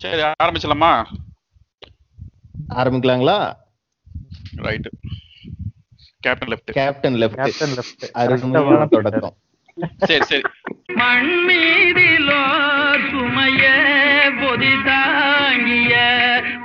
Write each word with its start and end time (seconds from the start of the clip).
சரி 0.00 0.22
ஆரம்பிச்சலாமா 0.42 0.92
ஆரம்பிக்கலாங்களா? 2.74 3.36
Right 4.64 4.90
captain 6.20 6.50
left 6.50 6.70
captain 6.70 7.14
left 7.14 7.40
captain 7.40 7.74
left 7.74 8.04
அருமையான 8.12 8.86
தொடக்கம். 8.86 9.36
சரி 10.06 10.24
சரி. 10.24 10.44
மண் 10.94 11.30
மீதிலோர் 11.46 13.04
சுமைய 13.10 13.64
பொதி 14.40 14.72
தாங்கிய 14.88 15.94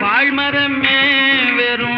பாழ்மரமே 0.01 0.99
வெறும் 1.55 1.92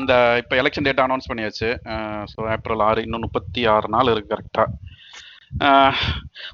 இந்த 0.00 0.14
இப்போ 0.42 0.54
எலெக்ஷன் 0.62 0.86
டேட் 0.86 1.04
அனௌன்ஸ் 1.06 1.30
பண்ணியாச்சு. 1.30 1.70
ஸோ 2.32 2.48
ஏப்ரல் 2.56 2.84
ஆறு 2.90 3.04
இன்னும் 3.06 3.26
முப்பத்தி 3.26 3.64
ஆறு 3.74 3.88
நாள் 3.96 4.12
இருக்கு 4.14 4.34
கரெக்டா 4.34 4.66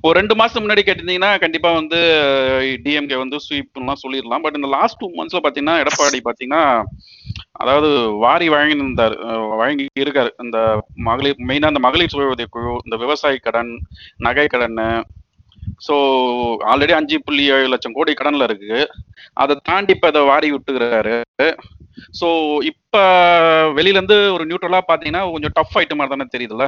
ஒரு 0.06 0.14
ரெண்டு 0.18 0.34
மாதம் 0.40 0.62
முன்னாடி 0.64 0.82
கேட்டிருந்தீங்கன்னா 0.84 1.30
கண்டிப்பா 1.42 1.70
வந்து 1.78 1.98
டிஎம்கே 2.84 3.16
வந்து 3.22 3.38
ஸ்வீப்லாம் 3.46 4.02
சொல்லிடலாம். 4.02 4.44
பட் 4.44 4.56
இந்த 4.58 4.68
லாஸ்ட் 4.76 5.00
டூ 5.00 5.08
மந்த்ஸ்ல 5.18 5.42
பாத்தீங்கன்னா 5.46 5.74
எடப்பாடி 5.82 6.20
பாத்தீங்கன்னா 6.28 6.62
அதாவது 7.62 7.90
வாரி 8.24 8.46
வழங்கி 8.54 8.76
இருந்தார் 8.78 9.16
வழங்கி 9.60 9.84
இருக்காரு 10.04 10.30
இந்த 10.44 10.58
மகளிர் 11.08 11.44
மெயினா 11.50 11.70
இந்த 11.72 11.82
மகளிர் 11.86 12.14
சுய 12.14 12.34
உதவி 12.34 12.50
குழு 12.56 12.72
இந்த 12.86 12.98
விவசாய 13.04 13.38
கடன் 13.46 13.72
நகை 14.26 14.46
கடன் 14.54 14.80
ஸோ 15.80 15.94
ஆல்ரெடி 16.72 16.92
அஞ்சு 16.92 17.16
புள்ளி 17.26 17.44
ஏழு 17.54 17.68
லட்சம் 17.68 17.92
கோடி 17.92 18.12
கடன்ல 18.12 18.44
இருக்கு. 18.44 18.78
அதை 19.34 19.54
தாண்டி 19.62 19.92
இப்ப 19.96 20.08
இதை 20.08 20.22
வாரி 20.24 20.48
விட்டுக்கிறாரு. 20.52 21.16
ஸோ 22.20 22.28
இப்ப 22.62 22.94
வெளியில 23.74 23.98
இருந்து 23.98 24.18
ஒரு 24.32 24.44
நியூட்ரலா 24.46 24.80
பாத்தீங்கன்னா 24.88 25.22
கொஞ்சம் 25.32 25.54
டஃப் 25.54 25.76
ஆயிட்ட 25.76 25.94
மாதிரி 25.94 26.14
தானே 26.14 26.26
தெரியுதுல்ல? 26.34 26.66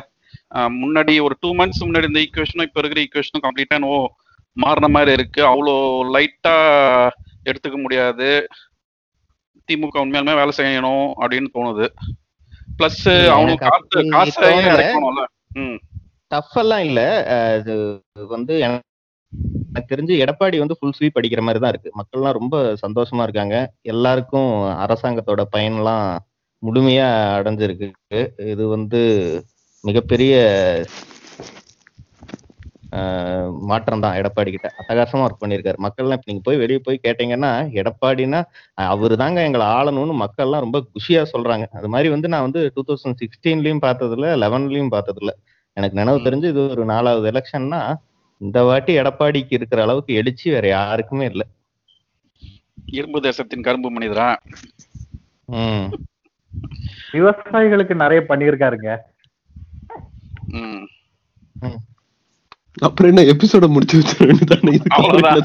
முன்னாடி 0.82 1.14
ஒரு 1.20 1.34
டூ 1.40 1.50
மந்த்ஸ் 1.54 1.84
முன்னாடி 1.84 2.08
இந்த 2.10 2.20
ஈக்குவேஷனும் 2.20 2.68
இப்ப 2.68 2.80
இருக்கிற 2.80 3.02
ஈக்குவேஷனும் 3.02 3.44
கம்ப்ளீட்டா 3.46 3.78
நோ 3.78 3.92
மாறின 4.56 4.88
மாதிரி 4.88 5.12
இருக்கு. 5.12 5.40
அவ்வளோ 5.44 5.74
லைட்டா 6.14 6.54
எடுத்துக்க 7.44 7.76
முடியாது. 7.82 8.28
திமுக 9.68 10.02
உண்மையாலுமே 10.04 10.34
வேலை 10.34 10.52
செய்யணும் 10.56 11.06
அப்படின்னு 11.20 11.48
தோணுது. 11.54 11.86
பிளஸ் 12.78 13.02
அவனுக்கு 13.34 13.66
காசு 13.66 14.02
காசை. 14.12 14.50
இறக்கணும்ல. 14.68 15.22
டஃப் 16.30 16.56
எல்லாம் 16.56 16.80
இல்ல. 16.80 17.00
அஹ் 17.34 17.56
இது 17.60 17.74
வந்து 18.28 18.54
எனக்கு 19.68 19.90
தெரிஞ்சு 19.92 20.14
எடப்பாடி 20.24 20.56
வந்து 20.62 20.76
ஃபுல் 20.78 20.94
ஸ்வீப் 20.98 21.18
அடிக்கிற 21.20 21.42
மாதிரி 21.46 21.60
தான் 21.64 21.72
இருக்கு. 21.74 21.90
மக்கள்லாம் 22.00 22.36
ரொம்ப 22.38 22.56
சந்தோஷமா 22.84 23.22
இருக்காங்க. 23.26 23.56
எல்லாருக்கும் 23.92 24.50
அரசாங்கத்தோட 24.84 25.42
பயன்லாம் 25.56 26.06
முழுமையா 26.62 27.08
அடைஞ்சிருக்கு. 27.38 27.88
இது 28.52 28.64
வந்து 28.76 29.00
மிகப்பெரிய 29.84 30.34
மாற்றம் 33.70 34.02
தான் 34.04 34.16
எடப்பாடி 34.20 34.50
கிட்ட. 34.52 34.68
அட்டகாசமா 34.80 35.24
ஒர்க் 35.24 35.42
பண்ணியிருக்காரு. 35.42 35.78
மக்கள்லாம் 35.86 36.18
இப்ப 36.18 36.28
நீங்க 36.30 36.42
போய் 36.46 36.60
வெளியே 36.62 36.80
போய் 36.86 36.98
கேட்டீங்கன்னா 37.06 37.50
எடப்பாடினா 37.80 38.40
அவரு 38.92 39.14
தாங்க 39.22 39.38
எங்களை 39.48 39.66
ஆளணும்னு 39.78 40.14
மக்கள்லாம் 40.24 40.64
ரொம்ப 40.66 40.78
குஷியா 40.94 41.22
சொல்றாங்க. 41.34 41.64
அது 41.78 41.88
மாதிரி 41.94 42.08
வந்து 42.14 42.28
நான் 42.32 42.46
வந்து 42.46 42.60
டூ 42.74 42.84
தௌசண்ட் 42.88 43.20
சிக்ஸ்டீன்லயும் 43.22 43.82
பார்த்ததில்ல 43.86 44.30
லெவன்லயும் 44.44 44.92
பார்த்ததில்ல. 44.96 45.34
எனக்கு 45.76 45.98
நினைவு 46.00 46.26
தெரிஞ்சு 46.28 46.48
இது 46.54 46.62
ஒரு 46.74 46.84
நாலாவது 46.92 47.28
எலெக்ஷன்னா 47.32 47.82
இந்த 48.38 48.62
வாட்டி 48.62 48.96
எடப்பாடிக்கு 48.96 49.52
இருக்கிற 49.52 49.82
அளவுக்கு 49.82 50.14
எழுச்சி 50.14 50.50
வேற 50.50 50.68
யாருக்குமே 50.68 51.24
இல்ல. 51.24 51.46
இரும்பு 52.86 53.20
தேசத்தின் 53.20 53.62
கரும்பு 53.62 53.90
மனிதரா? 53.90 54.38
ம். 55.44 55.98
விவசாயிகளுக்கு 57.12 57.94
நிறைய 57.94 58.24
பண்ணியிருக்காருங்க. 58.28 58.98
ம். 60.48 60.86
அப்புறம் 62.78 63.10
என்ன 63.10 63.22
எபிசோட 63.30 63.66
முடிச்சு 63.68 63.96
வச்சிருந்தானே 63.98 64.72
அவ்வளவுதான். 64.96 65.40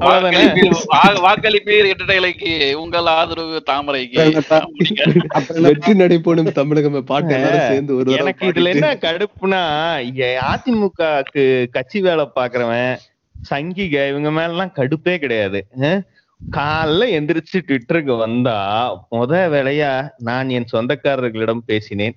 அவ்வளவுதானே? 0.00 0.42
வாக்களிப்பீர் 0.42 0.74
வா- 0.92 1.20
வாக்களிப்பீர் 1.24 1.88
இரட்டைலைக்கு 1.88 2.52
உங்கள் 2.74 3.08
ஆதரவு 3.12 3.62
தாமரைக்கு 3.62 4.18
வெற்றி 5.62 5.94
நடைபோடும் 5.94 6.52
தமிழகமே 6.52 7.02
பாட்டு 7.02 7.38
சேர்ந்து 7.68 7.96
ஒரு 7.96 8.12
எனக்கு 8.12 8.46
இதுல. 8.46 8.72
என்ன 8.74 8.90
கடுப்புனா 9.02 9.62
இங்க 10.00 10.22
அதிமுகக்கு 10.48 11.44
கட்சி 11.70 12.00
வேலை 12.00 12.28
பாக்குறவன் 12.36 12.92
சங்கிக 13.36 14.08
இவங்க 14.08 14.30
மேல 14.30 14.50
எல்லாம் 14.50 14.76
கடுப்பே 14.76 15.14
கிடையாது? 15.18 15.60
காலைல 16.40 17.04
எந்திரிச்சு 17.16 17.58
ட்விட்டருக்கு 17.60 18.14
வந்தா 18.18 18.56
முத 19.12 19.32
வேலையா 19.50 19.90
நான் 20.20 20.48
என் 20.50 20.70
சொந்தக்காரர்களிடம் 20.72 21.66
பேசினேன்? 21.66 22.16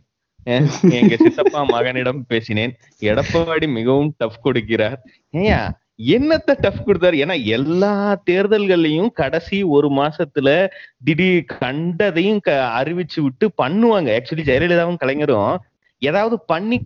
எங்க 0.90 1.16
சித்தப்பா 1.16 1.64
மகனிடம் 1.64 2.26
பேசினேன். 2.28 2.76
எடப்பாடி 3.00 3.74
மிகவும் 3.74 4.14
டஃப் 4.18 4.48
கொடுக்கிறார். 4.48 4.96
ஏயா 5.34 5.72
என்னத்த 5.98 6.54
டஃப் 6.60 6.88
கொடுத்தாரு? 6.88 7.16
ஏன்னா 7.16 7.46
எல்லா 7.46 8.22
தேர்தல்கள்லயும் 8.30 9.12
கடைசி 9.12 9.64
ஒரு 9.64 9.90
மாசத்துல 9.90 10.68
திடீர் 11.04 11.46
கண்டதையும் 11.60 12.40
க- 12.40 12.84
அறிவிச்சு 12.84 13.22
விட்டு 13.22 13.52
பண்ணுவாங்க. 13.64 14.04
ஆக்சுவலி 14.04 14.42
ஜெயலலிதாவும் 14.46 14.98
கலைஞரும் 14.98 15.60
ஏதாவது 16.00 16.40
பண்ணி 16.40 16.86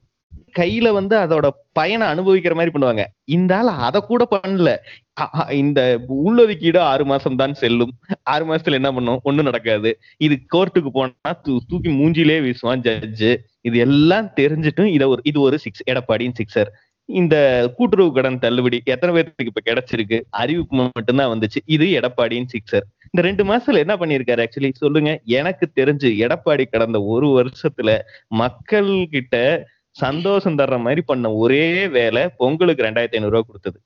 கையில 0.59 0.91
வந்து 0.91 1.17
அதோட 1.17 1.49
பயனை 1.71 2.07
அனுபவிக்கிற 2.07 2.53
மாதிரி 2.53 2.71
பண்ணுவாங்க. 2.73 3.05
இந்த 3.23 3.57
ஆள் 3.57 3.67
அதை 3.67 4.01
கூட 4.01 4.27
பண்ணல. 4.31 4.75
இந்த 5.51 5.99
உள்ளொதுக்கீடு 6.25 6.77
ஆறு 6.77 7.05
மாசம் 7.05 7.35
தான் 7.35 7.53
செல்லும். 7.53 7.91
ஆறு 8.23 8.45
மாசத்துல 8.45 8.71
என்ன 8.71 8.91
பண்ணும்? 8.91 9.19
ஒண்ணும் 9.23 9.45
நடக்காது. 9.45 9.99
இது 10.17 10.39
கோர்ட்டுக்கு 10.53 10.87
போனா 10.93 11.11
தூ- 11.27 11.59
தூக்கி 11.67 11.89
மூஞ்சிலே 11.89 12.41
வீசுவான் 12.41 12.79
ஜட்ஜு 12.79 13.37
இது 13.61 13.77
எல்லாம் 13.79 14.27
தெரிஞ்சிட்டும் 14.39 14.91
இத 14.95 15.07
ஒரு 15.07 15.21
இது 15.23 15.39
ஒரு 15.41 15.59
சிக்ஸ் 15.59 15.83
எடப்பாடியின் 15.91 16.37
சிக்ஸர் 16.41 16.69
இந்த 17.09 17.35
கூட்டுறவு 17.77 18.13
கடன் 18.13 18.39
தள்ளுபடி 18.39 18.77
எத்தனை 18.85 19.13
பேருக்கு 19.15 19.45
இப்ப 19.45 19.61
கிடைச்சிருக்கு? 19.69 20.17
அறிவிப்பு 20.29 20.75
மட்டும்தான் 20.95 21.31
வந்துச்சு. 21.33 21.59
இது 21.65 21.85
எடப்பாடியின் 21.99 22.51
சிக்ஸர் 22.53 22.85
இந்த 23.11 23.21
ரெண்டு 23.21 23.43
மாசத்துல 23.43 23.83
என்ன 23.83 23.95
பண்ணிருக்காரு 23.95 24.41
ஆக்சுவலி 24.45 24.71
சொல்லுங்க. 24.73 25.11
எனக்கு 25.25 25.65
தெரிஞ்சு 25.79 26.09
எடப்பாடி 26.25 26.65
கடந்த 26.71 27.01
ஒரு 27.01 27.27
வருஷத்துல 27.37 27.99
மக்கள் 28.27 28.91
கிட்ட 29.11 29.35
சந்தோஷம் 29.95 30.57
தர்ற 30.57 30.77
மாதிரி 30.79 31.01
பண்ண 31.01 31.31
ஒரே 31.33 31.87
வேலை 31.87 32.29
பொங்கலுக்கு 32.37 32.85
ரெண்டாயிரத்தி 32.85 33.17
ஐநூறு 33.17 33.33
ரூபாய் 33.35 33.47
கொடுத்தது. 33.47 33.79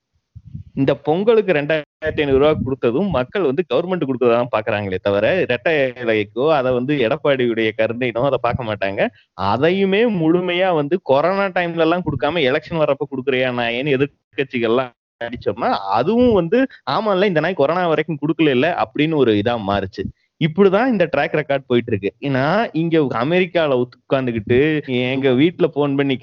இந்த 0.74 0.92
பொங்கலுக்கு 1.08 1.54
ரெண்டாயிரத்தி 1.54 1.83
ஐநூறு 2.04 2.38
ரூபாய் 2.38 2.64
கொடுத்ததும் 2.66 3.10
மக்கள் 3.10 3.42
வந்து 3.42 3.64
கவர்மெண்ட் 3.74 4.08
கொடுக்கறதான் 4.08 4.52
பாக்குறாங்களே 4.56 4.96
தவிர 5.02 5.42
இரட்டை 5.42 5.74
இலைக்கோ 5.90 6.50
அதை 6.50 6.74
வந்து 6.74 6.98
எடப்பாடியுடைய 6.98 7.72
கருணையினோ 7.78 8.24
அதை 8.24 8.40
பார்க்க 8.42 8.64
மாட்டாங்க. 8.64 9.08
அதையுமே 9.34 10.06
முழுமையா 10.06 10.76
வந்து 10.76 11.02
கொரோனா 11.02 11.46
டைம்ல 11.46 11.78
எல்லாம் 11.78 12.04
கொடுக்காம 12.04 12.42
எலெக்ஷன் 12.50 12.82
வரப்ப 12.84 13.06
கொடுக்குறியா 13.12 13.54
நான் 13.54 13.72
ஏன்னு 13.72 13.96
எதிர்கட்சிகள்லாம் 13.98 14.92
அடிச்சோம்னா 15.22 15.70
அதுவும் 15.70 16.34
வந்து 16.34 16.68
ஆமால 16.92 17.26
இந்த 17.26 17.40
நாய் 17.40 17.54
கொரோனா 17.54 17.88
வரைக்கும் 17.88 18.20
கொடுக்கல 18.22 18.50
இல்ல 18.50 18.84
அப்படின்னு 18.84 19.16
ஒரு 19.16 19.34
இதா 19.34 19.58
மாறுச்சு. 19.68 20.04
இப்படிதான் 20.40 20.88
இந்த 20.88 21.10
ட்ராக் 21.18 21.38
ரெக்கார்ட் 21.40 21.68
போயிட்டு 21.68 21.92
இருக்கு. 21.92 22.14
ஏன்னா 22.20 22.70
இங்க 22.74 22.98
அமெரிக்கால 23.00 23.84
உட்காந்துக்கிட்டு 23.84 24.82
எங்க 24.88 25.30
வீட்டுல 25.30 25.68
போன் 25.68 25.96
பண்ணி 25.96 26.18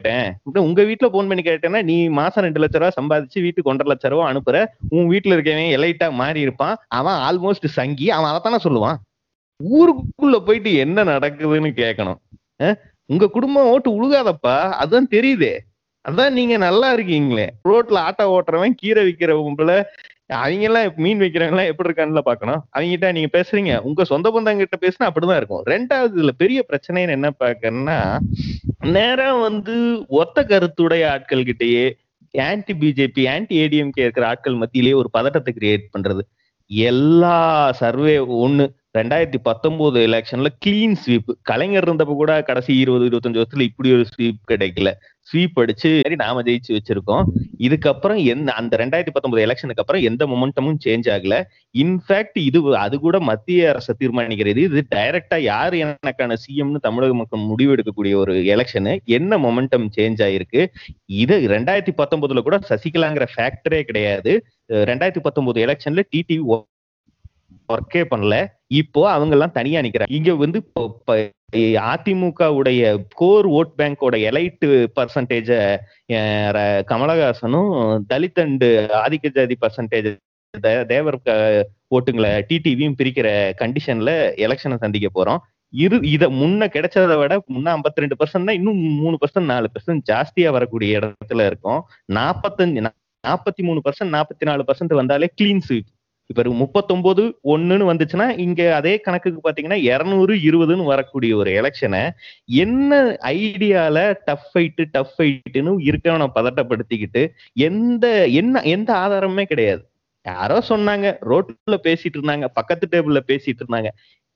கேட்டேன். 0.00 0.62
உங்க 0.68 0.82
வீட்டுல 0.82 1.08
போன் 1.14 1.28
பண்ணி 1.30 1.42
கேட்டேன்னா 1.42 1.82
நீ 1.82 1.96
மாசம் 2.08 2.44
ரெண்டு 2.44 2.60
லட்ச 2.62 2.78
ரூபா 2.82 2.90
சம்பாதிச்சு 3.00 3.42
வீட்டுக்கு 3.46 3.70
ஒன்றரை 3.70 3.90
லட்ச 3.94 4.08
ரூபா 4.08 4.24
அனுப்புற. 4.32 4.58
உன் 4.88 5.08
வீட்டுல 5.10 5.34
இருக்கவன் 5.36 5.72
எலைட்டா 5.78 6.08
மாறி 6.20 6.40
இருப்பான். 6.40 6.76
அவன் 6.88 7.18
ஆல்மோஸ்ட் 7.28 7.74
சங்கி 7.78 8.10
அவன் 8.10 8.30
அதைத்தானே 8.30 8.58
சொல்லுவான். 8.66 8.98
ஊருக்குள்ள 9.60 10.36
போயிட்டு 10.44 10.70
என்ன 10.84 11.04
நடக்குதுன்னு 11.04 11.72
கேட்கணும் 11.80 12.20
உங்க 13.12 13.26
குடும்பம் 13.28 13.68
ஓட்டு 13.72 13.90
உழுகாதப்பா. 13.96 14.56
அதுதான் 14.82 15.08
தெரியுதே. 15.10 15.54
அதான் 16.04 16.36
நீங்க 16.38 16.54
நல்லா 16.56 16.88
இருக்கீங்களே. 16.96 17.46
ரோட்ல 17.68 17.98
ஆட்டோ 18.08 18.24
ஓட்டுறவன் 18.34 18.74
கீரை 18.76 19.02
விக்கிறவங்கள 19.08 19.72
அவங்க 20.30 20.62
எல்லாம் 20.62 20.92
மீன் 20.96 21.20
வைக்கிறவங்க 21.20 21.54
எல்லாம் 21.54 21.66
எப்படி 21.66 21.88
இருக்கான்னு 21.88 22.18
பாக்கணும் 22.18 22.60
அவங்ககிட்ட 22.78 23.12
நீங்க 23.12 23.30
பேசுறீங்க. 23.32 23.78
உங்க 23.78 24.04
சொந்த 24.04 24.30
பந்தங்க 24.30 24.64
கிட்ட 24.64 24.78
பேசினா 24.86 25.08
அப்படிதான் 25.08 25.36
இருக்கும். 25.36 25.62
ரெண்டாவது 25.66 26.12
இதுல 26.16 26.28
பெரிய 26.36 26.64
பிரச்சனைன்னு 26.68 27.08
என்ன 27.08 27.30
பாக்கன்னா 27.44 28.18
நேரம் 28.80 29.40
வந்து 29.40 30.04
ஒத்த 30.08 30.44
கருத்துடைய 30.44 31.10
ஆட்கள் 31.10 31.42
கிட்டேயே 31.42 31.92
ஆன்டி 32.34 32.72
பிஜேபி 32.72 33.28
ஆன்டி 33.32 33.58
ஏடிஎம்கே 33.58 34.06
இருக்கிற 34.06 34.26
ஆட்கள் 34.26 34.54
மத்தியிலேயே 34.54 34.94
ஒரு 34.94 35.10
பதட்டத்தை 35.12 35.54
கிரியேட் 35.60 35.86
பண்றது. 35.98 36.20
எல்லா 36.66 37.72
சர்வே 37.72 38.18
ஒண்ணு 38.18 38.66
ரெண்டாயிரத்தி 38.98 39.38
பத்தொன்பது 39.48 39.98
எலெக்ஷன்ல 40.06 40.48
கிளீன் 40.64 40.96
ஸ்வீப் 41.02 41.28
கலைஞர் 41.50 41.86
இருந்தப்ப 41.86 42.14
கூட 42.20 42.32
கடைசி 42.48 42.72
இருபது 42.76 43.04
இருபத்தஞ்சு 43.08 43.40
வருஷத்துல 43.40 43.66
இப்படி 43.70 43.90
ஒரு 43.96 44.04
ஸ்வீப் 44.12 44.40
கிடைக்கல. 44.50 44.90
ஸ்வீப் 45.28 45.58
அடிச்சு 45.62 45.90
நாம 46.22 46.42
ஜெயிச்சு 46.46 46.72
வச்சிருக்கோம். 46.76 47.24
இதுக்கப்புறம் 47.66 48.20
எந்த 48.32 48.48
அந்த 48.60 48.72
ரெண்டாயிரத்தி 48.82 49.12
பத்தொன்பது 49.16 49.42
எலெக்ஷனுக்கு 49.46 49.82
அப்புறம் 49.82 50.02
எந்த 50.10 50.26
மொமெண்டமும் 50.32 50.80
சேஞ்ச் 50.84 51.08
ஆகல. 51.16 51.36
இன்ஃபேக்ட் 51.82 52.38
இது 52.46 52.60
அது 52.76 52.98
கூட 53.04 53.20
மத்திய 53.30 53.68
அரசு 53.72 53.94
தீர்மானிக்கிறது. 54.00 54.62
இது 54.68 54.82
டைரக்டா 54.94 55.38
யார் 55.50 55.76
எனக்கான 55.82 56.38
சிஎம்னு 56.44 56.80
தமிழக 56.88 57.14
மக்கள் 57.20 57.46
முடிவு 57.52 57.74
எடுக்கக்கூடிய 57.76 58.16
ஒரு 58.24 58.34
எலெக்ஷனு 58.56 58.94
என்ன 59.18 59.38
மொமெண்டம் 59.46 59.86
சேஞ்ச் 59.98 60.22
ஆயிருக்கு? 60.28 60.64
இது 61.22 61.38
ரெண்டாயிரத்தி 61.54 61.94
பத்தொன்பதுல 62.02 62.42
கூட 62.48 62.58
சசிகலாங்கிற 62.70 63.26
ஃபேக்டரே 63.36 63.82
கிடையாது. 63.90 64.34
ரெண்டாயிரத்தி 64.90 65.24
பத்தொன்பது 65.28 65.60
எலெக்ஷன்ல 65.66 66.02
டிடிவி 66.14 66.42
ஒர்க்கே 67.68 68.04
பண்ணல. 68.10 68.46
இப்போ 68.66 69.10
அவங்க 69.10 69.32
எல்லாம் 69.32 69.52
தனியா 69.52 69.80
நிக்கிறாங்க. 69.80 70.04
இங்க 70.06 70.34
வந்து 70.34 70.72
இப்போ- 70.80 71.28
அதிமுக 71.56 72.46
உடைய 72.46 73.04
கோர் 73.08 73.48
ஓட் 73.48 73.70
பேங்கோட 73.78 74.16
எலைட் 74.16 74.86
பர்சன்டேஜ 74.96 75.76
கமலஹாசனும் 76.88 77.98
தலித் 78.08 78.38
அண்டு 78.38 78.88
ஆதிக்க 78.92 79.28
ஜாதி 79.28 79.56
பர்சன்டேஜ் 79.60 80.16
தேவர் 80.86 81.20
ஓட்டுங்களை 81.94 82.42
டிடிவியும் 82.48 82.94
பிரிக்கிற 82.98 83.52
கண்டிஷன்ல 83.58 84.34
எலெக்ஷனை 84.36 84.76
சந்திக்க 84.76 85.08
போறோம். 85.14 85.38
இரு 85.70 86.00
இத 86.02 86.28
முன்ன 86.28 86.66
கிடைச்சதை 86.66 87.18
விட 87.18 87.42
முன்ன 87.54 87.76
52% 87.76 87.94
ரெண்டு 87.94 88.16
பர்சன்ட் 88.24 88.54
இன்னும் 88.54 88.76
மூணு 88.76 89.18
பர்சன்ட் 89.18 89.44
நாலு 89.44 89.70
பர்சன்ட் 89.78 90.00
ஜாஸ்தியா 90.12 90.50
வரக்கூடிய 90.50 90.98
இடத்துல 90.98 91.46
இருக்கும். 91.46 91.82
நாற்பத்தஞ்சு 92.12 92.90
நாற்பத்தி 93.28 93.62
மூணு 93.62 93.80
பர்சன்ட் 93.84 94.06
நாற்பத்தி 94.06 94.44
நாலு 94.44 94.64
பர்சன்ட் 94.66 94.94
வந்தாலே 94.94 95.30
கிளீன் 95.42 95.60
ஸ்வீப் 95.68 95.99
இப்ப 96.30 96.42
முப்பத்தொன்பது 96.60 97.22
ஒண்ணுன்னு 97.44 97.84
வந்துச்சுன்னா 97.90 98.26
இங்க 98.38 98.60
அதே 98.74 98.92
கணக்குக்கு 98.98 99.40
பாத்தீங்கன்னா 99.44 99.78
இருநூறு 99.86 100.34
இருபதுன்னு 100.48 100.84
வரக்கூடிய 100.84 101.36
ஒரு 101.36 101.50
எலெக்ஷனை 101.50 102.02
என்ன 102.46 103.00
ஐடியால 103.32 103.98
டஃப் 104.24 104.46
ஃபைட்டு 104.50 104.84
டஃப் 104.90 105.14
ஃபைட்டுன்னு 105.16 105.72
இருக்கவனை 105.88 106.28
பதட்டப்படுத்திக்கிட்டு 106.34 107.22
எந்த 107.68 108.28
என்ன 108.28 108.62
எந்த 108.74 108.90
ஆதாரமுமே 108.94 109.44
கிடையாது. 109.44 109.82
யாரோ 110.26 110.58
சொன்னாங்க 110.68 111.06
ரோட்ல 111.30 111.76
பேசிட்டு 111.86 112.16
இருந்தாங்க 112.18 112.46
பக்கத்து 112.58 112.86
டேபிள்ல 112.92 113.20
பேசிட்டு 113.26 113.62
இருந்தாங்க. 113.64 113.90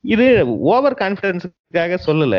இது 0.04 0.26
ஓவர் 0.72 1.00
கான்பிடன்ஸுக்காக 1.02 1.98
சொல்லல 2.06 2.36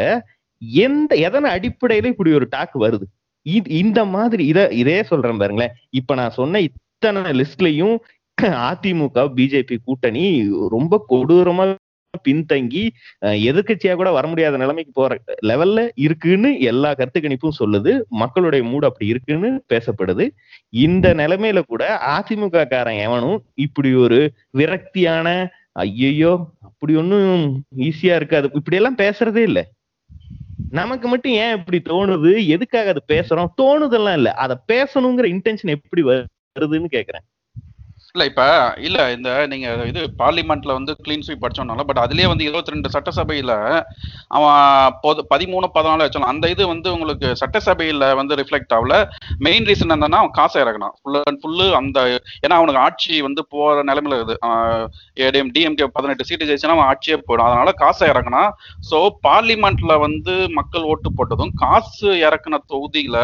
எந்த 0.81 1.11
எதன 1.27 1.49
அடிப்படையில 1.55 2.11
இப்படி 2.13 2.33
ஒரு 2.33 2.47
டாக் 2.49 2.75
வருது? 2.85 3.05
இது 3.45 3.69
இந்த 3.69 4.05
மாதிரி 4.05 4.43
இத 4.45 4.59
இதே 4.81 4.99
சொல்றேன் 5.03 5.37
பாருங்களேன். 5.37 5.73
இப்ப 5.89 6.15
நான் 6.15 6.37
சொன்ன 6.41 6.61
இத்தனை 6.61 7.23
லிஸ்ட்லயும் 7.41 7.97
அதிமுக 8.65 9.25
பிஜேபி 9.37 9.75
கூட்டணி 9.83 10.23
ரொம்ப 10.69 11.03
கொடூரமா 11.09 11.65
பின்தங்கி 12.25 12.81
எதிர்கட்சியா 13.47 13.93
கூட 13.95 14.09
வர 14.11 14.25
முடியாத 14.27 14.57
நிலைமைக்கு 14.57 14.91
போற 14.91 15.13
லெவல்ல 15.49 15.79
இருக்குன்னு 15.95 16.49
எல்லா 16.61 16.89
கருத்து 16.93 17.19
கணிப்பும் 17.19 17.57
சொல்லுது. 17.59 17.91
மக்களுடைய 18.21 18.61
மூடு 18.63 18.85
அப்படி 18.87 19.07
இருக்குன்னு 19.07 19.49
பேசப்படுது. 19.73 20.25
இந்த 20.85 21.13
நிலைமையில 21.13 21.61
கூட 21.67 21.83
அதிமுக 22.15 22.65
காரன் 22.67 23.01
எவனும் 23.07 23.39
இப்படி 23.65 23.91
ஒரு 23.95 24.19
விரக்தியான 24.57 25.27
ஐயோ 25.85 26.33
அப்படி 26.61 26.93
ஒன்னும் 26.95 27.43
ஈஸியா 27.79 28.15
இருக்காது. 28.15 28.49
இப்படி 28.59 28.77
எல்லாம் 28.77 28.97
பேசுறதே 28.97 29.43
இல்ல. 29.49 29.61
நமக்கு 30.71 31.07
மட்டும் 31.07 31.35
ஏன் 31.43 31.57
இப்படி 31.57 31.79
தோணுது? 31.85 32.31
எதுக்காக 32.47 32.89
அது 32.89 33.03
பேசுறோம்? 33.07 33.51
தோணுதெல்லாம் 33.61 34.17
இல்ல. 34.19 34.31
அதை 34.43 34.55
பேசணுங்கிற 34.73 35.27
இன்டென்ஷன் 35.35 35.75
எப்படி 35.77 36.03
வருதுன்னு 36.09 36.89
கேக்குறேன். 36.97 37.25
இல்ல 38.15 38.25
இப்ப 38.29 38.43
இல்ல 38.87 38.97
இந்த 39.15 39.29
நீங்க 39.51 39.67
இது 39.89 40.01
பார்லிமெண்ட்ல 40.21 40.73
வந்து 40.77 40.91
கிளீன் 41.05 41.23
ஸ்வீப் 41.25 41.41
படிச்சோம்னால 41.43 41.83
பட் 41.87 42.01
அதுலயே 42.03 42.27
வந்து 42.31 42.45
இருபத்தி 42.47 42.73
ரெண்டு 42.73 42.89
சட்டசபையில 42.93 43.53
அவன் 44.37 44.59
பொது 45.03 45.21
பதிமூணு 45.33 45.67
பதினாலு 45.75 46.05
வச்சாலும் 46.05 46.31
அந்த 46.31 46.45
இது 46.53 46.63
வந்து 46.71 46.89
உங்களுக்கு 46.95 47.29
சட்டசபையில 47.41 48.07
வந்து 48.19 48.37
ரிஃப்ளெக்ட் 48.41 48.75
ஆகல. 48.77 48.93
மெயின் 49.47 49.67
ரீசன் 49.69 49.95
என்னன்னா 49.95 50.21
அவன் 50.21 50.35
காசை 50.39 50.59
இறக்கணும் 50.63 50.93
ஃபுல் 50.99 51.19
அண்ட் 51.21 51.41
ஃபுல்லு 51.41 51.67
அந்த 51.79 51.97
ஏன்னா 52.45 52.55
அவனுக்கு 52.59 52.83
ஆட்சி 52.85 53.15
வந்து 53.27 53.43
போற 53.53 53.83
நிலைமையில 53.91 54.19
இருக்குது. 54.19 54.37
ஏடிஎம் 55.25 55.51
டிஎம்கே 55.55 55.87
பதினெட்டு 55.97 56.27
சீட்டு 56.29 56.49
ஜெயிச்சுன்னா 56.49 56.77
அவன் 56.77 56.89
ஆட்சியே 56.91 57.17
போயிடும். 57.27 57.47
அதனால 57.49 57.73
காசை 57.83 58.07
இறக்கணும் 58.13 58.49
ஸோ 58.91 58.97
பார்லிமெண்ட்ல 59.27 59.93
வந்து 60.05 60.35
மக்கள் 60.59 60.87
ஓட்டு 60.93 61.11
போட்டதும் 61.17 61.53
காசு 61.63 62.09
இறக்குன 62.27 62.61
தொகுதியில 62.73 63.17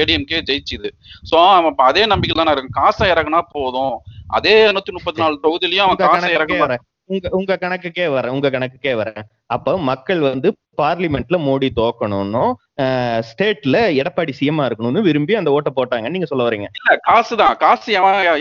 ஏடிஎம்கே 0.00 0.40
ஜெயிச்சுது. 0.50 0.90
ஸோ 1.30 1.36
அவன் 1.58 1.86
அதே 1.90 2.04
நம்பிக்கை 2.12 2.36
தானே 2.36 2.54
இருக்கும் 2.54 2.78
காசை 2.82 3.06
இறக்குனா 3.14 3.42
போதும். 3.56 3.96
அதே 4.26 4.56
நூத்தி 4.74 4.92
முப்பத்தி 4.92 5.22
நாலு 5.22 5.42
தொகுதியிலயும் 5.46 5.86
அவன் 5.86 6.02
காசை 6.04 6.34
இறக்க 6.36 6.78
உங்க 7.10 7.28
உங்க 7.38 7.56
கணக்குக்கே 7.62 8.06
வரேன் 8.14 8.32
உங்க 8.36 8.48
கணக்குக்கே 8.52 8.92
வரேன். 9.00 9.26
அப்ப 9.54 9.74
மக்கள் 9.88 10.20
வந்து 10.22 10.48
பார்லிமெண்ட்ல 10.80 11.36
மோடி 11.44 11.68
தோக்கணும்னும் 11.78 12.52
ஸ்டேட்ல 13.28 13.76
எடப்பாடி 14.00 14.32
சிஎம்மா 14.38 14.64
இருக்கணும்னு 14.68 15.04
விரும்பி 15.08 15.36
அந்த 15.40 15.50
ஓட்டை 15.56 15.70
போட்டாங்கன்னு 15.76 16.16
நீங்க 16.16 16.28
சொல்ல 16.30 16.46
வரீங்க. 16.46 16.66
இல்ல 16.78 16.96
காசு 17.08 17.36
தான் 17.42 17.54
காசு 17.62 17.94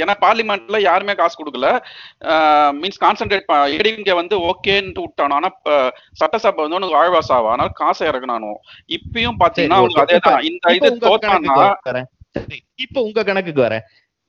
ஏன்னா 0.03 0.15
பார்லிமெண்ட்ல 0.25 0.79
யாருமே 0.87 1.15
காசு 1.21 1.37
கொடுக்கல. 1.41 1.69
மீன்ஸ் 2.79 3.01
கான்சென்ட்ரேட் 3.05 3.53
ஏடிஎம்கே 3.77 4.15
வந்து 4.21 4.37
ஓகேன்னு 4.49 5.05
விட்டானோ 5.05 5.37
ஆனா 5.39 5.51
சட்டசபை 6.21 6.63
வந்து 6.65 6.79
உனக்கு 6.79 6.99
ஆழ்வாஸ் 7.03 7.31
ஆவா 7.37 7.51
அதனால 7.53 7.75
காசை 7.83 8.07
இறக்கணும் 8.11 8.59
இப்பயும் 8.97 9.39
பாத்தீங்கன்னா. 9.43 9.79
அதே 10.05 10.19
தான் 10.29 10.41
இந்த 10.51 10.73
இது 10.79 10.91
சரி, 12.37 12.57
இப்ப 12.83 12.97
உங்க 13.07 13.19
கணக்குக்கு 13.27 13.61
வரேன். 13.65 13.83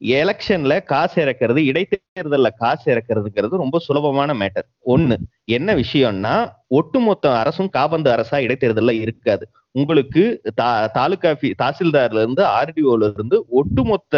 எலெக்ஷன்ல 0.04 0.82
காசு 0.82 1.24
இறக்குறது 1.24 1.64
இடைத்தேர்தல்ல 1.64 2.48
காசு 2.56 2.94
இறக்குறதுங்கிறது 2.94 3.48
ரொம்ப 3.48 3.78
சுலபமான 3.78 4.34
மேட்டர் 4.34 4.66
ஒண்ணு 4.86 5.16
என்ன 5.44 5.74
விஷயம்னா 5.74 6.52
ஒட்டுமொத்த 6.66 7.38
அரசும் 7.38 7.68
காபந்து 7.68 8.10
அரசா 8.10 8.36
இடைத்தேர்தல்ல 8.40 8.90
இருக்காது. 8.90 9.48
உங்களுக்கு 9.70 10.40
தா- 10.60 10.90
தாலுகா 10.90 11.36
தாசில்தார்ல 11.62 12.22
இருந்து 12.22 12.44
ஆர்டிஓல 12.44 13.12
இருந்து 13.14 13.44
ஒட்டுமொத்த 13.48 14.14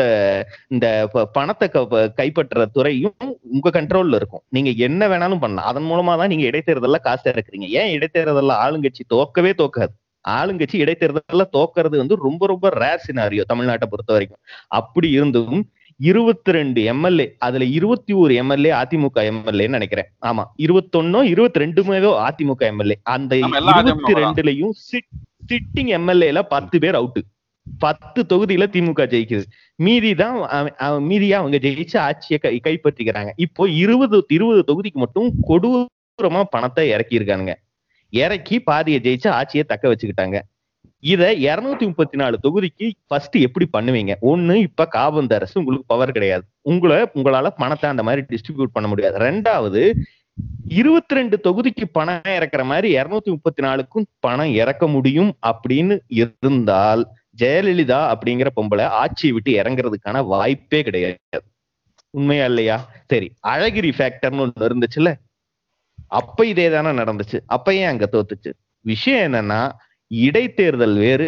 இந்த 0.69 1.09
பணத்தை 1.33 1.69
க- 1.69 2.09
கைப்பற்ற 2.09 2.67
துறையும் 2.67 3.15
உங்க 3.43 3.71
கண்ட்ரோல்ல 3.71 4.15
இருக்கும். 4.15 4.43
நீங்க 4.49 4.71
என்ன 4.71 5.09
வேணாலும் 5.09 5.41
பண்ணலாம். 5.41 5.65
அதன் 5.65 5.85
மூலமா 5.85 6.17
தான் 6.17 6.29
நீங்க 6.29 6.47
இடைத்தேர்தல்ல 6.47 7.01
காசு 7.01 7.33
இறக்குறீங்க. 7.33 7.67
ஏன் 7.69 7.99
இடைத்தேர்தல்ல 7.99 8.55
ஆளுங்கட்சி 8.65 9.05
தோக்கவே 9.15 9.53
தோக்காது 9.59 9.95
ஆளுங்கட்சி 10.25 10.77
இடைத்தேர்தல்ல 10.85 11.45
தோக்கறது 11.57 11.97
வந்து 12.03 12.17
ரொம்ப 12.27 12.47
ரொம்ப 12.47 12.69
ரேர் 12.83 13.05
சினாரியோ 13.07 13.45
தமிழ்நாட்டை 13.53 13.89
பொறுத்த 13.93 14.13
வரைக்கும். 14.13 14.41
அப்படி 14.79 15.11
இருந்தும் 15.11 15.59
இருபத்தி 16.01 16.51
ரெண்டு 16.57 16.81
எம்எல்ஏ 16.93 17.27
அதுல 17.47 17.65
இருபத்தி 17.77 18.13
ஒரு 18.23 18.33
எம்எல்ஏ 18.43 18.73
அதிமுக 18.81 19.23
எம்எல்ஏன்னு 19.31 19.77
நினைக்கிறேன். 19.79 20.09
ஆமா 20.29 20.45
இருபத்தொன்னோ 20.65 21.21
இருபத்தி 21.33 21.63
ரெண்டுமே 21.65 21.97
அதிமுக 22.27 22.63
எம்எல்ஏ. 22.73 22.97
அந்த 23.15 23.33
இருபத்தி. 23.39 24.15
ரெண்டுலயும் 24.23 24.75
சிட்டிங் 25.51 25.91
எம்எல்ஏல 25.99 26.39
பத்து 26.55 26.79
பேர் 26.85 26.99
அவுட்டு 27.01 27.23
பத்து 27.67 28.21
தொகுதியில 28.33 28.67
திமுக 28.75 29.03
ஜெயிக்குது. 29.15 29.45
மீதி 29.87 30.11
தான் 30.21 30.37
மீதியா 31.09 31.37
அவங்க 31.41 31.59
ஜெயிச்சு 31.65 31.97
ஆட்சியை 32.07 32.39
கை 32.45 32.55
கைப்பற்றிக்கிறாங்க. 32.67 33.31
இப்போ 33.47 33.63
இருபது 33.83 34.19
இருபது 34.37 34.63
தொகுதிக்கு 34.71 35.01
மட்டும் 35.05 35.29
கொடூரமா 35.51 36.43
பணத்தை 36.55 36.85
இறக்கி 36.95 37.19
இருக்கானுங்க 37.19 37.55
இறக்கி 38.11 38.61
பாதியை 38.61 39.01
ஜெயிச்சு 39.01 39.29
ஆட்சியை 39.29 39.65
தக்க 39.69 39.89
வச்சுக்கிட்டாங்க. 39.89 40.41
இத 41.01 41.35
இருநூத்தி 41.35 41.81
முப்பத்தி 41.81 42.17
நாலு 42.17 42.39
தொகுதிக்கு 42.43 42.91
ஃபர்ஸ்ட் 43.07 43.37
எப்படி 43.37 43.67
பண்ணுவீங்க? 43.73 44.15
ஒண்ணு 44.23 44.55
இப்ப 44.55 44.89
காபந்த 44.93 45.35
அரசு 45.35 45.61
உங்களுக்கு 45.61 45.87
பவர் 45.87 46.13
கிடையாது. 46.13 46.45
உங்களை 46.63 46.97
உங்களால 47.15 47.47
பணத்தை 47.57 47.91
அந்த 47.91 48.03
மாதிரி 48.03 48.27
டிஸ்ட்ரிபியூட் 48.31 48.73
பண்ண 48.73 48.89
முடியாது. 48.89 49.19
ரெண்டாவது 49.19 49.93
இருபத்தி 50.69 51.15
ரெண்டு 51.15 51.41
தொகுதிக்கு 51.45 51.85
பணம் 51.93 52.21
இறக்குற 52.25 52.65
மாதிரி 52.65 52.97
இருநூத்தி 52.97 53.25
முப்பத்தி 53.25 53.63
நாலுக்கும் 53.63 54.05
பணம் 54.19 54.53
இறக்க 54.55 54.87
முடியும் 54.87 55.37
அப்படின்னு 55.47 55.99
இருந்தால் 56.09 57.07
ஜெயலலிதா 57.39 58.01
அப்படிங்கிற 58.15 58.49
பொம்பளை 58.57 58.83
ஆட்சியை 58.83 59.33
விட்டு 59.35 59.53
இறங்குறதுக்கான 59.63 60.27
வாய்ப்பே 60.27 60.83
கிடையாது. 60.83 61.17
உண்மையா 62.11 62.45
இல்லையா? 62.45 62.91
சரி 63.07 63.33
அழகிரி 63.47 63.91
ஃபேக்டர்னு 63.99 64.45
ஒண்ணு 64.45 64.69
இருந்துச்சுல்ல? 64.69 65.15
அப்ப 66.11 66.47
இதே 66.47 66.67
தானே 66.71 66.91
நடந்துச்சு. 67.01 67.39
அப்ப 67.49 67.75
ஏன் 67.75 67.91
அங்க 67.91 68.07
தோத்துச்சு. 68.13 68.51
விஷயம் 68.85 69.25
என்னன்னா 69.29 69.61
இடைத்தேர்தல் 70.11 70.95
வேறு 71.03 71.25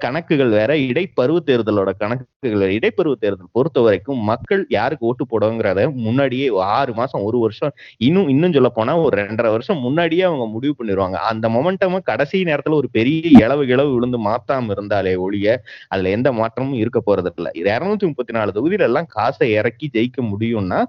கணக்குகள் 0.00 0.50
வேற 0.50 0.70
இடைப்பருவ 0.86 1.38
தேர்தலோட 1.48 1.90
கணக்குகள் 2.00 2.72
இடைப்பருவ 2.76 3.14
தேர்தல் 3.20 3.52
பொறுத்த 3.52 3.78
வரைக்கும் 3.80 4.20
மக்கள் 4.24 4.62
யாருக்கு 4.68 5.06
ஓட்டு 5.06 5.24
போடுவோங்கிறத 5.24 5.84
முன்னாடியே 6.06 6.46
ஆறு 6.70 6.92
மாசம் 6.94 7.22
ஒரு 7.22 7.38
வருஷம் 7.38 7.72
இன்னும் 7.98 8.28
இன்னும் 8.28 8.54
சொல்ல 8.54 8.70
போனா 8.70 8.94
ஒரு 9.02 9.14
ரெண்டரை 9.20 9.50
வருஷம் 9.50 9.80
முன்னாடியே 9.80 10.24
அவங்க 10.28 10.46
முடிவு 10.54 10.74
பண்ணிடுவாங்க 10.78 11.20
அந்த 11.30 11.48
மொமெண்டம் 11.48 11.96
கடைசி 12.10 12.42
நேரத்துல 12.50 12.78
ஒரு 12.80 12.90
பெரிய 12.90 13.30
இளவு 13.42 13.64
இளவு 13.66 13.92
விழுந்து 13.94 14.20
மாத்தாம 14.26 14.70
இருந்தாலே 14.70 15.14
ஒழிய 15.18 15.48
அதுல 15.88 16.10
எந்த 16.10 16.32
மாற்றமும் 16.32 16.80
இருக்க 16.82 17.00
போறது 17.02 17.32
இல்ல 17.34 17.50
இது 17.54 17.70
இருநூத்தி 17.76 18.08
முப்பத்தி 18.10 18.32
நாலு 18.32 18.56
தொகுதியில 18.56 18.88
எல்லாம் 18.90 19.10
காசை 19.10 19.48
இறக்கி 19.54 19.88
ஜெயிக்க 19.94 20.20
முடியும்னா 20.32 20.80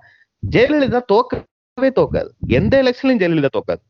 ஜெயலலிதா 0.44 1.02
தோக்கவே 1.78 1.90
தோக்காது. 1.98 2.30
எந்த 2.58 2.74
எலெக்ஷன்லயும் 2.84 3.20
ஜெயலலிதா 3.22 3.50
தோக்காது. 3.56 3.82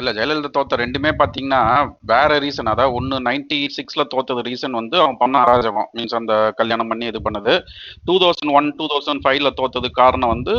இல்ல 0.00 0.10
ஜெயலலிதா 0.16 0.50
தோத்த 0.56 0.76
ரெண்டுமே 0.82 1.10
பாத்தீங்கன்னா 1.20 1.60
வேற 2.10 2.30
ரீசன் 2.44 2.70
அதாவது 2.72 2.96
ஒன்னு 2.98 3.16
நைன்டி 3.28 3.58
சிக்ஸ்ல 3.76 4.02
தோத்தது 4.12 4.42
ரீசன் 4.48 4.78
வந்து 4.80 4.96
அவன் 5.04 5.18
பண்ண 5.22 5.36
அராஜகம். 5.44 5.88
மீன்ஸ் 5.96 6.18
அந்த 6.20 6.34
கல்யாணம் 6.58 6.90
பண்ணி 6.90 7.06
இது 7.12 7.20
பண்ணது. 7.26 7.54
Two 8.08 8.16
thousand 8.24 8.52
one 8.58 8.68
two 8.80 8.86
thousand 8.92 9.24
ஃபைவ்ல 9.24 9.52
தோத்ததுக்கு 9.60 10.00
காரணம் 10.02 10.34
வந்து 10.34 10.54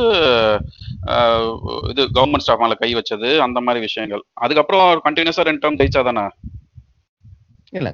இது 1.91 2.01
கவர்மெண்ட் 2.17 2.46
ஸ்டாஃப் 2.48 2.63
மேல 2.65 2.77
கை 2.84 2.91
வச்சது 3.00 3.31
அந்த 3.48 3.62
மாதிரி 3.67 3.86
விஷயங்கள். 3.88 4.25
அதுக்கப்புறம் 4.46 4.86
கண்டினியூஸா 5.08 5.48
ரெண்டு 5.50 5.63
டேர்ம் 5.65 5.79
ஜெயிச்சா 5.81 6.03
தானே 6.10 6.25
இல்ல 7.79 7.89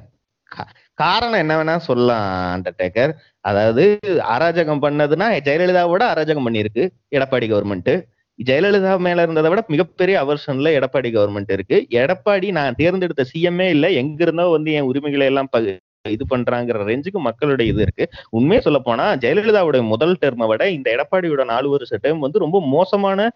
காரணம் 0.96 1.38
என்ன 1.38 1.64
வேணா 1.64 1.76
சொல்லலாம் 1.76 2.26
அண்டர்டேக்கர். 2.56 3.12
அதாவது 3.40 3.98
அராஜகம் 4.06 4.82
பண்ணதுன்னா 4.84 5.28
ஜெயலலிதாவோட 5.44 6.02
அராஜகம் 6.14 6.46
பண்ணியிருக்கு 6.46 6.88
எடப்பாடி 7.16 7.48
கவர்மெண்ட் 7.48 8.02
ஜெயலலிதா 8.44 8.98
மேல 8.98 9.22
இருந்ததை 9.22 9.50
விட 9.50 9.64
மிகப்பெரிய 9.68 10.22
அவர்ஷன்ல 10.22 10.70
எடப்பாடி 10.76 11.10
கவர்மெண்ட் 11.10 11.52
இருக்கு. 11.52 11.86
எடப்பாடி 11.90 12.50
நான் 12.50 12.74
தேர்ந்தெடுத்த 12.74 13.24
சிஎம்ஏ 13.34 13.68
இல்ல 13.68 13.90
எங்க 13.90 14.22
இருந்தோ 14.22 14.46
வந்து 14.46 14.72
என் 14.72 14.82
உரிமைகளை 14.82 15.26
எல்லாம் 15.26 15.48
பகு- 15.56 15.78
இது 16.14 16.24
பண்றாங்கிற 16.32 16.84
ரேஞ்சுக்கு 16.90 17.20
மக்களுடைய 17.28 17.72
இது 17.72 17.82
இருக்கு. 17.82 18.04
உண்மையை 18.30 18.60
சொல்ல 18.66 18.78
போனா 18.78 19.06
ஜெயலலிதாவுடைய 19.24 19.82
முதல் 19.92 20.14
டெர்மை 20.22 20.46
விட 20.52 20.62
இந்த 20.76 20.88
எடப்பாடியோட 20.96 21.44
நாலு 21.44 21.68
வருஷ 21.74 21.98
டேர்ம் 22.02 22.24
வந்து 22.26 22.42
ரொம்ப 22.44 22.60
மோசமான 22.74 23.28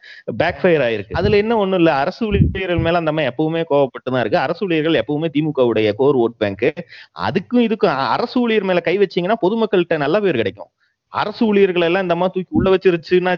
பேக் 0.43 0.61
ஃபயர் 0.63 0.85
ஆயிருக்கு. 0.87 1.19
அதுல 1.21 1.41
என்ன 1.43 1.57
ஒண்ணும் 1.57 1.81
இல்ல 1.83 1.93
அரசு 1.95 2.23
ஊழியர்கள் 2.27 2.85
மேல 2.87 3.03
அந்த 3.03 3.13
மாதிரி 3.13 3.33
எப்பவுமே 3.33 3.63
கோவப்பட்டு 3.73 4.11
தான் 4.13 4.23
இருக்கு. 4.25 4.39
அரசு 4.47 4.63
ஊழியர்கள் 4.67 5.01
எப்பவுமே 5.03 5.31
திமுகவுடைய 5.37 5.91
கோர் 6.03 6.21
ஓட் 6.25 6.39
பேங்க் 6.39 6.67
அதுக்கும் 7.29 7.65
இதுக்கும் 7.67 7.97
அரசு 8.17 8.37
ஊழியர் 8.41 8.69
மேல 8.71 8.81
கை 8.81 8.97
வச்சீங்கன்னா 8.99 9.39
பொதுமக்கள்கிட்ட 9.47 9.97
நல்ல 10.05 10.17
பேர் 10.21 10.41
கிடைக்கும். 10.43 10.71
அரசு 11.13 11.43
ஊழியர்கள் 11.47 11.87
எல்லாம் 11.87 12.05
இந்த 12.07 12.17
மாதிரி 12.17 12.35
தூக்கி 12.35 12.57
உள்ள 12.59 12.69
வச்சிருச்சுன்னா 12.75 13.33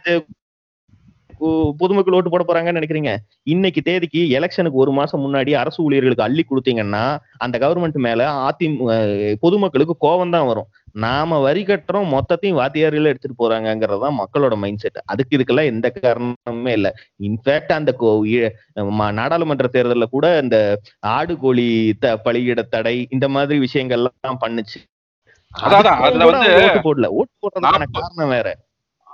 பொதுமக்கள் 1.80 2.16
ஓட்டு 2.18 2.30
போட 2.32 2.42
போறாங்கன்னு 2.48 2.78
நினைக்கிறீங்க? 2.80 3.12
இன்னைக்கு 3.52 3.80
தேதிக்கு 3.88 4.20
எலெக்ஷனுக்கு 4.38 4.82
ஒரு 4.84 4.92
மாசம் 4.98 5.22
முன்னாடி 5.24 5.52
அரசு 5.62 5.78
ஊழியர்களுக்கு 5.86 6.26
அள்ளி 6.26 6.42
கொடுத்தீங்கன்னா 6.50 7.04
அந்த 7.44 7.56
கவர்மெண்ட் 7.64 7.98
மேல 8.06 8.28
அதிமுக 8.48 8.96
பொதுமக்களுக்கு 9.44 9.96
கோபம் 10.06 10.34
தான் 10.36 10.48
வரும். 10.50 10.68
நாம 11.04 11.38
வரி 11.46 11.62
கட்டுறோம் 11.68 12.08
மொத்தத்தையும் 12.14 12.58
வாத்தியார்கள் 12.60 13.10
எடுத்துட்டு 13.10 13.36
போறாங்கங்கிறது 13.42 14.00
தான் 14.04 14.18
மக்களோட 14.20 14.54
மைண்ட் 14.62 14.82
செட் 14.84 14.98
அதுக்கு 15.12 15.36
இதுக்கெல்லாம் 15.36 15.70
எந்த 15.72 15.86
காரணமுமே 15.96 16.72
இல்ல. 16.78 16.88
இன்ஃபேக்ட் 17.28 17.72
அந்த 17.78 17.92
நாடாளுமன்ற 19.20 19.68
தேர்தல்ல 19.76 20.08
கூட 20.16 20.26
இந்த 20.44 20.58
ஆடு 21.16 21.36
கோழி 21.44 21.68
த 22.02 22.14
பலியிட 22.26 22.62
தடை 22.74 22.96
இந்த 23.16 23.28
மாதிரி 23.36 23.58
விஷயங்கள்லாம் 23.66 24.42
பண்ணுச்சு. 24.44 24.80
அதுல 25.54 26.28
வந்து 26.28 26.52
ஓட்டு 26.66 26.82
போடல. 26.88 27.08
ஓட்டு 27.20 27.34
போடுறதுக்கான 27.42 27.88
காரணம் 27.98 28.34
வேற. 28.36 28.50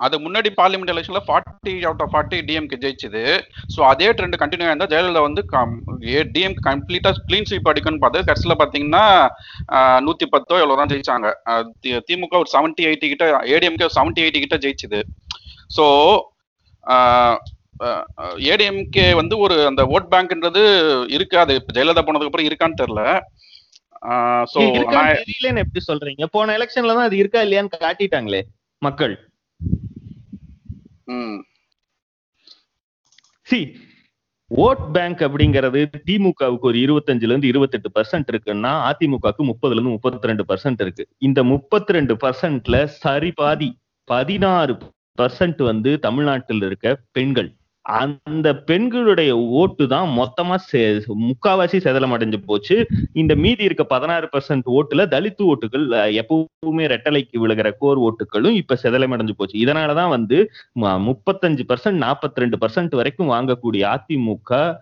அது 0.07 0.17
முன்னாடி 0.25 0.50
பார்லிமெண்ட் 0.59 0.93
எலெக்ஷன்ல 0.93 1.21
forty 1.28 1.73
out 1.88 2.02
of 2.05 2.12
forty 2.12 2.38
DMK 2.49 2.78
ஜெயிச்சது. 2.85 3.23
ஸோ 3.75 3.81
அதே 3.90 4.09
ட்ரெண்ட் 4.19 4.37
கண்டினியூ 4.43 4.67
ஆயிருந்தா 4.69 4.88
ஜெயலலிதா 4.93 5.23
வந்து 5.26 5.43
டிஎம்கே 6.35 6.62
கம்ப்ளீட்டா 6.69 7.11
க்ளீன் 7.28 7.49
ஸ்வீப் 7.50 7.71
அடிக்கும்னு 7.73 8.02
பார்த்து 8.05 8.26
கடைசியில் 8.28 8.59
பார்த்தீங்கன்னா 8.61 9.05
நூத்தி 10.07 10.28
பத்தோ 10.35 10.57
எவ்வளோ 10.62 10.78
தான் 10.81 10.93
ஜெயிச்சாங்க. 10.93 11.28
திமுக 12.09 12.37
ஒரு 12.43 12.50
செவன்ட்டி 12.57 12.87
எயிட்டி 12.90 13.09
கிட்ட 13.12 13.26
ஏடிஎம்கே 13.55 13.88
செவன்ட்டி 13.99 14.25
எயிட்டி 14.25 14.43
கிட்ட 14.45 14.59
ஜெயிச்சுது. 14.64 15.00
ஸோ 15.78 15.87
ஏடிஎம்கே 18.52 19.09
வந்து 19.21 19.35
ஒரு 19.47 19.57
அந்த 19.71 19.83
ஓட் 19.95 20.11
பேங்க்ன்றது 20.14 20.62
இருக்கு 21.17 21.37
அது 21.45 21.59
இப்ப 21.61 21.75
ஜெயலலிதா 21.78 22.05
போனதுக்கு 22.07 22.31
அப்புறம் 22.31 22.49
இருக்கான்னு 22.50 22.81
தெரியல. 22.83 23.02
தெரியலன்னு 24.57 25.62
எப்படி 25.64 25.81
சொல்றீங்க? 25.90 26.25
போன 26.37 26.55
எலெக்ஷன்ல 26.59 26.95
தான் 26.99 27.09
அது 27.09 27.17
இருக்கா 27.23 27.40
இல்லையான்னு 27.47 27.83
காட்டிட்டாங்களே 27.87 28.43
மக்கள். 28.83 29.14
சி 33.47 33.59
ஓட் 34.50 34.85
பேங்க் 34.93 35.23
அப்படிங்கிறது 35.27 35.81
திமுகவுக்கு 36.09 36.69
ஒரு 36.71 36.79
இருபத்தஞ்சுல 36.79 37.33
இருந்து 37.33 37.47
இருபத்தெட்டு 37.47 37.88
பர்சன்ட் 37.95 38.31
இருக்குன்னா 38.33 38.73
அதிமுகவுக்கு 38.91 39.43
முப்பதுல 39.50 39.79
இருந்து 39.79 39.95
முப்பத்தி 39.97 40.31
ரெண்டு 40.31 40.45
பர்சன்ட் 40.50 40.81
இருக்கு. 40.81 41.05
இந்த 41.19 41.41
முப்பத்தி 41.45 41.93
ரெண்டு 41.93 42.15
பர்சன்ட்ல 42.15 42.85
சரி 42.85 43.33
பாதி 43.33 43.71
பதினாறு 44.05 44.77
பர்சன்ட் 45.23 45.62
வந்து 45.62 45.99
தமிழ்நாட்டில் 45.99 46.62
இருக்க 46.62 46.97
பெண்கள். 47.12 47.50
அந்த 47.88 48.57
பெண்களுடைய 48.57 49.38
ஓட்டு 49.38 49.88
தான் 49.88 50.18
மொத்தமா 50.18 50.57
செ- 50.73 51.00
முக்காவாசி 51.21 51.78
செதலம் 51.78 52.14
அடைஞ்சு 52.14 52.37
போச்சு. 52.47 52.87
இந்த 53.12 53.35
மீதி 53.35 53.64
இருக்க 53.64 53.85
பதினாறு 53.85 54.28
பர்சன்ட் 54.33 54.66
ஓட்டுல 54.66 55.07
தலித்து 55.07 55.42
ஓட்டுகள் 55.42 55.87
எப்பவுமே 56.21 56.87
ரெட்டலைக்கு 56.88 57.47
விழுகிற 57.47 57.71
கோர் 57.78 57.99
ஓட்டுகளும் 57.99 58.50
இப்ப 58.50 58.78
செதலம் 58.83 59.14
அடைஞ்சு 59.16 59.30
போச்சு 59.37 59.64
இதனாலதான் 59.64 60.09
வந்து 60.09 60.50
ம- 60.80 61.09
முப்பத்தஞ்சு 61.09 61.61
பர்சன்ட் 61.68 62.02
நாற்பத்தி 62.04 62.35
ரெண்டு 62.35 62.57
பர்சன்ட் 62.57 62.95
வரைக்கும் 62.95 63.30
வாங்கக்கூடிய 63.30 63.95
அதிமுக 63.95 64.78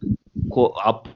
கோ- 0.51 0.71
அப்- 0.85 1.13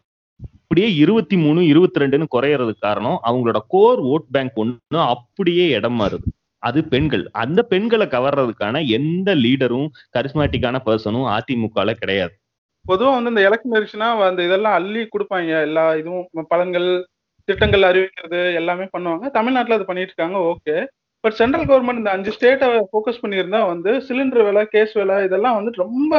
அப்படியே 0.53 0.95
இருபத்தி 0.95 1.37
மூணு 1.37 1.67
இருபத்தி 1.67 2.01
ரெண்டுன்னு 2.01 2.25
குறையறதுக்கு 2.35 2.81
காரணம் 2.81 3.21
அவங்களோட 3.25 3.59
கோர் 3.69 4.03
ஓட் 4.05 4.27
பேங்க் 4.31 4.59
ஒண்ணு 4.59 5.07
அப்படியே 5.07 5.69
இடம் 5.69 6.01
மாறுது. 6.01 6.27
அது 6.63 6.85
பெண்கள். 6.85 7.25
அந்த 7.43 7.61
பெண்களை 7.63 8.07
கவர்றதுக்கான 8.07 8.83
எந்த 8.99 9.35
லீடரும் 9.35 9.89
கரிஸ்மேட்டிக்கான 10.17 10.79
பர்சனும் 10.89 11.29
அதிமுகல 11.37 11.93
கிடையாது. 11.93 12.35
பொதுவா 12.85 13.11
வந்து 13.17 13.33
இந்த 13.33 13.43
எலெக்ஷன் 13.49 13.75
இருந்துச்சுன்னா 13.77 14.09
அந்த 14.29 14.43
இதெல்லாம் 14.49 14.77
அள்ளி 14.79 15.03
கொடுப்பாங்க. 15.15 15.51
எல்லா 15.69 15.85
இதுவும் 15.95 16.47
பலன்கள் 16.55 16.89
திட்டங்கள் 17.45 17.89
அறிவிக்கிறது 17.91 18.41
எல்லாமே 18.55 18.87
பண்ணுவாங்க. 18.97 19.27
தமிழ்நாட்டுல 19.31 19.77
அது 19.79 19.85
பண்ணிட்டு 19.85 20.15
இருக்காங்க 20.15 20.39
ஓகே. 20.53 20.77
பட் 21.25 21.37
சென்ட்ரல் 21.39 21.67
கவர்மெண்ட் 21.71 22.01
இந்த 22.03 22.11
அஞ்சு 22.11 22.31
ஸ்டேட்டை 22.37 22.69
ஃபோக்கஸ் 22.91 23.23
பண்ணியிருந்தா 23.23 23.61
வந்து 23.73 23.91
சிலிண்டர் 24.09 24.45
விலை 24.49 24.63
கேஸ் 24.75 24.93
விலை 24.93 25.17
இதெல்லாம் 25.25 25.57
வந்து 25.59 25.73
ரொம்ப 25.85 26.15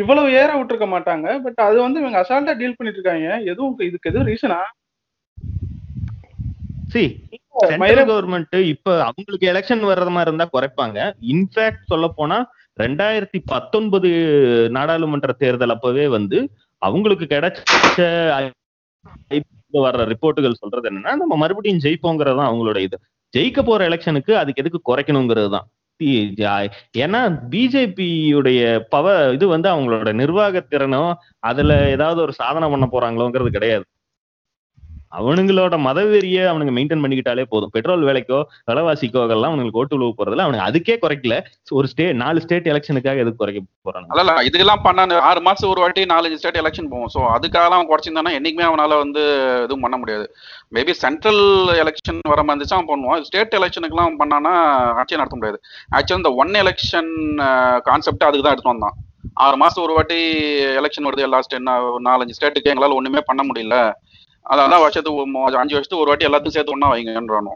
இவ்வளவு 0.00 0.32
ஏற 0.32 0.50
விட்டுருக்க 0.54 0.86
மாட்டாங்க. 0.94 1.26
பட் 1.42 1.60
அது 1.66 1.76
வந்து 1.80 2.00
இவங்க 2.00 2.18
அசால்ட்டா 2.22 2.54
டீல் 2.60 2.78
பண்ணிட்டு 2.78 3.00
இருக்காங்க. 3.00 3.28
எதுவும் 3.52 3.78
இதுக்கு 3.88 4.10
எதுவும் 4.10 4.28
ரீசனா 4.30 4.58
சி 6.92 7.02
சென்ட்ரல் 7.62 8.08
கவர்மெண்ட் 8.10 8.56
இப்ப 8.70 8.94
அவங்களுக்கு 9.04 9.50
எலெக்ஷன் 9.52 9.88
வர்றது 9.90 10.12
மாதிரி 10.12 10.30
இருந்தா 10.30 10.46
குறைப்பாங்க. 10.52 10.98
இன்ஃபேக்ட் 11.32 11.84
சொல்ல 11.84 12.06
போனா 12.10 12.38
ரெண்டாயிரத்தி 12.78 13.38
பத்தொன்பது 13.46 14.08
நாடாளுமன்ற 14.70 15.32
தேர்தல் 15.38 15.74
அப்பவே 15.74 16.06
வந்து 16.08 16.38
அவங்களுக்கு 16.82 17.26
கிடைச்ச 17.26 17.62
வர்ற 19.78 20.02
ரிப்போர்ட்டுகள் 20.10 20.60
சொல்றது 20.60 20.88
என்னன்னா 20.90 21.12
நம்ம 21.16 21.36
மறுபடியும் 21.36 21.82
ஜெயிப்போங்கிறது 21.84 22.38
தான் 22.38 22.50
அவங்களோட 22.50 22.78
இது 22.78 22.96
ஜெயிக்க 23.34 23.60
போற 23.62 23.80
எலெக்ஷனுக்கு 23.88 24.32
அதுக்கு 24.36 24.62
எதுக்கு 24.62 24.80
குறைக்கணுங்கிறது 24.82 25.50
தான் 25.50 25.66
ஏன்னா 27.02 27.20
பிஜேபியுடைய 27.52 28.60
பவர் 28.88 29.34
இது 29.34 29.46
வந்து 29.46 29.68
அவங்களோட 29.70 30.10
நிர்வாக 30.12 30.62
திறனோ 30.72 31.02
அதுல 31.40 31.74
ஏதாவது 31.90 32.20
ஒரு 32.20 32.32
சாதனை 32.40 32.66
பண்ண 32.70 32.86
போறாங்களோங்கிறது 32.86 33.50
கிடையாது 33.50 33.84
அவனுங்களோட 35.12 35.74
மதவெறிய 35.86 36.38
அவனுங்க 36.50 36.72
மெயின்டைன் 36.76 37.02
பண்ணிக்கிட்டாலே 37.02 37.44
போதும். 37.52 37.72
பெட்ரோல் 37.74 38.06
விலைக்கோ 38.08 38.38
விலைவாசிக்கோ 38.68 39.20
அதெல்லாம் 39.26 39.50
அவனுங்களுக்கு 39.52 39.80
ஓட்டு 39.82 39.96
உழவு 39.98 40.16
போறதுல 40.18 40.44
அவனுக்கு 40.46 40.66
அதுக்கே 40.68 40.96
குறைக்கல. 41.04 41.34
ஒரு 41.78 41.86
ஸ்டே 41.92 42.06
நாலு 42.22 42.42
ஸ்டேட் 42.44 42.68
எலெக்ஷனுக்காக 42.72 43.22
எதுக்கு 43.24 43.40
குறைக்க 43.42 43.62
போறாங்க 43.88 44.18
அல்ல 44.22 44.34
இதெல்லாம் 44.48 44.84
பண்ணான்னு 44.86 45.16
ஆறு 45.28 45.42
மாசம் 45.48 45.70
ஒரு 45.72 45.82
வாட்டி 45.84 46.04
நாலஞ்சு 46.12 46.40
ஸ்டேட் 46.40 46.60
எலெக்ஷன் 46.62 46.90
போகும் 46.92 47.12
ஸோ 47.14 47.22
அதுக்காக 47.36 47.72
அவன் 47.76 47.90
குறைச்சிருந்தானா 47.90 48.34
என்னைக்குமே 48.38 48.68
அவனால 48.70 48.98
வந்து 49.04 49.22
எதுவும் 49.66 49.84
பண்ண 49.86 49.98
முடியாது. 50.02 50.26
மேபி 50.76 50.94
சென்ட்ரல் 51.04 51.42
எலெக்ஷன் 51.84 52.20
வர 52.32 52.42
மாதிரி 52.42 52.54
இருந்துச்சு 52.54 52.78
அவன் 52.78 52.90
பண்ணுவான். 52.92 53.24
ஸ்டேட் 53.28 53.56
எலெக்ஷனுக்குலாம் 53.60 54.08
அவன் 54.08 54.20
பண்ணானா 54.22 54.54
ஆட்சியை 55.00 55.20
நடத்த 55.20 55.38
முடியாது. 55.40 55.60
ஆக்சுவலி 55.98 56.20
இந்த 56.22 56.32
ஒன் 56.42 56.54
எலெக்ஷன் 56.62 57.12
கான்செப்ட் 57.88 58.26
அதுக்கு 58.28 58.46
தான் 58.46 58.56
எடுத்து 58.56 58.72
வந்தான். 58.72 58.96
ஆறு 59.44 59.56
மாசம் 59.62 59.84
ஒரு 59.86 59.94
வாட்டி 59.96 60.18
எலெக்ஷன் 60.80 61.06
வருது 61.08 61.26
எல்லா 61.28 61.40
ஸ்டேட் 61.46 61.66
நாலஞ்சு 62.08 62.36
ஸ்டேட்டுக்கு 62.36 62.72
எங்களால் 62.72 62.98
ஒண்ணுமே 62.98 63.22
பண்ண 63.30 63.42
முடியல. 63.48 63.78
அதான் 64.46 64.82
வருஷத்துக்கு 64.84 65.58
அஞ்சு 65.62 65.76
வருஷத்துக்கு 65.76 66.04
ஒரு 66.04 66.12
வாட்டி 66.12 66.28
எல்லாத்தையும் 66.28 66.56
சேர்த்து 66.56 66.76
ஒண்ணா 66.76 66.90
வைங்கன்றானோ. 66.92 67.54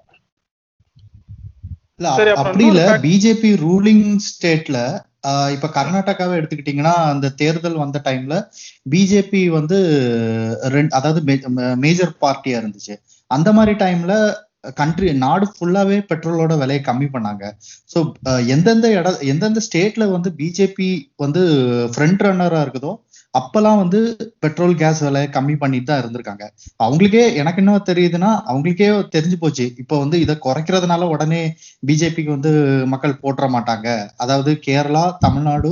இல்ல 2.00 2.10
அப்படி 2.42 2.64
இல்ல 2.70 2.82
பிஜேபி 3.06 3.50
ரூலிங் 3.64 4.06
ஸ்டேட்ல 4.28 4.78
இப்ப 5.54 5.68
கர்நாடகாவை 5.74 6.34
எடுத்துக்கிட்டீங்கன்னா 6.40 6.92
அந்த 7.12 7.26
தேர்தல் 7.40 7.82
வந்த 7.82 7.98
டைம்ல 8.06 8.34
பிஜேபி 8.92 9.42
வந்து 9.56 9.78
ரெண்டு 10.76 10.94
அதாவது 10.98 11.20
மேஜர் 11.84 12.12
பார்ட்டியா 12.24 12.60
இருந்துச்சு. 12.60 12.94
அந்த 13.30 13.48
மாதிரி 13.56 13.74
டைம்ல 13.82 14.14
கண்ட்ரி 14.80 15.10
நாடு 15.24 15.44
ஃபுல்லாவே 15.52 15.98
பெட்ரோலோட 16.08 16.54
விலையை 16.62 16.80
கம்மி 16.88 17.08
பண்ணாங்க. 17.12 17.44
ஸோ 17.92 17.98
எந்தெந்த 18.54 18.86
இட 18.96 19.10
எந்தெந்த 19.32 19.60
ஸ்டேட்ல 19.66 20.06
வந்து 20.16 20.30
பிஜேபி 20.40 20.88
வந்து 21.24 21.42
ஃப்ரண்ட் 21.92 22.24
ரன்னரா 22.26 22.60
இருக்குதோ 22.64 22.92
அப்பெல்லாம் 23.34 23.80
வந்து 23.80 23.98
பெட்ரோல் 24.40 24.74
கேஸ் 24.76 25.00
விலை 25.02 25.22
கம்மி 25.34 25.54
பண்ணிட்டு 25.58 25.88
தான் 25.88 26.00
இருந்திருக்காங்க. 26.02 26.44
அவங்களுக்கே 26.80 27.24
எனக்கு 27.40 27.60
என்ன 27.62 27.74
தெரியுதுன்னா 27.88 28.30
அவங்களுக்கே 28.46 28.86
தெரிஞ்சு 29.14 29.36
போச்சு. 29.40 29.66
இப்போ 29.82 29.96
வந்து 30.00 30.16
இதை 30.20 30.34
குறைக்கிறதுனால 30.40 31.08
உடனே 31.12 31.42
பிஜேபிக்கு 31.82 32.30
வந்து 32.30 32.52
மக்கள் 32.92 33.20
போட்டுற 33.22 33.48
மாட்டாங்க. 33.54 33.88
அதாவது 34.18 34.52
கேரளா 34.66 35.04
தமிழ்நாடு 35.24 35.70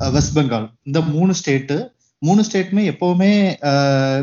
அஹ் 0.00 0.12
வெஸ்ட் 0.16 0.36
பெங்கால் 0.36 0.68
இந்த 0.86 1.00
மூணு 1.12 1.34
ஸ்டேட்டு 1.40 1.78
மூணு 2.22 2.42
ஸ்டேட்டுமே 2.44 2.82
எப்பவுமே 2.90 3.32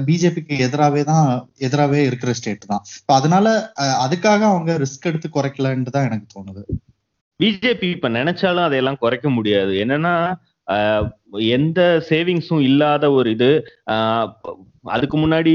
பிஜேபிக்கு 0.07 0.55
எதிராவே 0.65 1.01
தான் 1.05 1.27
எதிராவே 1.61 1.99
இருக்கிற 2.07 2.31
ஸ்டேட் 2.33 2.63
தான். 2.65 2.83
இப்போ 2.99 3.13
அதனால 3.19 3.47
அஹ், 3.81 3.97
அதுக்காக 4.05 4.41
அவங்க 4.49 4.71
ரிஸ்க் 4.81 5.09
எடுத்து 5.09 5.29
குறைக்கலன்ட்டு 5.31 5.93
தான் 5.95 6.07
எனக்கு 6.09 6.27
தோணுது. 6.33 6.63
பிஜேபி 7.39 7.87
இப்ப 7.95 8.09
நினைச்சாலும் 8.17 8.65
அதையெல்லாம் 8.65 8.99
குறைக்க 8.99 9.27
முடியாது. 9.31 9.73
என்னன்னா 9.83 10.13
எந்த 11.49 11.79
சேவிங்ஸும் 12.09 12.59
இல்லாத 12.59 13.11
ஒரு 13.11 13.29
இது 13.31 13.51
ஆஹ் 13.91 14.29
அதுக்கு 14.87 15.17
முன்னாடி 15.17 15.51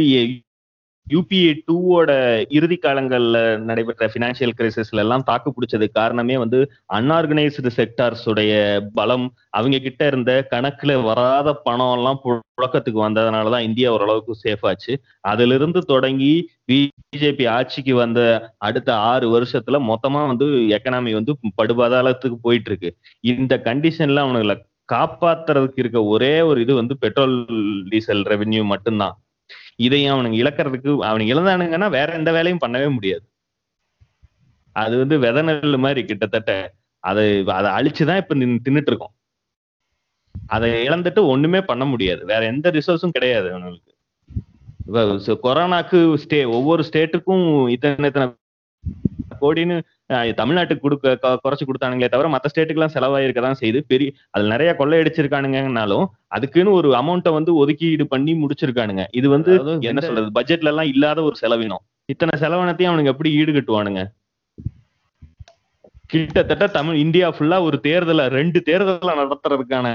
யூபிஏ 1.06 1.52
டூவோட 1.66 2.10
இறுதி 2.48 2.76
காலங்கள்ல 2.76 3.36
நடைபெற்ற 3.58 4.08
பினான்சியல் 4.08 4.52
கிரைசிஸ்ல 4.58 4.96
எல்லாம் 4.96 5.24
தாக்கு 5.24 5.50
பிடிச்சது 5.52 5.86
காரணமே 5.90 6.36
வந்து 6.38 6.58
அன்ஆர்கனைஸ்டு 6.92 7.70
செக்டார்ஸ் 7.76 8.28
உடைய 8.28 8.52
பலம் 8.94 9.24
அவங்க 9.50 9.78
கிட்ட 9.78 10.06
இருந்த 10.06 10.32
கணக்குல 10.50 11.02
வராத 11.02 11.54
பணம் 11.62 11.94
எல்லாம் 11.96 12.20
புழக்கத்துக்கு 12.24 13.00
வந்ததுனாலதான் 13.06 13.60
இந்தியா 13.60 13.92
ஓரளவுக்கு 13.92 14.34
சேஃப் 14.44 14.66
ஆச்சு. 14.66 14.92
அதுல 15.24 15.54
இருந்து 15.54 15.82
தொடங்கி 15.84 16.32
பிஜேபி 16.68 17.48
ஆட்சிக்கு 17.48 17.94
வந்த 17.94 18.20
அடுத்த 18.58 18.90
ஆறு 19.10 19.26
வருஷத்துல 19.36 19.80
மொத்தமா 19.90 20.26
வந்து 20.26 20.46
எக்கனாமி 20.76 21.12
வந்து 21.12 21.32
படுபாதாளத்துக்கு 21.62 22.38
போயிட்டு 22.42 22.70
இருக்கு. 22.70 22.90
இந்த 23.24 23.54
கண்டிஷன்ல 23.64 24.24
அவனுங்களை 24.26 24.56
காப்பாத்துறதுக்கு 24.92 25.82
இருக்க 25.82 26.00
ஒரே 26.14 26.34
ஒரு 26.40 26.58
இது 26.64 26.74
வந்து 26.74 26.94
பெட்ரோல் 26.98 27.36
டீசல் 27.90 28.22
ரெவென்யூ 28.32 28.62
மட்டும்தான். 28.64 29.16
இதையும் 29.86 30.14
அவனுங்க 30.14 30.36
இழக்கிறதுக்கு 30.42 30.90
அவனுங்க 31.08 31.32
இழந்தானுங்கன்னா 31.34 31.88
வேற 31.90 32.08
எந்த 32.12 32.30
வேலையும் 32.36 32.62
பண்ணவே 32.64 32.88
முடியாது. 32.94 33.24
அது 34.76 34.94
வந்து 34.98 35.16
வித 35.18 35.42
நெல் 35.42 35.78
மாதிரி 35.84 36.00
கிட்டத்தட்ட. 36.04 36.52
அதை 37.04 37.26
அதை 37.58 37.70
அழிச்சுதான் 37.78 38.20
இப்ப 38.22 38.34
தின்னுட்டு 38.34 38.90
இருக்கோம் 38.92 39.14
அதை 40.46 40.68
இழந்துட்டு 40.88 41.20
ஒண்ணுமே 41.34 41.60
பண்ண 41.70 41.84
முடியாது. 41.84 42.22
வேற 42.32 42.40
எந்த 42.52 42.70
ரிசோர்ஸும் 42.76 43.16
கிடையாது 43.16 43.48
அவனுக்கு 43.52 43.92
கொரோனாக்கு 45.44 45.98
ஸ்டே 46.24 46.38
ஒவ்வொரு 46.56 46.82
ஸ்டேட்டுக்கும் 46.88 47.46
இத்தனை 47.74 48.08
இத்தனை 48.10 48.26
கோடின்னு 49.40 49.76
தமிழ்நாட்டுக்கு 50.38 50.84
கொடுக்க 50.84 51.38
குறைச்சு 51.44 51.64
கொடுத்தானுங்களே 51.68 52.10
தவிர 52.12 52.28
மற்ற 52.34 52.50
ஸ்டேட்டுக்கெல்லாம் 52.52 52.94
செலவாயிருக்க 52.94 53.40
தான் 53.46 53.58
செய்யுது 53.60 53.80
பெரிய 53.92 54.10
அதுல 54.34 54.52
நிறைய 54.54 54.70
கொள்ளையடிச்சிருக்கானுங்கனாலும் 54.78 56.06
அதுக்குன்னு 56.36 56.76
ஒரு 56.78 56.88
அமௌண்ட்டை 57.00 57.32
வந்து 57.38 57.52
ஒதுக்கீடு 57.62 58.06
பண்ணி 58.14 58.32
முடிச்சிருக்கானுங்க. 58.42 59.04
இது 59.20 59.28
வந்து 59.34 59.52
என்ன 59.90 60.02
சொல்றது? 60.06 60.30
பட்ஜெட்ல 60.38 60.72
எல்லாம் 60.72 60.90
இல்லாத 60.94 61.22
ஒரு 61.28 61.36
செலவினம். 61.42 61.82
இத்தனை 62.12 62.34
செலவினத்தையும் 62.44 62.92
அவனுங்க 62.92 63.14
எப்படி 63.14 63.32
ஈடுகட்டுவானுங்க? 63.40 64.02
கிட்டத்தட்ட 66.12 66.66
தமிழ் 66.76 66.98
இந்தியா 67.04 67.26
ஃபுல்லா 67.36 67.56
ஒரு 67.68 67.78
தேர்தலை 67.86 68.24
ரெண்டு 68.38 68.58
தேர்தலை 68.68 69.14
நடத்துறதுக்கான 69.20 69.86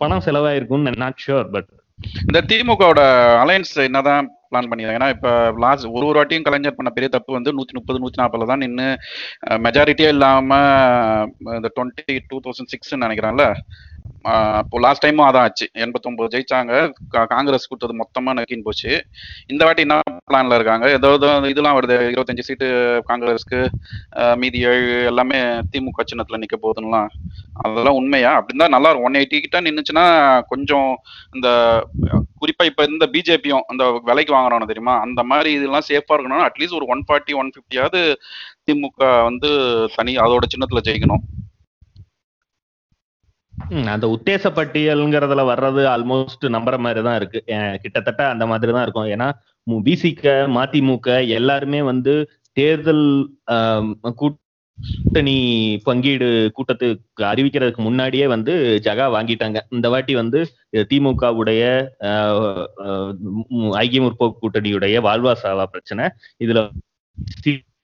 பணம் 0.00 0.24
செலவாயிருக்கும்னு 0.26 0.92
நாட் 1.02 1.22
ஷுர் 1.24 1.48
பட் 1.54 1.70
இந்த 2.28 2.40
திமுகவோட 2.50 3.00
அலையன்ஸ் 3.42 3.74
என்னதான் 3.88 4.28
பிளான் 4.50 4.68
பண்ணிருக்காங்க. 4.70 5.00
ஏன்னா 5.00 5.10
இப்ப 5.16 5.28
லாஸ்ட் 5.64 5.86
ஒரு 5.96 6.04
ஒரு 6.10 6.18
வாட்டியும் 6.20 6.46
கலைஞர் 6.48 6.78
பண்ண 6.78 6.90
பெரிய 6.90 7.10
தப்பு 7.16 7.36
வந்து 7.38 7.54
நூத்தி 7.58 7.76
முப்பது 7.78 8.00
நூத்தி 8.02 8.20
நாற்பதுல 8.22 8.48
தான் 8.52 8.62
நின்று 8.64 8.88
மெஜாரிட்டியே 9.66 10.10
இல்லாம 10.16 10.58
இந்த 11.58 11.70
டுவெண்ட்டி 11.76 12.16
டூ 12.30 12.38
தௌசண்ட் 12.46 12.72
சிக்ஸ்ன்னு 12.74 13.06
நினைக்கிறேன்ல 13.06 13.46
இப்போ 14.16 14.32
அப்போ 14.60 14.78
லாஸ்ட் 14.84 15.02
டைமும் 15.04 15.26
அதான் 15.26 15.44
ஆச்சு. 15.46 15.66
எண்பத்தொன்பது 15.84 16.32
ஜெயிச்சாங்க. 16.32 16.72
காங்கிரஸ் 17.32 17.68
கொடுத்தது 17.68 17.94
மொத்தமா 18.00 18.30
நக்கின்னு 18.38 18.66
போச்சு. 18.66 18.90
இந்த 19.52 19.62
வாட்டி 19.66 19.82
என்ன 19.86 19.96
பிளான்ல 20.30 20.58
இருக்காங்க? 20.58 20.86
ஏதாவது 20.96 21.50
இதெல்லாம் 21.52 21.76
வருது. 21.78 21.96
இருபத்தஞ்சு 22.12 22.46
சீட்டு 22.48 22.66
காங்கிரஸ்க்கு 23.10 23.60
மீதி 24.42 24.60
ஏழு 24.72 24.90
எல்லாமே 25.10 25.40
திமுக 25.72 26.04
சின்னத்துல 26.10 26.40
நிக்க 26.42 26.58
போகுதுலாம் 26.64 27.08
அதெல்லாம் 27.64 27.98
உண்மையா? 28.00 28.32
அப்படின்னா 28.40 28.68
நல்லா 28.74 28.90
இருக்கும். 28.90 29.08
ஒன் 29.10 29.18
எயிட்டி 29.22 29.40
கிட்ட 29.46 29.60
நின்றுச்சுன்னா 29.68 30.06
கொஞ்சம் 30.52 30.90
இந்த 31.36 31.48
குறிப்பா 32.42 32.64
இப்ப 32.70 32.84
இந்த 32.92 33.06
பிஜேபியும் 33.14 33.66
அந்த 33.72 33.84
விலைக்கு 34.10 34.32
வாங்குறோம் 34.36 34.70
தெரியுமா? 34.72 34.94
அந்த 35.06 35.20
மாதிரி 35.32 35.50
இதெல்லாம் 35.58 35.88
சேஃபா 35.90 36.14
இருக்கணும்னா 36.14 36.48
அட்லீஸ்ட் 36.50 36.78
ஒரு 36.80 36.88
ஒன் 36.94 37.04
ஃபார்ட்டி 37.08 37.34
ஒன் 37.42 37.52
ஃபிஃப்டியாவது 37.56 38.02
திமுக 38.68 39.04
வந்து 39.28 39.50
தனி 39.98 40.14
அதோட 40.24 40.46
சின்னத்துல 40.54 40.82
ஜெயிக்கணும். 40.88 41.24
அந்த 43.94 44.06
உத்தேச 44.14 44.50
பட்டியல்ங்கிறதுல 44.58 45.42
வர்றது 45.52 45.82
ஆல்மோஸ்ட் 45.94 46.44
நம்புற 46.56 46.76
மாதிரி 46.86 47.00
தான் 47.06 47.18
இருக்கு 47.20 47.40
கிட்டத்தட்ட 47.82 48.22
அந்த 48.34 48.44
மாதிரி 48.52 48.72
தான் 48.76 48.86
இருக்கும். 48.86 49.10
ஏன்னா 49.14 49.28
பிசிக 49.86 50.22
மதிமுக 50.56 51.08
எல்லாருமே 51.38 51.80
வந்து 51.90 52.14
தேர்தல் 52.56 53.06
கூட்டணி 54.20 55.36
பங்கீடு 55.86 56.28
கூட்டத்துக்கு 56.56 57.22
அறிவிக்கிறதுக்கு 57.32 57.82
முன்னாடியே 57.86 58.26
வந்து 58.34 58.52
ஜகா 58.86 59.06
வாங்கிட்டாங்க. 59.16 59.58
இந்த 59.76 59.86
வாட்டி 59.94 60.14
வந்து 60.20 60.40
திமுகவுடைய 60.90 61.62
ஐக்கிய 63.82 64.02
முற்போக்கு 64.04 64.40
கூட்டணியுடைய 64.44 65.02
வாழ்வா 65.08 65.34
சாவா 65.42 65.66
பிரச்சனை. 65.74 66.06
இதுல 66.44 66.62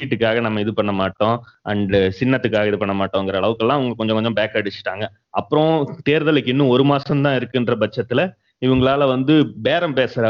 சீட்டுக்காக 0.00 0.40
நம்ம 0.46 0.60
இது 0.64 0.72
பண்ண 0.78 0.92
மாட்டோம். 1.00 1.36
அண்ட் 1.70 1.94
சின்னத்துக்காக 2.18 2.70
இது 2.70 2.78
பண்ண 2.82 2.94
மாட்டோங்கிற 3.00 3.36
அளவுக்கெல்லாம் 3.40 3.78
அவங்க 3.78 3.94
கொஞ்சம் 4.00 4.18
கொஞ்சம் 4.18 4.36
பேக் 4.38 4.58
அடிச்சுட்டாங்க. 4.60 5.04
அப்புறம் 5.40 5.72
தேர்தலுக்கு 6.08 6.52
இன்னும் 6.54 6.72
ஒரு 6.74 6.84
மாசம் 6.90 7.24
தான் 7.26 7.36
இருக்குன்ற 7.38 7.74
பட்சத்துல 7.82 8.22
இவங்களால 8.66 9.06
வந்து 9.14 9.34
பேரம் 9.66 9.96
பேசுற 10.00 10.26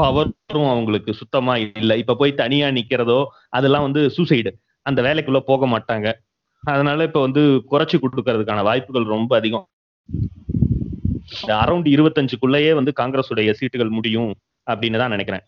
பவரும் 0.00 0.68
அவங்களுக்கு 0.72 1.10
சுத்தமா 1.20 1.54
இல்லை. 1.80 1.96
இப்ப 2.02 2.16
போய் 2.20 2.40
தனியா 2.42 2.68
நிக்கிறதோ 2.78 3.20
அதெல்லாம் 3.58 3.86
வந்து 3.88 4.02
சூசைடு 4.16 4.52
அந்த 4.86 5.00
வேலைக்குள்ள 5.06 5.40
போக 5.50 5.66
மாட்டாங்க. 5.74 6.08
அதனால 6.64 7.04
இப்ப 7.08 7.20
வந்து 7.26 7.42
குறைச்சு 7.70 7.96
கொடுக்கறதுக்கான 8.02 8.62
வாய்ப்புகள் 8.70 9.12
ரொம்ப 9.16 9.32
அதிகம். 9.40 9.66
அரௌண்ட் 11.62 11.88
இருபத்தஞ்சுக்குள்ளேயே 11.94 12.72
வந்து 12.78 12.92
காங்கிரஸ் 13.00 13.30
உடைய 13.32 13.52
சீட்டுகள் 13.60 13.96
முடியும் 13.98 14.30
அப்படின்னு 14.66 15.00
தான் 15.02 15.14
நினைக்கிறேன். 15.16 15.44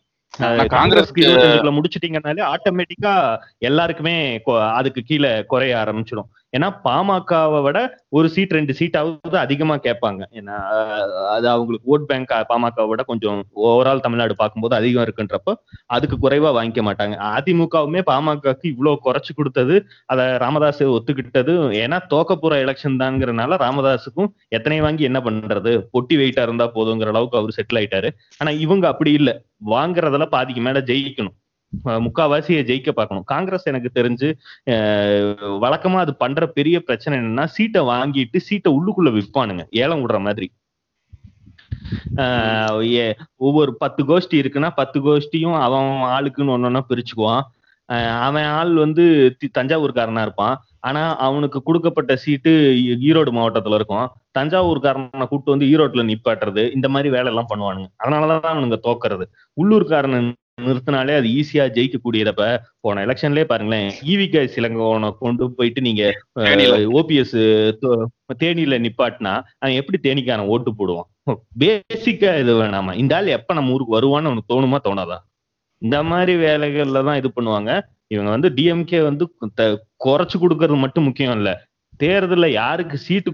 காங்கிரஸ்க்கு 0.74 1.22
இருபத்தஞ்சுக்குள்ள 1.22 1.72
முடிச்சிட்டீங்கனாலே 1.76 2.42
ஆட்டோமேட்டிக்கா 2.54 3.12
எல்லாருக்குமே 3.58 4.16
அதுக்கு 4.72 5.02
கீழே 5.02 5.44
குறைய 5.44 5.76
ஆரம்பிச்சிடும். 5.76 6.30
ஏன்னா 6.52 6.68
பாமகவை 6.84 7.60
விட 7.62 7.78
ஒரு 8.16 8.28
சீட் 8.34 8.54
ரெண்டு 8.56 8.72
சீட்டாவது 8.78 9.36
அதிகமா 9.42 9.74
கேட்பாங்க. 9.86 10.22
ஏன்னா 10.38 10.56
அது 11.34 11.46
அவங்களுக்கு 11.48 11.88
ஓட் 11.94 12.06
பேங்க் 12.10 12.32
பாமகவை 12.50 12.88
விட 12.88 13.02
கொஞ்சம் 13.02 13.38
ஓவரால் 13.68 14.02
தமிழ்நாடு 14.04 14.34
பார்க்கும்போது 14.36 14.74
அதிகம் 14.78 15.04
இருக்குன்றப்போ 15.06 15.54
அதுக்கு 15.96 16.16
குறைவா 16.24 16.50
வாங்கிக்க 16.58 16.82
மாட்டாங்க. 16.88 17.16
அதிமுகவுமே 17.36 18.02
பாமகக்கு 18.10 18.66
இவ்வளவு 18.72 19.02
குறைச்சு 19.06 19.34
கொடுத்தது 19.36 19.76
அதை 20.06 20.26
ராமதாஸ் 20.44 20.82
ஒத்துக்கிட்டது. 20.96 21.54
ஏன்னா 21.84 21.98
தோக்க 22.12 22.36
போற 22.36 22.56
எலெக்ஷன் 22.64 23.00
தான்ங்கிறனால 23.02 23.58
ராமதாஸுக்கும் 23.66 24.30
எத்தனை 24.48 24.80
வாங்கி 24.86 25.04
என்ன 25.10 25.20
பண்றது? 25.28 25.74
பொட்டி 25.94 26.16
வெயிட்டா 26.22 26.44
இருந்தா 26.48 26.68
போதுங்கிற 26.76 27.12
அளவுக்கு 27.14 27.40
அவர் 27.40 27.56
செட்டில் 27.58 27.80
ஆயிட்டாரு. 27.80 28.10
ஆனா 28.38 28.50
இவங்க 28.66 28.86
அப்படி 28.88 29.12
இல்லை. 29.20 29.34
வாங்குறதுல 29.74 30.26
பாதிக்கு 30.36 30.62
மேல 30.68 30.80
ஜெயிக்கணும். 30.92 31.36
முக்காவாசியை 31.84 32.62
ஜெயிக்க 32.62 32.90
பார்க்கணும். 32.90 33.24
காங்கிரஸ் 33.24 33.66
எனக்கு 33.66 34.02
தெரிஞ்சு 34.02 34.32
வழக்கமா 35.60 35.94
அது 35.94 36.16
பண்ற 36.16 36.46
பெரிய 36.46 36.80
பிரச்சனை 36.80 37.18
என்னன்னா 37.18 37.44
சீட்டை 37.44 37.82
வாங்கிட்டு 37.82 38.36
சீட்டை 38.36 38.72
உள்ளுக்குள்ள 38.72 39.20
விற்பானுங்க 39.20 39.64
ஏலம் 39.70 40.08
விடுற 40.08 40.20
மாதிரி. 40.20 40.52
ஆஹ் 42.16 43.12
ஒவ்வொரு 43.36 43.76
பத்து 43.76 44.04
கோஷ்டி 44.04 44.34
இருக்குன்னா 44.34 44.70
பத்து 44.74 45.00
கோஷ்டியும் 45.00 45.60
அவன் 45.60 45.84
ஆளுக்குன்னு 45.84 46.54
ஒன்னொன்னா 46.54 46.80
பிரிச்சுக்குவான். 46.88 47.40
அவன் 48.18 48.44
ஆள் 48.44 48.74
வந்து 48.74 49.36
தஞ்சாவூர்காரனா 49.58 50.20
இருப்பான். 50.20 50.64
ஆனா 50.80 51.16
அவனுக்கு 51.16 51.62
கொடுக்கப்பட்ட 51.62 52.16
சீட்டு 52.16 52.74
ஈரோடு 53.00 53.30
மாவட்டத்துல 53.32 53.74
இருக்கும். 53.74 54.10
தஞ்சாவூர்காரனை 54.38 55.26
கூட்டு 55.26 55.50
வந்து 55.50 55.66
ஈரோட்ல 55.66 56.14
நிப்பாட்டுறது 56.14 56.74
இந்த 56.74 56.88
மாதிரி 56.88 57.10
வேலை 57.10 57.26
எல்லாம் 57.26 57.48
பண்ணுவானுங்க. 57.54 57.86
அதனாலதான் 58.04 58.56
அவனுங்க 58.56 58.76
தோக்குறது. 58.82 59.22
உள்ளூர்காரன் 59.52 60.32
நிறுத்தினாலே 60.64 61.14
அது 61.20 61.28
ஈஸியா 61.38 61.64
ஜெயிக்கக்கூடியதப்ப 61.76 62.44
போன 62.84 63.00
எலெக்ஷன்லயே 63.06 63.46
பாருங்களேன் 63.50 63.88
ஈவிகே 64.12 64.42
சிலங்கோனை 64.54 65.08
கொண்டு 65.22 65.44
போயிட்டு 65.56 65.80
நீங்க. 65.86 66.04
ஓபிஎஸ் 67.00 67.34
தேனியில. 68.42 68.76
நிப்பாட்டினா 68.84 69.32
அவன் 69.62 69.76
எப்படி 69.80 69.98
தேனிக்கான 70.06 70.46
ஓட்டு 70.54 70.72
போடுவான்? 70.78 71.08
பேசிக்கா 71.62 72.30
இது 72.42 72.52
வேணாமா? 72.60 72.94
இந்த 73.02 73.14
ஆள் 73.18 73.34
எப்ப 73.38 73.54
நம்ம 73.58 73.74
ஊருக்கு 73.76 73.96
வருவான்னு 73.98 74.30
அவனுக்கு 74.30 74.52
தோணுமா? 74.54 74.80
தோணாதா? 74.86 75.18
இந்த 75.82 75.96
மாதிரி 76.10 76.34
வேலைகள்ல 76.46 77.04
தான் 77.08 77.20
இது 77.20 77.30
பண்ணுவாங்க. 77.36 77.70
இவங்க 78.14 78.30
வந்து 78.36 78.48
டிஎம்கே 78.56 79.00
வந்து 79.10 79.24
குறைச்சு 80.04 80.36
கொடுக்கறது 80.42 80.78
மட்டும் 80.84 81.06
முக்கியம் 81.08 81.36
இல்ல. 81.38 81.50
தேர்தல்ல 82.02 82.48
யாருக்கு 82.60 82.96
சீட்டு 83.06 83.30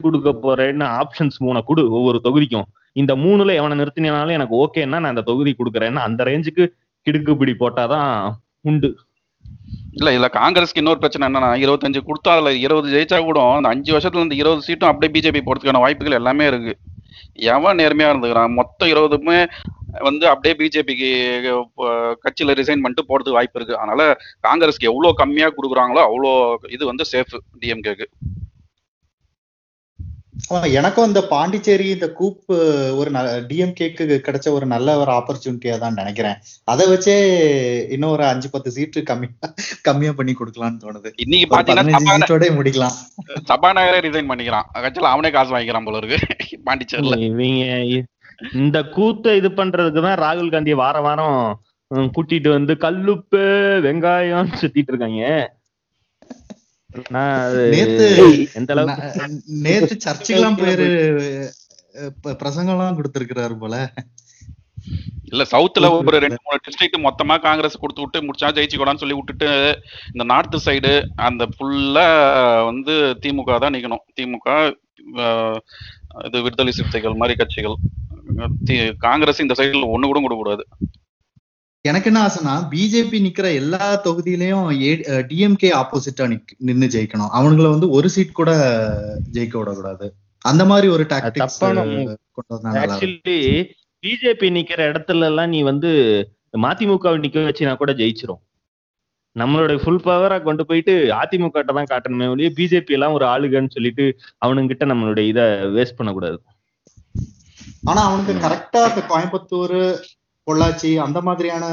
கொடுக்க 0.00 0.30
போறேன்னு 0.44 0.86
ஆப்ஷன்ஸ் 1.00 1.38
மூணை 1.46 1.60
கொடு 1.68 1.82
ஒவ்வொரு 1.98 2.18
தொகுதிக்கும். 2.26 2.68
இந்த 3.02 3.12
மூணுல 3.24 3.54
எவனை 3.60 3.74
நிறுத்தினாலும் 3.80 4.36
எனக்கு 4.38 4.54
ஓகேன்னா 4.62 4.98
நான் 5.02 5.14
இந்த 5.14 5.24
தொகுதி 5.30 5.52
கொடுக்குறேன்னா 5.58 6.02
அந்த 6.08 6.24
ரேஞ்சுக்கு 6.30 6.64
கிடுக்குப்பிடி 7.06 7.54
போட்டாதான் 7.62 8.10
உண்டு. 8.70 8.90
இல்ல 9.98 10.08
இதுல 10.14 10.28
காங்கிரஸ்க்கு 10.38 10.80
இன்னொரு 10.82 11.00
பிரச்சனை 11.02 11.24
என்னன்னா 11.28 11.50
இருபத்தஞ்சு 11.64 12.00
கொடுத்தா 12.08 12.30
அதுல 12.36 12.52
இருபது 12.66 12.88
ஜெயிச்சா 12.94 13.18
கூட 13.28 13.40
அந்த 13.56 13.68
அஞ்சு 13.74 13.90
வருஷத்துல 13.94 14.26
இந்த 14.26 14.36
இருபது 14.42 14.66
சீட்டும் 14.66 14.90
அப்படியே 14.90 15.12
பிஜேபி 15.16 15.42
போறதுக்கான 15.46 15.82
வாய்ப்புகள் 15.84 16.18
எல்லாமே 16.20 16.46
இருக்கு. 16.52 16.74
எவன் 17.54 17.78
நேர்மையா 17.80 18.10
இருந்துக்கிறான்? 18.12 18.54
மொத்தம் 18.58 18.90
இருபதுமே 18.92 19.38
வந்து 20.08 20.24
அப்படியே 20.32 20.54
பிஜேபிக்கு 20.60 21.10
கட்சியில 22.24 22.56
ரிசைன் 22.60 22.82
பண்ணிட்டு 22.84 23.08
போறதுக்கு 23.10 23.38
வாய்ப்பு 23.38 23.58
இருக்கு. 23.60 23.78
அதனால 23.80 24.02
காங்கிரஸ்க்கு 24.46 24.90
எவ்வளவு 24.90 25.20
கம்மியா 25.22 25.48
கொடுக்குறாங்களோ 25.58 26.02
அவ்வளோ 26.08 26.32
இது 26.76 26.84
வந்து 26.90 27.06
சேஃப் 27.12 27.34
டிஎம்கேக்கு 27.62 28.08
எனக்கும் 30.78 31.06
இந்த 31.08 31.20
பாண்டிச்சேரி 31.30 31.86
இந்த 31.94 32.06
கூப் 32.18 32.52
ஒரு 33.00 33.10
டிஎம்கேக்கு 33.50 34.04
கிடைச்ச 34.26 34.48
ஒரு 34.56 34.66
நல்ல 34.72 34.96
ஒரு 35.02 35.10
ஆப்பர்ச்சுனிட்டியா 35.18 35.76
தான் 35.84 35.98
நினைக்கிறேன். 36.00 36.36
அதை 36.72 36.84
வச்சே 36.92 37.14
இன்னும் 37.94 38.12
ஒரு 38.16 38.24
அஞ்சு 38.30 38.48
பத்து 38.54 38.70
சீட்டு 38.76 39.02
கம்மியா 39.10 39.48
கம்மியா 39.88 40.12
பண்ணி 40.18 40.34
கொடுக்கலாம்னு 40.40 40.82
தோணுது. 40.84 41.10
இன்னைக்கு 41.24 41.48
பாத்தீங்கன்னா 41.54 42.50
முடிக்கலாம். 42.58 42.96
சபாநாயகரே 43.50 44.02
ரிசைன் 44.06 44.30
பண்ணிக்கிறான் 44.32 44.68
ஆக்சுவலா 44.82 45.14
அவனே 45.14 45.32
காசு 45.36 45.54
வாங்கிக்கிறான் 45.56 45.88
போல 45.88 46.02
இருக்கு 46.02 46.60
பாண்டிச்சேரியில. 46.68 47.18
இவங்க 47.30 48.04
இந்த 48.62 48.78
கூத்த 48.96 49.36
இது 49.40 49.48
பண்றதுக்கு 49.58 50.00
தான் 50.08 50.20
ராகுல் 50.24 50.54
காந்தியை 50.54 50.78
வார 50.84 51.00
வாரம் 51.06 51.40
கூட்டிட்டு 52.14 52.48
வந்து 52.58 52.72
கல்லுப்பு 52.84 53.42
வெங்காயம் 53.86 54.56
சுத்திட்டு 54.60 54.92
இருக்காங்க. 54.92 55.22
நேத்து 59.62 59.94
சர்ச்சுக்கெல்லாம் 60.04 60.58
போயிரு 60.60 60.86
பிரசங்கம் 62.40 62.74
எல்லாம் 62.74 62.98
கொடுத்திருக்கிறாரு 62.98 63.56
போல. 63.58 63.76
இல்ல 65.30 65.42
சவுத்துல 65.52 65.86
ஒரு 65.92 66.18
ரெண்டு 66.24 66.38
மூணு 66.44 66.58
டிஸ்ட்ரிக்ட் 66.64 67.04
மொத்தமா 67.06 67.34
காங்கிரஸ் 67.40 67.80
கொடுத்து 67.82 68.02
விட்டு 68.02 68.24
முடிச்சா 68.26 68.48
ஜெயிச்சுக்கூடான்னு 68.56 69.02
சொல்லி 69.02 69.16
விட்டுட்டு 69.18 69.48
இந்த 70.12 70.24
நார்த் 70.32 70.56
சைடு 70.66 70.92
அந்த 71.28 71.44
ஃபுல்லா 71.54 72.06
வந்து 72.68 72.94
திமுக 73.22 73.58
தான் 73.58 73.74
நிக்கணும். 73.76 74.04
திமுக 74.16 74.48
ஆஹ், 75.22 75.58
இது 76.26 76.42
விடுதலை 76.44 76.72
சிறுத்தைகள் 76.72 77.20
மாதிரி 77.20 77.34
கட்சிகள். 77.40 77.76
காங்கிரஸ் 79.06 79.42
இந்த 79.44 79.54
சைடுல 79.58 79.88
ஒண்ணு 79.94 80.10
கூட 80.10 80.20
கொடுக்க 80.20 80.42
கூடாது 80.42 80.64
எனக்கு 81.88 82.08
என்ன 82.10 82.20
ஆசைனா 82.26 82.52
பிஜேபி 82.72 83.18
நிக்கிற 83.24 83.46
எல்லா 83.60 83.86
தொகுதியிலயும் 84.04 84.68
டிஎம்கே 85.30 85.70
ஆப்போசிட்டா 85.80 86.26
நின்னு 86.68 86.86
ஜெயிக்கணும். 86.94 87.32
அவனுங்கள 87.38 87.66
வந்து 87.74 87.88
ஒரு 87.96 88.08
சீட் 88.14 88.38
கூட 88.38 88.52
ஜெயிக்க 89.34 89.54
விடக்கூடாது. 89.60 90.06
அந்த 90.50 90.62
மாதிரி 90.70 90.86
ஒரு 90.94 91.04
டாக்டிக்ஸ். 91.10 91.58
ஆக்சுவலி 92.84 93.36
பிஜேபி 94.02 94.48
நிக்கிற 94.56 94.80
இடத்துல 94.92 95.28
எல்லாம் 95.32 95.52
நீ 95.56 95.60
வந்து 95.70 95.90
மதிமுக 96.64 97.14
நிக்க 97.26 97.44
வச்சினா 97.50 97.76
கூட 97.82 97.92
ஜெயிச்சிரும். 98.00 98.42
நம்மளோட 99.36 99.76
ஃபுல் 99.82 100.02
பவரா 100.08 100.40
கொண்டு 100.48 100.62
போயிட்டு 100.66 100.92
அதிமுக 101.20 101.66
தான் 101.70 101.92
காட்டணுமே 101.92 102.26
ஒழிய 102.32 102.50
பிஜேபி 102.58 102.98
எல்லாம் 102.98 103.16
ஒரு 103.18 103.26
ஆளுகன்னு 103.34 103.74
சொல்லிட்டு 103.76 104.04
அவனுங்கிட்ட 104.46 104.84
நம்மளுடைய 104.90 105.32
இத 105.34 105.40
வேஸ்ட் 105.76 105.98
பண்ணக்கூடாது. 106.00 106.38
ஆனா 107.90 108.02
அவனுக்கு 108.08 108.42
கரெக்டா 108.48 108.82
இந்த 108.90 109.02
கோயம்புத்தூர் 109.12 109.78
பொள்ளாச்சி 110.48 110.90
அந்த 111.04 111.18
மாதிரியான 111.26 111.64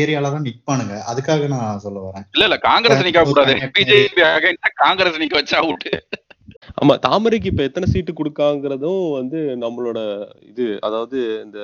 ஏரியால 0.00 0.30
தான் 0.34 0.46
நிப்பானுங்க. 0.48 0.94
அதுக்காக 1.10 1.46
நான் 1.54 1.82
சொல்ல 1.84 1.98
வரேன். 2.06 2.24
இல்ல 2.34 2.44
இல்ல 2.48 2.56
காங்கிரஸ் 2.68 3.06
நிக்க 3.06 3.22
கூடாது. 3.30 3.54
பிஜேபி 3.76 4.22
காங்கிரஸ் 4.84 5.20
நிக்க 5.22 5.36
வச்சா 5.40 5.58
அவுட் 5.64 5.88
ஆமா 6.80 6.94
தாமரைக்கு 7.06 7.48
இப்ப 7.50 7.62
எத்தனை 7.68 7.86
சீட்டு 7.92 8.12
கொடுக்காங்கிறதும் 8.18 9.02
வந்து 9.18 9.38
நம்மளோட 9.62 9.98
இது 10.50 10.64
அதாவது 10.86 11.18
இந்த 11.44 11.58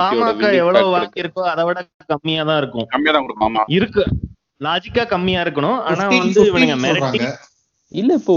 பாமக 0.00 0.50
எவ்வளவு 0.62 0.92
வாங்கியிருக்கோ 0.94 1.44
அதை 1.52 1.62
விட 1.68 1.78
கம்மியா 2.12 2.42
தான் 2.50 2.58
இருக்கும். 2.62 2.86
கம்மியா 2.94 3.12
தான் 3.14 3.26
கொடுக்கும் 3.26 3.74
இருக்கு. 3.78 4.04
லாஜிக்கா 4.66 5.04
கம்மியா 5.14 5.40
இருக்கணும். 5.46 5.78
ஆனா 5.88 6.04
15 6.12 6.22
வந்து 6.24 6.44
இவனுங்க. 6.50 6.76
மிரட்டி 6.84 7.20
இல்ல 7.92 8.14
இப்போ 8.14 8.34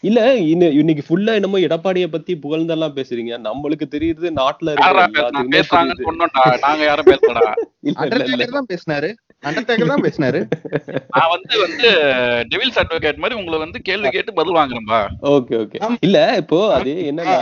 இல்ல 0.00 0.36
இன்ன- 0.36 0.70
இன்னைக்கு 0.70 1.02
ஃபுல்லா 1.08 1.34
என்னமோ 1.34 1.58
எடப்பாடிய 1.58 2.06
பத்தி 2.10 2.36
புகழ்ந்தெல்லாம் 2.36 2.96
பேசுறீங்க. 2.96 3.32
நம்மளுக்கு 3.44 3.86
தெரியுது 3.90 4.30
நாட்டுல. 4.30 4.74
சொன்னோம்டா 6.04 6.58
நாங்க 6.58 6.84
யாரும் 6.84 7.04
பேசலடா. 7.04 7.44
பேசினாரு. 8.68 9.10
அண்டர்டேக்கர் 9.48 9.92
தான் 9.92 10.04
பேசினாரு. 10.06 10.40
நான் 11.16 11.30
வந்து 11.34 11.54
வந்து 11.62 11.90
டெவில்ஸ் 12.52 12.78
அட்வொகேட் 12.80 13.20
மாதிரி 13.22 13.38
உங்களை 13.40 13.58
வந்து 13.62 13.78
கேள்வி 13.88 14.08
கேட்டு 14.16 14.32
பதில் 14.38 14.58
வாங்குறேன்பா. 14.58 14.98
Okay 15.34 15.54
okay. 15.62 15.78
இல்ல 16.06 16.18
இப்போ 16.42 16.58
அது 16.78 16.92
என்னன்னா 17.10 17.36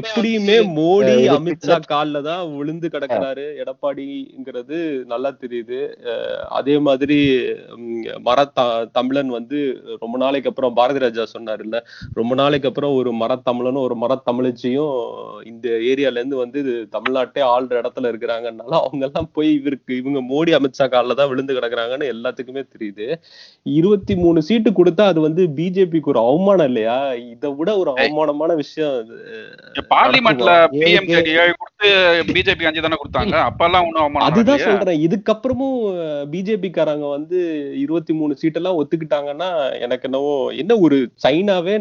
எப்படியுமே 0.00 0.56
மோடி 0.78 1.14
அமித்ஷா 1.36 1.76
கால்ல 1.92 2.22
தான் 2.28 2.42
விழுந்து 2.56 2.88
கிடக்குறாரு. 2.94 3.44
எடப்பாடிங்கிறது 3.62 4.78
நல்லா 5.12 5.32
தெரியுது. 5.44 5.80
அதே 6.58 6.76
மாதிரி 6.88 7.20
மர 8.28 8.46
தமிழன் 8.98 9.30
வந்து 9.38 9.60
ரொம்ப 10.02 10.14
நாளைக்கு 10.24 10.50
அப்புறம் 10.52 10.76
பாரதி 10.80 11.04
ராஜா 11.06 11.26
சொன்னார் 11.36 11.64
இல்ல 11.66 11.76
ரொம்ப 12.20 12.32
நாளைக்கு 12.42 12.70
அப்புறம் 12.72 12.96
ஒரு 13.02 13.12
மரத்தமிழனும் 13.22 13.86
ஒரு 13.88 13.98
மரத்தமிழச்சியும் 14.02 14.98
இந்த 15.52 15.68
ஏரியால 15.92 16.20
இருந்து 16.20 16.42
வந்து 16.42 16.58
இது 16.64 16.74
தமிழ்நாட்டே 16.98 17.44
ஆள்ற 17.54 17.74
இடத்துல 17.82 18.12
இருக்கிறாங்கனால 18.12 18.76
அவங்க 18.82 19.02
எல்லாம் 19.10 19.32
போய் 19.38 19.50
இவருக்கு 19.60 19.92
இவங்க 20.02 20.20
மோடி 20.32 20.50
அமித்ஷா 20.72 20.86
கால்ல 20.92 21.16
தான் 21.18 21.30
விழுந்து 21.30 21.56
கிடக்குறாங்கன்னு 21.56 22.06
எல்லாத்துக்குமே 22.14 22.62
தெரியுது. 22.74 23.06
இருபத்தி 23.78 24.14
மூணு 24.22 24.38
சீட்டு 24.48 24.70
கொடுத்தா 24.78 25.04
அது 25.12 25.20
வந்து 25.26 25.42
பிஜேபிக்கு 25.58 26.10
ஒரு 26.12 26.20
அவமானம் 26.28 26.68
இல்லையா? 26.70 26.96
இதை 27.32 27.48
விட 27.58 27.70
ஒரு 27.80 27.90
அவமானமான 27.94 28.54
விஷயம். 28.62 28.94
பார்லிமெண்ட்ல 29.94 30.52
கொடுத்து 31.62 31.88
பிஜேபி 32.36 32.68
அஞ்சு 32.68 32.84
தானே 32.86 33.00
கொடுத்தாங்க? 33.02 33.36
அப்பெல்லாம் 33.48 33.82
அவமானம் 34.04 34.28
அதுதான்? 34.28 34.64
சொல்றேன். 34.66 35.02
இதுக்கப்புறமும் 35.06 35.78
பிஜேபி 36.34 36.70
காரங்க 36.78 37.08
வந்து 37.16 37.40
இருபத்தி 37.84 38.14
மூணு 38.20 38.32
சீட்டெல்லாம் 38.42 38.78
ஒத்துக்கிட்டாங்கன்னா 38.82 39.50
எனக்கு 39.86 40.08
என்னவோ 40.10 40.34
என்ன 40.62 40.78
ஒரு 40.86 40.98
சைனாவே 41.26 41.76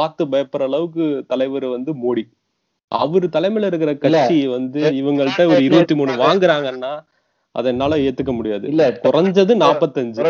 பார்த்து 0.00 0.24
பயப்படுற 0.34 0.70
அளவுக்கு 0.70 1.04
தலைவர் 1.32 1.68
வந்து 1.76 1.92
மோடி. 2.04 2.24
அவரு 2.92 3.26
தலைமையில 3.34 3.68
இருக்கிற 3.70 3.92
கட்சி 4.02 4.36
வந்து 4.56 4.80
இவங்கள்ட்ட 5.00 5.44
ஒரு 5.52 5.62
இருபத்தி 5.66 5.94
மூணு 5.98 6.12
வாங்குறாங்கன்னா 6.22 6.90
அதை 7.54 7.70
என்னால 7.72 7.96
ஏத்துக்க 7.98 8.32
முடியாது. 8.34 8.68
இல்ல 8.68 8.84
குறைஞ்சது 9.04 9.54
நாப்பத்தஞ்சு. 9.64 10.22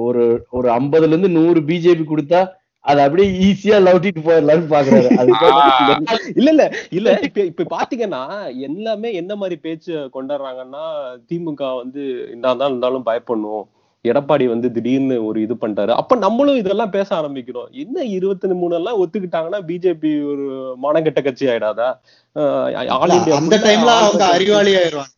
ஒரு 0.00 0.24
ஒரு 0.50 0.68
ஐம்பதுல 0.70 1.06
இருந்து 1.06 1.28
நூறு 1.30 1.60
பிஜேபி 1.60 2.04
கொடுத்தா 2.06 2.40
அதை 2.84 3.04
அப்படியே 3.04 3.28
ஈஸியா 3.46 3.76
லவுட்டிட்டு 3.86 4.20
போயிடலாம்னு 4.24 4.68
பாக்குறாரு. 4.70 5.08
இல்ல 6.36 6.50
இல்ல 6.50 6.62
இல்ல. 6.90 7.08
இப்ப 7.22 7.40
இப்ப 7.42 7.66
பாத்தீங்கன்னா 7.70 8.22
எல்லாமே 8.60 9.12
என்ன 9.12 9.36
மாதிரி 9.36 9.56
பேச்சு 9.56 9.92
கொண்டாடுறாங்கன்னா 10.14 10.84
திமுக 11.28 11.76
வந்து 11.76 12.02
என்னதான் 12.30 12.68
இருந்தாலும் 12.68 13.06
பயப்படணும். 13.06 13.64
எடப்பாடி 14.04 14.48
வந்து 14.48 14.72
திடீர்னு 14.72 15.26
ஒரு 15.26 15.42
இது 15.42 15.54
பண்ணிட்டாரு. 15.54 15.88
அப்ப 15.92 16.16
நம்மளும் 16.16 16.56
இதெல்லாம் 16.56 16.90
பேச 16.90 17.08
ஆரம்பிக்கிறோம். 17.16 17.70
என்ன 17.74 18.04
இருபத்தி 18.10 18.54
மூணு 18.54 18.74
எல்லாம் 18.74 19.00
ஒத்துக்கிட்டாங்கன்னா 19.00 19.60
பிஜேபி 19.66 20.12
ஒரு 20.30 20.44
மானங்கெட்ட 20.82 21.22
கட்சி 21.22 21.46
ஆயிடாதா? 21.46 21.88
அஹ் 22.36 22.88
ஆல் 22.96 23.14
இந்தியா 23.14 23.36
அந்த 23.36 23.56
டைம்ல 23.58 23.92
அவங்க 23.98 24.24
அறிவாளி 24.30 24.74
ஆயிருவாங்க. 24.74 25.14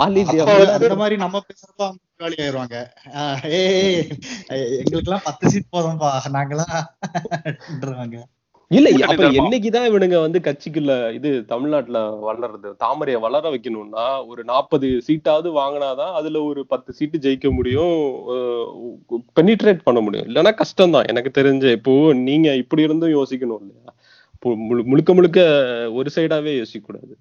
ஆல் 0.00 0.20
அந்த 0.76 0.96
மாதிரி 1.02 1.16
நம்ம 1.22 1.42
பேசுறப்ப 1.48 1.82
அவங்க 1.86 2.02
அறிவாளி 2.16 2.36
ஆயிருவாங்க. 2.44 2.76
எங்களுக்கு 4.80 5.08
எல்லாம் 5.08 5.26
பத்து 5.28 5.50
சீட் 5.52 5.72
போதும்பா 5.74 6.10
நாங்கெல்லாம் 6.36 6.76
இல்ல 8.70 8.88
அப்ப. 9.06 9.26
என்னைக்குதான் 9.40 9.88
இவனுங்க 9.88 10.16
வந்து 10.20 10.38
கட்சிக்குள்ள 10.46 10.92
இது 11.16 11.30
தமிழ்நாட்டுல 11.52 11.98
வளர்றது? 12.28 12.70
தாமரைய 12.82 13.18
வளர 13.24 13.50
வைக்கணும்னா 13.50 14.06
ஒரு 14.30 14.42
நாற்பது 14.44 14.88
சீட்டாவது 15.08 15.48
வாங்கினாதான் 15.58 16.14
அதுல 16.20 16.42
ஒரு 16.42 16.62
பத்து 16.66 16.92
சீட்டு 16.92 17.18
ஜெயிக்க 17.18 17.50
முடியும். 17.50 17.94
பெனிட்ரேட் 19.38 19.86
பண்ண 19.86 20.00
முடியும். 20.00 20.26
இல்லைன்னா 20.30 20.54
கஷ்டம் 20.54 20.94
தான் 20.96 21.08
எனக்கு 21.12 21.32
தெரிஞ்ச 21.38 21.70
இப்போ 21.78 21.94
நீங்க 22.28 22.56
இப்படி 22.62 22.86
இருந்தும் 22.88 23.16
யோசிக்கணும் 23.18 23.62
இல்லையா? 23.62 23.92
முழுக்க 24.90 25.10
முழுக்க 25.14 25.40
ஒரு 25.98 26.08
சைடாவே 26.16 26.54
யோசிக்க 26.56 26.84
கூடாது 26.86 27.14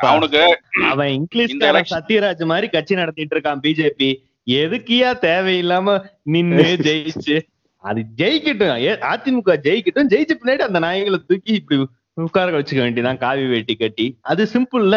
அவனுக்கு 0.00 0.42
அவன் 0.88 1.08
இங்கிலீஷ் 1.08 1.54
சத்யராஜ் 1.92 2.44
மாதிரி 2.44 2.68
கட்சி 2.68 2.94
நடத்திட்டு 2.94 3.36
இருக்கான் 3.36 3.62
பிஜேபி. 3.62 4.10
எதுக்கியா 4.46 5.08
தேவையில்லாம 5.20 5.96
நின்னு 6.22 6.68
ஜெயிச்சு? 6.88 7.36
அது 7.84 8.00
ஜெயிக்கட்டும். 8.16 8.72
அதிமுக 9.12 9.56
ஜெயிக்கட்டும். 9.66 10.10
ஜெயிச்ச 10.12 10.32
பின்னாடி 10.40 10.58
அந்த 10.58 10.80
நாயங்களை 10.80 11.18
தூக்கி 11.26 11.52
இப்படி 11.52 11.78
உட்கார 12.14 12.58
வச்சுக்க 12.58 12.80
வேண்டியதான் 12.80 13.16
காவி 13.16 13.44
வேட்டி 13.46 13.74
கட்டி. 13.74 14.06
அது 14.20 14.44
சிம்பிள்ல 14.44 14.96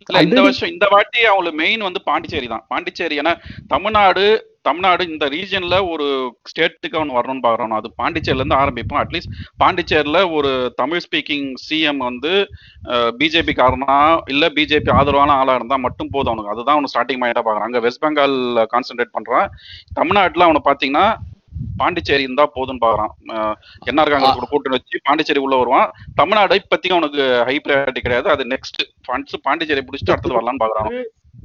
இல்ல 0.00 0.22
இந்த 0.22 0.40
வருஷம் 0.42 0.70
இந்த 0.70 0.86
வாட்டி 0.90 1.20
அவங்களுக்கு 1.24 1.58
மெயின் 1.62 1.80
வந்து 1.80 2.00
பாண்டிச்சேரி 2.02 2.46
தான் 2.46 2.64
பாண்டிச்சேரி 2.68 3.18
ஏன்னா 3.18 3.32
தமிழ்நாடு 3.68 4.24
தமிழ்நாடு 4.66 5.02
இந்த 5.12 5.24
ரீஜன்ல 5.34 5.76
ஒரு 5.92 6.06
ஸ்டேட்டுக்கு 6.50 6.98
அவன் 6.98 7.14
வரணும்னு 7.16 7.44
பாக்குறான் 7.46 7.76
அது 7.78 7.88
பாண்டிச்சேரில 8.00 8.42
இருந்து 8.42 8.58
ஆரம்பிப்போம். 8.62 9.00
அட்லீஸ்ட் 9.02 9.34
பாண்டிச்சேரியில 9.62 10.20
ஒரு 10.38 10.50
தமிழ் 10.80 11.02
ஸ்பீக்கிங் 11.06 11.48
சிஎம் 11.66 12.02
வந்து 12.08 12.32
பிஜேபி 13.20 13.54
காரனா 13.60 13.96
இல்ல 14.34 14.50
பிஜேபி 14.58 14.92
ஆதரவான 14.98 15.36
ஆளா 15.42 15.54
இருந்தா 15.60 15.78
மட்டும் 15.86 16.12
போதும் 16.14 16.32
அவனுக்கு. 16.32 16.54
அதுதான் 16.54 16.76
அவனு 16.76 16.92
ஸ்டார்டிங் 16.94 17.22
மைண்டா 17.22 17.44
பாக்குறான் 17.46 17.68
அங்க 17.68 17.80
வெஸ்ட் 17.86 18.02
பெங்கால் 18.04 18.36
கான்சென்ட்ரேட் 18.74 19.16
பண்றான். 19.16 19.48
தமிழ்நாட்டுல 20.00 20.48
அவனை 20.48 20.62
பாத்தீங்கன்னா 20.70 21.06
பாண்டிச்சேரி 21.80 22.24
இருந்தா 22.26 22.44
போதும்னு 22.56 22.82
பாக்குறான் 22.84 23.12
என்ஆர் 23.90 24.10
காங்கிரஸ் 24.12 24.38
கூட 24.38 24.48
கூட்டணி 24.50 24.76
வச்சு 24.76 24.98
பாண்டிச்சேரி 25.06 25.40
உள்ள 25.44 25.54
வருவான். 25.60 25.88
தமிழ்நாடு 26.20 26.58
இப்பத்திக்கு 26.62 26.96
அவனுக்கு 26.96 27.22
ஹை 27.48 27.56
ப்ரையாரிட்டி 27.64 28.02
கிடையாது. 28.06 28.28
அது 28.34 28.44
நெக்ஸ்ட் 28.54 28.82
ஃபண்ட்ஸ் 29.06 29.36
பாண்டிச்சேரி 29.46 29.84
பிடிச்சிட்டு 29.86 30.14
அடுத்தது 30.14 30.38
வரலாம்னு 30.38 30.62
பாக்குறான் 30.64 30.90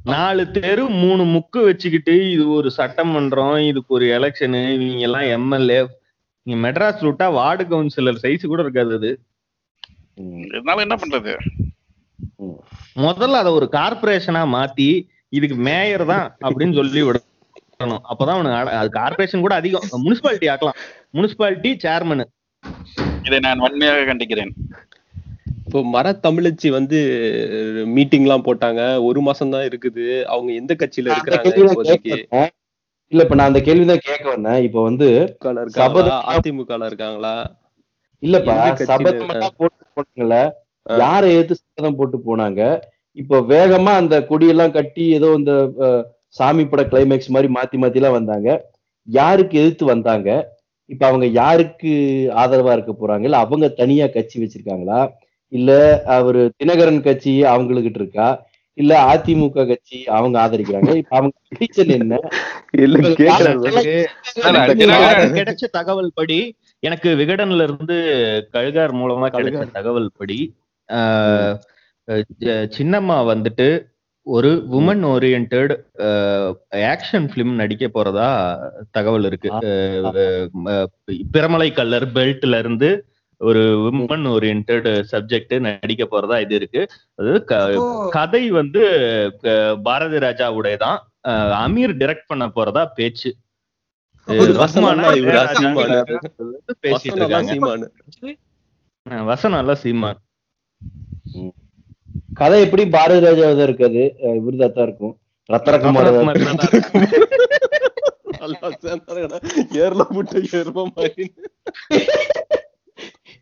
நாலு 0.09 0.43
தெரு 0.51 0.83
மூணு 1.01 1.23
முக்கு 1.33 1.59
வச்சுக்கிட்டு 1.65 2.13
இது 2.33 2.43
ஒரு 2.49 2.69
சட்டமன்றம் 2.77 3.57
இதுக்கு 3.69 3.91
ஒரு 3.97 4.05
எலெக்ஷனு 4.17 4.61
இவங்க 4.75 5.03
எல்லாம் 5.07 5.27
எம்எல்ஏ 5.37 5.79
நீங்க 6.47 6.57
மெட்ராஸ் 6.65 7.03
விட்டா 7.07 7.25
வார்டு 7.39 7.63
கவுன்சிலர் 7.71 8.21
சைஸ் 8.23 8.45
கூட 8.51 8.61
இருக்காது 8.65 8.93
அது. 8.99 9.11
என்ன 10.85 10.95
பண்றது? 11.03 11.33
முதல்ல 13.05 13.41
அதை 13.43 13.51
ஒரு 13.59 13.67
கார்பரேஷனா 13.77 14.41
மாத்தி 14.55 14.89
இதுக்கு 15.37 15.57
மேயர் 15.67 16.05
தான் 16.13 16.25
அப்படின்னு 16.45 16.77
சொல்லி 16.79 17.03
விட 17.07 17.17
வரணும் 17.79 18.03
அப்பதான் 18.11 18.37
அவனுக்கு 18.37 18.77
அது 18.81 18.89
கார்பரேஷன் 18.99 19.45
கூட 19.45 19.55
அதிகம். 19.61 19.85
முனிசிபாலிட்டி 20.05 20.49
ஆக்கலாம். 20.53 20.79
முனிசிபாலிட்டி 21.17 21.71
சேர்மன் 21.85 22.25
இதை 23.27 23.37
நான் 23.45 23.63
வன்மையாக 23.65 24.05
கண்டிக்கிறேன். 24.09 24.51
இப்போ 25.71 25.81
மர 25.93 26.07
தமிழச்சி 26.23 26.69
வந்து 26.75 26.97
மீட்டிங் 27.97 28.25
எல்லாம் 28.25 28.43
போட்டாங்க. 28.47 28.81
ஒரு 29.09 29.19
மாசம் 29.27 29.53
தான் 29.53 29.67
இருக்குது. 29.67 30.05
அவங்க 30.33 30.49
எந்த 30.61 30.73
கட்சியில 30.81 31.13
வந்தேன். 31.81 32.25
இல்ல 33.11 33.23
இப்ப 33.25 33.35
நான் 33.39 33.49
அந்த 33.51 33.61
கேள்விதான் 33.67 34.03
கேட்க 34.07 34.25
வந்தேன். 34.33 34.59
இப்ப 34.67 34.81
வந்து 34.87 35.07
திமுகல 36.47 36.89
இருக்காங்களா? 36.91 37.33
இல்லப்பா 38.23 38.57
சபதம் 38.89 39.31
போட்டு 39.61 39.85
போனாங்கல்ல. 39.95 40.35
யாரை 41.03 41.29
ஏத்து 41.37 41.59
சபதம் 41.61 41.97
போட்டு 42.01 42.19
போனாங்க? 42.27 42.61
இப்போ 43.17 43.39
வேகமா 43.53 43.95
அந்த 44.01 44.19
கொடியெல்லாம் 44.33 44.75
கட்டி 44.77 45.07
ஏதோ 45.19 45.31
இந்த 45.39 45.55
சாமி 46.39 46.65
பட 46.67 46.83
கிளைமேக்ஸ் 46.91 47.33
மாதிரி 47.37 47.51
மாத்தி 47.59 47.83
மாத்தி 47.83 48.01
எல்லாம் 48.01 48.17
வந்தாங்க. 48.19 48.49
யாருக்கு 49.07 49.55
எதிர்த்து 49.63 49.93
வந்தாங்க? 49.93 50.29
இப்ப 50.89 51.03
அவங்க 51.11 51.25
யாருக்கு 51.41 51.91
ஆதரவா 52.43 52.77
இருக்க 52.77 52.93
போறாங்க? 53.01 53.25
இல்ல 53.29 53.43
அவங்க 53.47 53.67
தனியா 53.81 54.07
கட்சி 54.19 54.37
வச்சிருக்காங்களா? 54.45 55.01
இல்ல 55.51 55.71
அவரு 56.17 56.41
தினகரன் 56.59 57.05
கட்சி 57.07 57.33
அவங்களுக்கிட்ட 57.53 57.99
இருக்கா? 58.01 58.27
இல்ல 58.77 58.91
அதிமுக 59.13 59.65
கட்சி 59.69 59.97
அவங்க 60.17 60.35
ஆதரிக்கிறாங்க? 60.43 60.91
இப்ப 61.01 61.15
அவங்க 61.19 61.35
condition 61.49 61.87
என்ன? 61.97 62.13
கிடைச்ச 65.39 65.63
தகவல் 65.71 66.15
படி 66.19 66.39
எனக்கு 66.83 67.09
விகடன்ல 67.21 67.65
இருந்து 67.67 67.97
கழுகார் 68.51 68.93
மூலமா 69.01 69.27
கிடைச்ச. 69.35 69.63
தகவல் 69.77 70.09
படி 70.19 70.39
சின்னம்மா 72.77 73.17
வந்துட்டு 73.31 73.67
ஒரு 74.27 74.49
உமன் 74.77 75.03
ஓரியன்ட் 75.11 75.55
ஆக்ஷன் 76.93 77.27
பிலிம் 77.31 77.53
நடிக்க 77.61 77.85
போறதா 77.87 78.27
தகவல் 78.91 79.25
இருக்கு. 79.29 79.49
பிரமலை 81.35 81.69
கல்லர் 81.79 82.07
பெல்ட்ல 82.17 82.59
இருந்து 82.63 82.89
ஒரு 83.41 83.61
உமன் 83.89 84.25
ஓரியன்ட் 84.27 84.71
சப்ஜெக்ட் 85.11 85.53
நடிக்க 85.59 86.03
போறதா 86.05 86.41
இது 86.41 86.55
இருக்கு. 86.55 86.81
அது 87.15 87.43
க- 87.43 88.09
கதை 88.11 88.43
வந்து 88.51 88.81
பாரதி 89.83 90.17
ராஜாவுடைய 90.17 90.75
தான் 90.77 90.99
அமீர் 91.63 91.93
டைரக்ட் 92.01 92.27
பண்ண 92.27 92.45
போறதா 92.55 92.83
பேச்சு. 92.95 93.29
ஒரு 94.27 94.51
இவரா 95.21 95.41
பேசிட்டு 96.83 97.17
இருக்காங்க. 97.19 97.53
வசனம் 99.25 99.59
எல்லாம் 99.59 99.75
சீமான். 99.75 100.19
கதை 102.33 102.61
எப்படி 102.61 102.83
பாரதி 102.87 103.27
ராஜாவா 103.27 103.51
தான் 103.51 103.67
இருக்காது 103.69 104.03
இவருதான் 104.37 104.73
தான் 104.73 104.85
இருக்கும். 104.87 105.15
ரத்னகுமார். 105.49 106.09
ஏர்ல 109.81 110.09
முட்டை 110.09 110.41
எரும 110.51 110.85
மாதிரி 110.95 111.25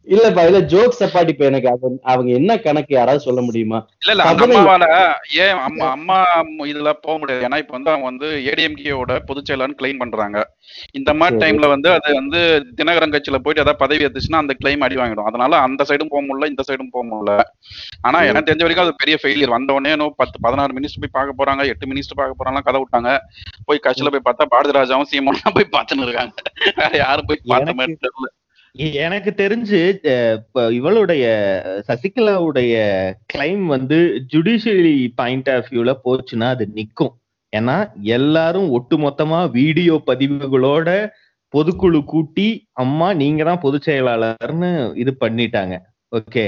இல்லப்பா 0.10 0.44
இல்ல 0.46 0.60
ஜோக்ஸ் 0.70 1.02
அப்பாடி 1.06 1.30
இப்ப 1.30 1.46
எனக்கு 1.46 1.68
அவங்க 2.06 2.30
என்ன 2.34 2.52
கணக்கு 2.60 2.94
யாராவது 2.96 3.26
சொல்ல 3.26 3.42
முடியுமா? 3.42 3.80
இல்ல 4.02 4.14
இல்ல 4.14 4.24
அம்மாவால 4.30 4.86
ஏன் 5.40 5.58
அம்மா 5.66 5.88
அம்மா 5.98 6.18
இதுல 6.70 6.92
போக 7.02 7.16
முடியாது. 7.18 7.44
ஏன்னா 7.48 7.58
இப்ப 7.58 7.74
வந்து 7.76 7.92
அவங்க 7.92 8.08
வந்து 8.08 8.28
ஏடிஎம்கேவோட 8.50 9.14
பொதுச் 9.28 9.50
செயலாளர்னு 9.50 9.80
கிளைம் 9.80 10.00
பண்றாங்க. 10.00 10.38
இந்த 10.94 11.12
மாதிரி. 11.14 11.38
டைம்ல 11.44 11.68
வந்து 11.70 11.90
அது 11.96 12.10
வந்து 12.16 12.40
தினகரன் 12.80 13.14
கட்சியில 13.14 13.40
போயிட்டு 13.40 13.64
ஏதாவது 13.64 13.82
பதவி 13.84 14.06
எடுத்துச்சுன்னா 14.06 14.42
அந்த 14.42 14.56
கிளைம் 14.60 14.86
அடி 14.86 14.98
வாங்கிடும். 14.98 15.30
அதனால 15.30 15.60
அந்த 15.66 15.86
சைடும் 15.90 16.12
போக 16.12 16.24
முடியல 16.24 16.52
இந்த 16.52 16.66
சைடும் 16.70 16.92
போக 16.92 17.06
முடியல. 17.12 17.36
ஆனா. 18.04 18.18
எனக்கு 18.30 18.50
தெரிஞ்ச 18.50 18.66
வரைக்கும் 18.66 18.86
அது 18.86 19.00
பெரிய 19.00 19.18
ஃபெயிலியர் 19.22 19.56
வந்த 19.56 19.74
உடனே 19.74 19.94
பத்து 20.20 20.38
பதினாறு 20.42 20.74
மினிஸ்டர் 20.74 21.04
போய் 21.06 21.16
பார்க்க 21.18 21.40
போறாங்க 21.40 21.64
எட்டு 21.72 21.92
மினிஸ்டர் 21.92 22.20
பார்க்க 22.20 22.42
போறாங்க 22.42 22.62
கதை 22.62 22.82
விட்டாங்க. 22.82 23.12
போய் 23.66 23.86
கட்சியில 23.86 24.12
போய் 24.12 24.28
பார்த்தா 24.28 24.50
பாரதி 24.50 24.78
ராஜாவும் 24.78 25.12
சீமானும் 25.12 25.58
போய் 25.58 25.74
பார்த்துன்னு 25.74 26.08
இருக்காங்க. 26.08 26.36
வேற 26.82 26.92
யாரும் 27.00 27.30
போய் 27.30 27.44
பார்த்த 27.48 27.80
மாதிரி 27.80 27.98
தெரியல. 28.00 28.30
எனக்கு 29.04 29.32
தெரிஞ்சு 29.38 29.80
இவளுடைய 30.72 31.24
சசிகலாவுடைய 31.88 32.74
கிளைம் 33.34 33.66
வந்து 33.66 33.98
ஜுடிஷியரி 34.34 35.08
பாயிண்ட் 35.16 35.50
ஆஃப் 35.50 35.70
வியூல 35.72 35.94
போச்சுன்னா 36.06 36.48
அது 36.56 36.66
நிக்கும். 36.76 37.14
ஏன்னா 37.54 37.76
எல்லாரும் 38.16 38.68
ஒட்டுமொத்தமா 38.78 39.40
வீடியோ 39.52 40.02
பதிவுகளோட 40.08 40.90
பொதுக்குழு 41.54 42.04
கூட்டி 42.04 42.48
அம்மா 42.84 43.14
நீங்க 43.14 43.44
தான் 43.44 43.64
பொதுச் 43.64 43.90
செயலாளர்னு 43.90 44.70
இது 44.96 45.12
பண்ணிட்டாங்க. 45.24 45.76
ஓகே. 46.12 46.44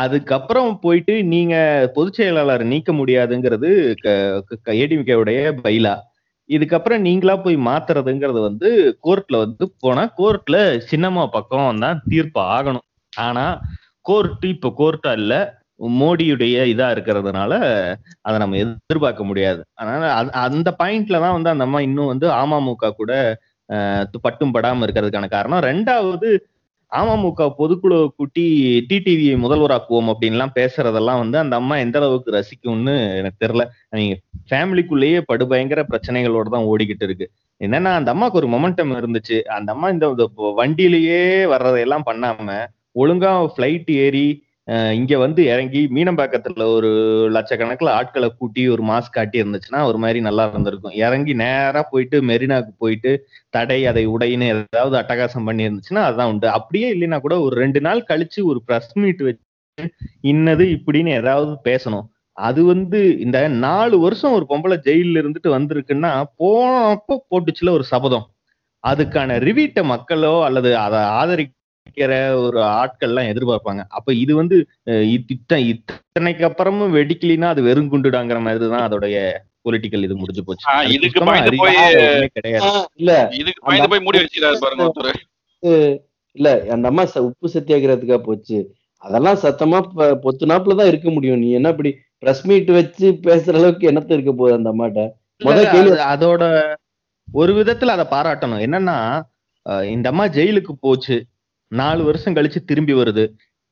அதுக்கப்புறம் 0.00 0.70
போயிட்டு 0.80 1.14
நீங்க 1.24 1.54
பொதுச் 1.94 2.18
செயலாளர் 2.18 2.64
நீக்க 2.64 2.92
முடியாதுங்கிறது 2.92 3.70
ஏடிமிகேவுடைய 4.82 5.40
பைலா. 5.64 5.94
இதுக்கப்புறம் 6.48 6.98
நீங்களா 6.98 7.36
போய் 7.36 7.56
மாத்துறதுங்கிறது 7.56 8.40
வந்து 8.40 8.98
கோர்ட்ல 9.04 9.36
வந்து 9.38 9.72
போனா 9.78 10.12
கோர்ட்ல 10.18 10.80
சின்னம்மா 10.90 11.26
பக்கம் 11.26 11.78
தான் 11.78 12.02
தீர்ப்பு 12.08 12.40
ஆகணும். 12.40 12.86
ஆனா 13.16 13.60
கோர்ட் 14.00 14.44
இப்ப 14.44 14.72
கோர்ட்டா 14.78 15.12
இல்ல 15.12 15.62
மோடியுடைய 15.82 16.56
இதா 16.74 16.88
இருக்கிறதுனால 16.94 17.52
அதை 18.20 18.38
நம்ம 18.38 18.56
எதிர்பார்க்க 18.56 19.24
முடியாது. 19.24 19.64
அதனால 19.74 20.22
அது- 20.22 20.30
அந்த 20.30 20.76
பாயிண்ட்ல 20.78 21.20
தான் 21.20 21.32
வந்து 21.32 21.50
அந்த 21.50 21.64
அம்மா 21.64 21.80
இன்னும் 21.80 22.06
வந்து 22.06 22.28
அமமுக 22.30 22.90
கூட 22.90 23.12
பட்டும் 24.20 24.54
படாம 24.54 24.84
இருக்கிறதுக்கான 24.86 25.28
காரணம். 25.28 25.60
ரெண்டாவது 25.60 26.30
அமமுக 26.94 27.46
பொதுக்குழு 27.58 27.98
கூட்டி 28.16 28.44
டிடிவி 28.90 29.26
முதல்வராக்குவோம் 29.44 30.10
அப்படின்லாம் 30.12 30.52
பேசுறதெல்லாம் 30.58 31.20
வந்து 31.22 31.38
அந்த 31.38 31.54
அம்மா 31.60 31.76
எந்த 31.76 31.98
அளவுக்கு 32.00 32.34
ரசிக்கும்னு 32.36 32.94
எனக்கு 33.20 33.38
தெரியல. 33.44 33.64
நீங்க 34.00 34.16
ஃபேமிலிக்குள்ளேயே 34.50 35.20
படுபயங்கர 35.30 35.82
பிரச்சனைகளோட 35.90 36.48
தான் 36.56 36.68
ஓடிக்கிட்டு 36.72 37.06
இருக்கு. 37.08 37.26
என்னன்னா 37.60 37.90
அந்த 38.00 38.10
அம்மாக்கு 38.14 38.40
ஒரு 38.42 38.48
மொமெண்டம் 38.54 38.94
இருந்துச்சு. 39.00 39.38
அந்த 39.56 39.68
அம்மா 39.72 39.88
இந்த 39.88 40.06
இந்த 40.14 40.26
வண்டியிலேயே 40.60 41.20
வர்றதையெல்லாம் 41.54 42.08
பண்ணாம 42.10 42.48
ஒழுங்கா 43.02 43.30
ஃப்ளைட் 43.54 43.90
ஏறி 44.04 44.26
இங்க 44.98 45.14
வந்து 45.18 45.40
இறங்கி 45.44 45.80
மீனம்பாக்கத்துல 45.96 46.66
ஒரு 46.74 46.90
லட்சக்கணக்கில் 47.32 47.90
ஆட்களை 47.96 48.28
கூட்டி 48.38 48.62
ஒரு 48.68 48.82
மாஸ்க் 48.82 49.16
காட்டி 49.16 49.42
இருந்துச்சுன்னா 49.42 49.80
ஒரு 49.84 49.98
மாதிரி 49.98 50.20
நல்லா 50.20 50.44
இருந்திருக்கும். 50.52 50.94
இறங்கி 51.06 51.32
நேரா 51.42 51.82
போயிட்டு 51.90 52.18
மெரினாக்கு 52.22 52.72
போயிட்டு 52.78 53.12
தடை 53.50 53.78
அதை 53.86 54.04
உடையின்னு 54.08 54.48
ஏதாவது 54.52 54.96
அட்டகாசம் 55.00 55.44
பண்ணி 55.44 55.66
இருந்துச்சுன்னா 55.68 56.04
அதுதான் 56.08 56.32
உண்டு. 56.32 56.48
அப்படியே 56.48 56.88
இல்லைன்னா 56.94 57.18
கூட 57.20 57.36
ஒரு 57.40 57.56
ரெண்டு 57.56 57.80
நாள் 57.80 58.02
கழிச்சு 58.08 58.42
ஒரு 58.42 58.62
ப்ரெஸ் 58.68 58.92
மீட் 58.94 59.22
வச்சு 59.22 59.90
இன்னது 60.32 60.64
இப்படின்னு 60.76 61.12
ஏதாவது 61.20 61.52
பேசணும். 61.70 62.06
அது 62.38 62.60
வந்து 62.64 63.00
இந்த 63.18 63.38
நாலு 63.48 63.96
வருஷம் 63.98 64.32
ஒரு 64.32 64.46
பொம்பளை 64.48 64.76
ஜெயில 64.86 65.20
இருந்துட்டு 65.22 65.50
வந்திருக்குன்னா 65.58 66.12
போனப்போ 66.42 67.16
போட்டுச்சுல 67.30 67.70
ஒரு 67.70 67.84
சபதம். 67.84 68.26
அதுக்கான 68.84 69.36
ரிவீட்டை 69.48 69.82
மக்களோ 69.92 70.32
அல்லது 70.44 70.70
அதை 70.78 71.44
ஆதரிக்கிற 71.94 72.12
ஒரு 72.42 72.60
ஆட்கள்லாம் 72.60 73.30
எதிர்பார்ப்பாங்க. 73.32 73.82
அப்ப 73.88 74.14
இது 74.14 74.34
வந்து 74.34 74.56
இத்தனைக்கு 74.86 76.44
அப்புறமும் 76.48 76.94
வெடிக்கலினா 76.96 77.44
அது 77.44 77.62
வெறும் 77.62 77.90
குண்டுடாங்கிற 77.92 78.40
மாதிரி 78.40 78.68
தான் 78.68 78.90
அதோடைய 78.90 79.32
பொலிட்டிக்கல் 79.64 80.02
இது 80.02 80.16
முடிஞ்சு 80.16 80.44
போச்சு. 80.44 80.70
இதுக்கு 80.88 81.24
கிடையாது. 82.32 82.88
இல்ல 82.94 83.28
இதுக்கு 83.32 83.66
பயந்து 83.66 83.88
போய் 83.88 84.00
மூடி 84.00 84.18
வச்சுக்கிறாரு 84.18 84.56
பாருங்க 84.58 84.90
ஒருத்தர். 84.90 85.98
இல்ல 86.32 86.64
அந்த 86.70 86.88
அம்மா 86.88 87.04
உப்பு 87.14 87.50
சத்தியாகிரகத்துக்கா 87.52 88.18
போச்சு. 88.18 88.58
அதெல்லாம் 88.96 89.38
சத்தமா 89.42 89.80
ப- 89.94 90.18
பொத்துனாப்புல 90.22 90.76
தான் 90.76 90.86
இருக்க 90.86 91.10
முடியும். 91.10 91.38
நீ 91.38 91.50
என்ன 91.50 91.68
இப்படி 91.68 91.96
பிரஸ் 92.18 92.46
மீட் 92.46 92.70
வச்சு 92.70 93.10
பேசுற 93.22 93.54
அளவுக்கு 93.54 93.90
என்னத்த 93.90 94.12
இருக்க 94.12 94.32
போகுது 94.32 94.56
அந்த 94.56 94.70
அம்மாட்ட? 94.72 95.00
அதோட 96.14 96.44
ஒரு 97.32 97.52
விதத்துல 97.54 97.84
அதை 97.84 98.06
பாராட்டணும். 98.10 98.62
என்னன்னா 98.66 98.96
இந்த 99.82 100.08
அம்மா 100.08 100.24
ஜெயிலுக்கு 100.26 100.72
போச்சு. 100.80 101.16
நாலு 101.74 102.02
வருஷம் 102.04 102.36
கழிச்சு 102.36 102.60
திரும்பி 102.64 102.94
வருது. 102.94 103.24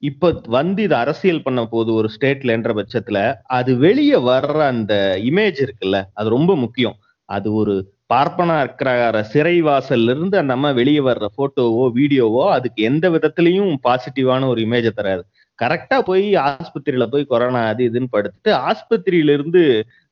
இப்ப 0.03 0.29
வந்து 0.55 0.81
இது 0.83 0.95
அரசியல் 0.97 1.45
பண்ண 1.45 1.61
போகுது 1.67 1.91
ஒரு 1.95 2.09
ஸ்டேட்லன்ற 2.15 2.71
பட்சத்துல 2.79 3.19
அது 3.57 3.73
வெளியே 3.85 4.19
வர்ற 4.29 4.59
அந்த 4.71 4.95
இமேஜ் 5.29 5.59
இருக்குல்ல 5.65 5.99
அது 6.15 6.29
ரொம்ப 6.31 6.53
முக்கியம். 6.62 6.97
அது 7.29 7.49
ஒரு 7.55 7.75
பார்ப்பனா 8.11 8.57
இருக்கிற 8.62 8.88
சிறைவாசல்ல 9.31 10.15
இருந்து 10.15 10.37
அந்த 10.41 10.53
அம்மா 10.57 10.71
வெளியே 10.79 11.03
வர்ற 11.05 11.27
போட்டோவோ 11.37 11.85
வீடியோவோ 11.95 12.43
அதுக்கு 12.57 12.81
எந்த 12.88 13.07
விதத்திலையும் 13.15 13.71
பாசிட்டிவான 13.87 14.49
ஒரு 14.49 14.61
இமேஜை 14.67 14.93
தராது. 14.93 15.23
கரெக்டா 15.59 15.97
போய் 16.07 16.27
ஆஸ்பத்திரியில 16.47 17.05
போய் 17.09 17.25
கொரோனா 17.27 17.61
அது 17.71 17.83
இதுன்னு 17.88 18.12
படுத்துட்டு 18.12 18.51
ஆஸ்பத்திரியில 18.69 19.35
இருந்து 19.37 19.62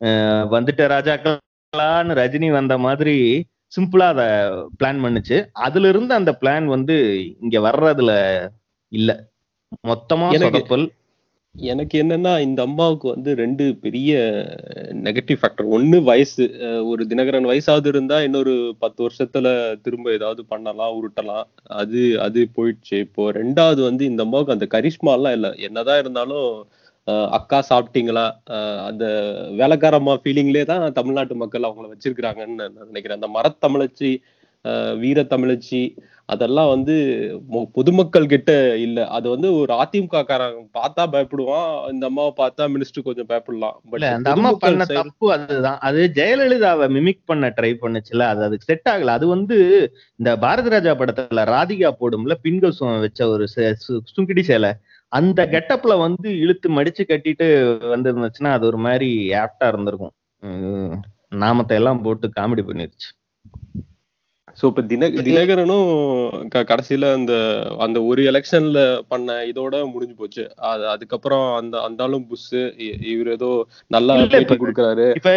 அஹ், 0.00 0.44
வந்துட்ட 0.52 0.82
ராஜாக்களான்னு 0.94 2.18
ரஜினி 2.20 2.50
வந்த 2.54 2.74
மாதிரி 2.78 3.16
சிம்பிளா 3.72 4.06
அத 4.06 4.22
பிளான் 4.78 5.02
பண்ணுச்சு. 5.04 5.36
அதுல 5.52 5.88
இருந்து 5.88 6.14
அந்த 6.14 6.32
பிளான் 6.40 6.64
வந்து 6.66 6.96
இங்க 7.40 7.58
வர்றதுல 7.60 8.12
இல்ல. 8.92 9.10
மொத்தமா 9.88 10.28
சொதப்பல். 10.36 10.86
எனக்கு 11.54 12.02
என்னன்னா 12.02 12.40
இந்த 12.40 12.62
அம்மாவுக்கு 12.62 13.08
வந்து 13.08 13.30
ரெண்டு 13.34 13.76
பெரிய 13.80 14.10
நெகட்டிவ் 15.02 15.38
ஃபேக்டர் 15.40 15.68
ஒண்ணு 15.70 16.02
வயசு. 16.02 16.44
ஒரு 16.86 17.06
தினகரன் 17.06 17.48
வயசாவது 17.50 17.86
இருந்தா 17.86 18.22
இன்னொரு 18.22 18.76
பத்து 18.78 19.00
வருஷத்துல 19.06 19.48
திரும்ப 19.80 20.12
ஏதாவது 20.12 20.44
பண்ணலாம் 20.44 20.96
உருட்டலாம். 20.98 21.46
அது 21.80 22.20
அது 22.20 22.48
போயிடுச்சு. 22.56 22.98
இப்போ 23.00 23.32
ரெண்டாவது 23.32 23.82
வந்து 23.82 24.04
இந்த 24.04 24.22
அம்மாவுக்கு 24.22 24.52
அந்த 24.52 24.68
கரிஷ்மா 24.76 25.12
எல்லாம் 25.12 25.32
இல்ல. 25.32 25.50
என்னதான் 25.68 25.98
இருந்தாலும் 25.98 26.50
அக்கா 27.38 27.58
சாப்பிட்டீங்களா? 27.70 28.26
அந்த 28.88 29.04
வேலைக்காரம்மா 29.60 30.14
ஃபீலிங்லேயே 30.22 30.66
தான் 30.72 30.96
தமிழ்நாட்டு 30.98 31.42
மக்கள் 31.42 31.68
அவங்கள 31.68 31.88
வச்சிருக்கிறாங்கன்னு 31.92 32.60
நான் 32.60 32.90
நினைக்கிறேன். 32.90 33.18
அந்த 33.20 33.30
மரத்தமிழச்சி 33.38 34.12
வீர 35.02 35.20
தமிழச்சி 35.28 35.78
அதெல்லாம் 36.28 36.70
வந்து 36.72 36.94
பொதுமக்கள் 37.76 38.28
கிட்ட 38.32 38.50
இல்ல. 38.86 38.98
அது 39.16 39.26
வந்து 39.34 39.48
ஒரு 39.60 39.72
அதிமுக 39.82 40.20
காரங்க 40.28 40.60
பார்த்தா 40.78 41.04
பயப்படுவான் 41.14 41.70
இந்த 41.92 42.04
அம்மாவை 42.10 42.32
பார்த்தா 42.40 42.66
மினிஸ்டர் 42.74 43.06
கொஞ்சம் 43.06 43.28
பயப்படலாம். 43.30 43.76
பட் 43.92 44.04
அந்த 44.10 44.30
அம்மா 44.34 44.50
பண்ண 44.64 44.86
தப்பு 44.98 45.28
அதுதான். 45.36 45.78
அது 45.88 46.02
ஜெயலலிதாவை 46.18 46.88
மிமிக் 46.96 47.24
பண்ண 47.30 47.48
ட்ரை 47.58 47.72
பண்ணுச்சுல 47.84 48.28
அது 48.32 48.44
அதுக்கு 48.48 48.68
செட் 48.70 48.90
ஆகல. 48.92 49.16
அது 49.18 49.28
வந்து 49.34 49.58
இந்த 50.20 50.32
பாரதி 50.44 50.72
ராஜா 50.76 50.94
படத்துல 51.02 51.46
ராதிகா 51.54 51.92
போடும்ல 52.02 52.36
பின்கசுவம் 52.46 53.04
வச்ச 53.06 53.28
ஒரு 53.34 53.46
சுங்கிடி 54.14 54.44
சேலை. 54.50 54.72
அந்த 55.12 55.40
கெட்டப்ல 55.46 55.98
வந்து 55.98 56.28
இழுத்து 56.38 56.68
மடிச்சு 56.70 57.02
கட்டிட்டு 57.08 57.46
வந்திருந்துச்சுன்னா 57.94 58.50
அது 58.50 58.66
ஒரு 58.66 58.78
மாதிரி 58.78 59.08
ஆப்டா 59.34 59.66
இருந்திருக்கும். 59.66 60.14
உம் 60.42 60.94
நாமத்தை 61.36 61.76
எல்லாம் 61.76 62.02
போட்டு 62.02 62.26
காமெடி 62.40 62.62
பண்ணிருச்சு. 62.68 63.08
சோ 64.60 64.66
இப்ப 64.66 64.82
தின 64.82 65.04
தினகரனும் 65.20 65.90
க- 66.48 66.64
கடைசியில 66.64 67.12
அந்த 67.12 67.34
அந்த 67.78 68.02
ஒரு 68.02 68.22
எலெக்ஷன்ல 68.22 68.80
பண்ண 69.08 69.36
இதோட 69.44 69.90
முடிஞ்சு 69.92 70.14
போச்சு. 70.14 70.42
அது 70.64 70.88
அதுக்கப்புறம் 70.88 71.56
அந்த 71.56 71.80
அந்த 71.80 72.02
ஆளும் 72.02 72.26
புஷ் 72.26 72.44
இவர் 73.10 73.28
ஏதோ 73.28 73.50
நல்லா 73.86 74.14
பேட்டி 74.26 74.54
கொடுக்குறாரு. 74.54 75.06
இப்ப 75.14 75.30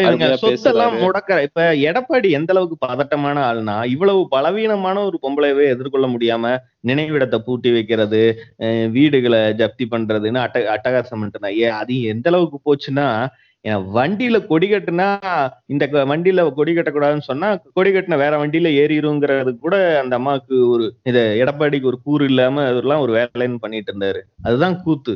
சொத்தெல்லாம். 0.43 0.97
முடக்கிற 1.03 1.41
இப்ப 1.41 1.61
எடப்பாடி 1.83 2.29
எந்த 2.31 2.53
அளவுக்கு 2.53 2.77
பதட்டமான 2.79 3.37
ஆள்னா 3.45 3.85
இவ்வளவு 3.87 4.27
பலவீனமான 4.27 5.03
ஒரு 5.03 5.19
பொம்பளையவே 5.21 5.67
எதிர்கொள்ள 5.69 6.07
முடியாம 6.07 6.53
நினைவிடத்தை 6.87 7.39
பூட்டி 7.39 7.71
வைக்கிறது 7.71 8.23
அஹ் 8.59 8.89
வீடுகளை 8.89 9.39
ஜப்தி 9.53 9.87
பண்றதுன்னு 9.91 10.39
அட்ட 10.39 10.59
அட்டகாசம் 10.75 11.19
பண்ணிட்டு 11.19 11.57
ஏன் 11.59 11.77
அது 11.77 12.03
எந்த 12.07 12.29
அளவுக்கு 12.29 12.59
போச்சுன்னா 12.65 13.07
ஏன் 13.65 13.83
வண்டியில 13.95 14.37
கொடி 14.47 14.67
கட்டுனா 14.69 15.07
இந்த 15.65 15.83
வண்டியில 16.11 16.41
கொடி 16.57 16.71
கட்டக்கூடாதுன்னு 16.73 17.29
சொன்னா 17.29 17.47
கொடி 17.77 17.91
கட்டின 17.91 18.17
வேற 18.23 18.33
வண்டியில 18.41 18.71
ஏறிருங்கிறது 18.81 19.51
கூட 19.57 19.75
அந்த 20.01 20.15
அம்மாவுக்கு 20.19 20.57
ஒரு 20.69 20.87
இது 21.11 21.21
எடப்பாடிக்கு 21.43 21.89
ஒரு 21.91 21.99
கூறு 22.07 22.25
இல்லாம 22.25 22.65
அதெல்லாம் 22.71 23.03
ஒரு 23.05 23.13
வேலைன்னு 23.19 23.63
பண்ணிட்டு 23.65 23.91
இருந்தாரு. 23.93 24.21
அதுதான் 24.43 24.77
கூத்து. 24.85 25.15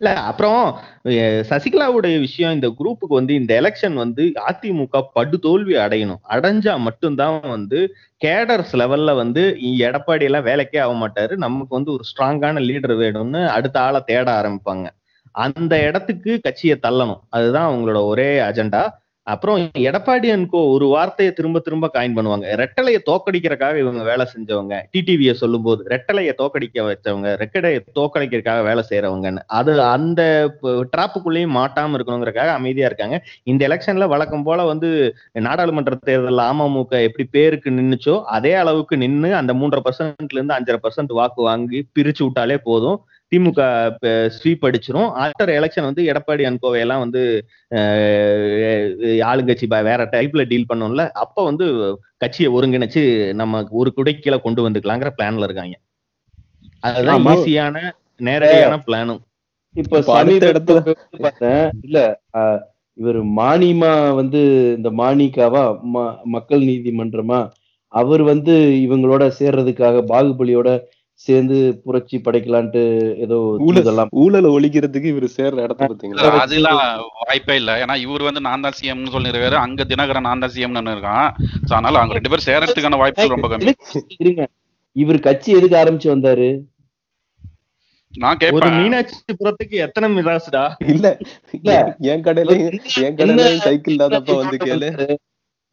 இல்ல 0.00 0.10
அப்புறம் 0.28 0.60
சசிகலாவுடைய 1.50 2.16
விஷயம் 2.20 2.54
இந்த 2.56 2.68
குரூப்புக்கு 2.78 3.18
வந்து 3.20 3.34
இந்த 3.34 3.52
எலெக்ஷன் 3.62 3.96
வந்து 4.02 4.24
அதிமுக 4.48 5.00
படு 5.16 5.38
தோல்வி 5.46 5.74
அடையணும். 5.76 6.20
அடைஞ்சா 6.34 6.74
மட்டும்தான் 6.86 7.38
வந்து 7.56 7.80
கேடர்ஸ் 8.22 8.74
லெவல்ல 8.82 9.14
வந்து 9.22 9.44
எடப்பாடி 9.88 10.26
எல்லாம் 10.30 10.48
வேலைக்கே 10.50 10.80
ஆக 10.86 10.94
மாட்டாரு 11.02 11.36
நமக்கு 11.46 11.78
வந்து 11.78 11.92
ஒரு 11.96 12.06
ஸ்ட்ராங்கான 12.10 12.64
லீடர் 12.68 12.96
வேணும்னு 13.04 13.42
அடுத்த 13.56 13.78
ஆளை 13.86 14.02
தேட 14.10 14.28
ஆரம்பிப்பாங்க. 14.40 14.86
அந்த 15.44 15.74
இடத்துக்கு 15.88 16.32
கட்சியை 16.46 16.76
தள்ளணும். 16.86 17.20
அதுதான் 17.36 17.68
அவங்களோட 17.70 18.00
ஒரே 18.12 18.30
அஜெண்டா 18.48 18.82
அப்புறம் 19.32 19.58
எடப்பாடி 19.88 20.28
அன்கோ 20.34 20.60
ஒரு 20.74 20.86
வார்த்தையை 20.92 21.30
திரும்ப 21.38 21.58
திரும்ப 21.64 21.86
காயின் 21.94 22.14
பண்ணுவாங்க. 22.18 22.44
ரெட்டலையை 22.60 23.00
தோக்கடிக்கிறதுக்காக 23.08 23.76
இவங்க 23.82 24.02
வேலை 24.10 24.24
செஞ்சவங்க. 24.30 24.74
டிடிவியை 24.92 25.34
சொல்லும் 25.40 25.64
போது 25.66 25.80
ரெட்டலையை 25.92 26.32
தோக்கடிக்க 26.38 26.84
வச்சவங்க 26.86 27.30
ரெக்கடையை 27.42 27.80
தோக்கடிக்கிறதுக்காக 27.98 28.62
வேலை 28.68 28.84
செய்யறவங்கன்னு 28.90 29.42
அது 29.58 29.74
அந்த 29.96 30.22
டிராப்புக்குள்ளேயும் 30.94 31.54
மாட்டாம 31.58 31.98
இருக்கணுங்கிறக்காக 31.98 32.54
அமைதியா 32.60 32.88
இருக்காங்க. 32.90 33.18
இந்த 33.52 33.62
எலெக்ஷன்ல 33.68 34.08
வழக்கம் 34.14 34.46
போல 34.48 34.66
வந்து 34.72 34.90
நாடாளுமன்ற 35.48 36.00
தேர்தலில் 36.10 36.46
அமமுக 36.48 37.02
எப்படி 37.10 37.26
பேருக்கு 37.36 37.76
நின்னுச்சோ 37.78 38.16
அதே 38.38 38.54
அளவுக்கு 38.62 38.96
நின்னு 39.04 39.30
அந்த 39.42 39.54
மூன்றரை 39.60 39.84
பர்சன்ட்ல 39.88 40.40
இருந்து 40.40 40.58
அஞ்சரை 40.58 40.80
பர்சன்ட் 40.86 41.14
வாக்கு 41.20 41.42
வாங்கி 41.50 41.80
பிரிச்சு 41.98 42.24
விட்டாலே 42.26 42.58
போதும். 42.70 42.98
திமுக 43.32 43.60
ஸ்வீப் 44.34 44.64
அடிச்சிரும். 44.66 45.08
ஆஃப்டர் 45.18 45.50
எலெக்ஷன் 45.56 45.88
வந்து 45.88 46.02
எடப்பாடி 46.04 46.44
அன்கோவை 46.48 46.78
எல்லாம் 46.78 46.98
வந்து 46.98 47.22
ஆளுங்கட்சி 49.24 49.66
ப- 49.66 49.82
வேற 49.82 50.08
டைப்ல 50.12 50.46
டீல் 50.46 50.68
பண்ணோம்ல 50.68 51.04
அப்ப 51.16 51.44
வந்து 51.44 51.66
கட்சியை 52.16 52.52
ஒருங்கிணைச்சு 52.52 53.02
நம்ம 53.34 53.62
ஒரு 53.72 53.92
குடைக்கீழ 53.96 54.40
கொண்டு 54.40 54.68
வந்துக்கலாங்கிற 54.68 55.10
பிளான்ல 55.18 55.44
இருக்காங்க. 55.44 55.76
அதுதான். 56.82 57.24
ஈஸியான 57.28 57.76
நேரடியான 58.20 58.82
பிளானும் 58.86 59.20
இப்ப 59.74 60.00
சமீபத்துல 60.02 60.50
இடத்துல- 60.52 61.70
இல்ல 61.82 61.98
இவர் 62.98 63.22
மானிமா 63.38 64.10
வந்து 64.10 64.40
இந்த 64.76 64.90
மாணிக்காவா 64.92 65.64
ம- 65.94 66.14
மக்கள் 66.26 66.60
நீதிமன்றமா 66.60 67.40
அவர் 67.92 68.22
வந்து 68.22 68.54
இவங்களோட 68.86 69.32
சேர்றதுக்காக 69.38 70.02
பாகுபலியோட 70.08 70.70
சேர்ந்து 71.26 71.56
புரட்சி 71.84 72.16
படைக்கலான்ட்டு 72.18 72.82
ஏதோ 73.24 73.36
ஊழல் 73.66 73.88
ஊழலை 74.22 74.50
ஒழிக்கிறதுக்கு 74.56 75.08
இவர் 75.12 75.26
சேர்ற 75.36 75.64
இடத்த 75.66 75.88
பாத்தீங்களா 75.90 76.22
இல்ல, 76.24 76.42
அதெல்லாம் 76.44 76.80
வாய்ப்பே 77.22 77.56
இல்ல. 77.60 77.72
ஏன்னா 77.82 77.94
இவர் 78.04 78.26
வந்து 78.28 78.42
நான் 78.46 78.64
தான் 78.66 78.76
சிஎம்னு 78.78 79.14
சொல்லிருக்காரு 79.16 79.56
அங்க 79.62 79.84
தினகரன் 79.84 80.28
நான் 80.28 80.42
தான் 80.44 80.54
சிஎம்னு 80.56 80.94
இருக்கான். 80.96 81.28
அதனால 81.66 81.98
அவங்க 82.00 82.16
ரெண்டு 82.18 82.30
பேரும் 82.32 82.48
சேரறதுக்கான 82.48 83.00
வாய்ப்புகள் 83.02 83.34
ரொம்ப 83.36 83.48
கம்மி. 83.52 83.74
இருங்க. 84.22 84.44
இவர் 84.96 85.24
கட்சி 85.26 85.50
எதுக்கு 85.58 85.78
ஆரம்பிச்சு 85.80 86.10
வந்தாரு? 86.14 86.48
நான் 88.14 88.36
ஒரு 88.36 88.42
கேட்பேன் 88.42 88.76
மீனாட்சிபுரத்துக்கு 88.78 89.76
எத்தனை 89.86 90.06
மிராசுடா? 90.14 90.62
இல்ல 90.94 91.06
இல்ல. 91.58 91.72
என் 92.12 92.24
கடையிலயும் 92.26 92.70
என் 93.06 93.18
கடையிலயும் 93.18 93.66
சைக்கிள் 93.66 93.94
இல்லாதப்ப 93.94 94.36
வந்து 94.42 94.58
கேளு. 94.64 94.88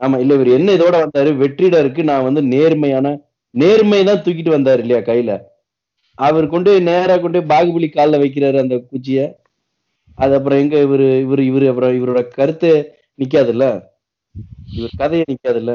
ஆமா 0.02 0.18
இல்ல 0.24 0.34
இவர் 0.38 0.52
என்ன 0.58 0.74
இதோட 0.78 0.96
வந்தாரு? 1.04 1.30
வெற்றிடருக்கு 1.42 2.04
நான் 2.10 2.28
வந்து 2.28 2.42
நேர்மையான 2.54 3.08
நேர்மை 3.56 4.00
தான் 4.04 4.22
தூக்கிட்டு 4.24 4.56
வந்தாரு 4.56 4.82
இல்லையா 4.84 5.02
கையில? 5.02 5.32
அவர் 6.18 6.46
கொண்டு 6.48 6.72
நேரா 6.90 7.16
கொண்டு 7.18 7.40
பாகுபலி 7.52 7.88
கால்ல 7.90 8.22
வைக்கிறாரு 8.22 8.58
அந்த 8.62 8.76
குச்சிய. 8.92 9.20
அது 10.18 10.34
அப்புறம் 10.38 10.62
எங்க 10.64 10.76
இவரு 10.86 11.08
இவரு 11.24 11.44
இவரு 11.50 11.66
அப்புறம் 11.72 11.98
இவரோட 11.98 12.22
கருத்து 12.38 12.72
நிக்காதுல்ல? 13.20 13.66
இவர் 14.78 15.00
கதையே 15.02 15.26
நிக்காதுல்ல? 15.32 15.74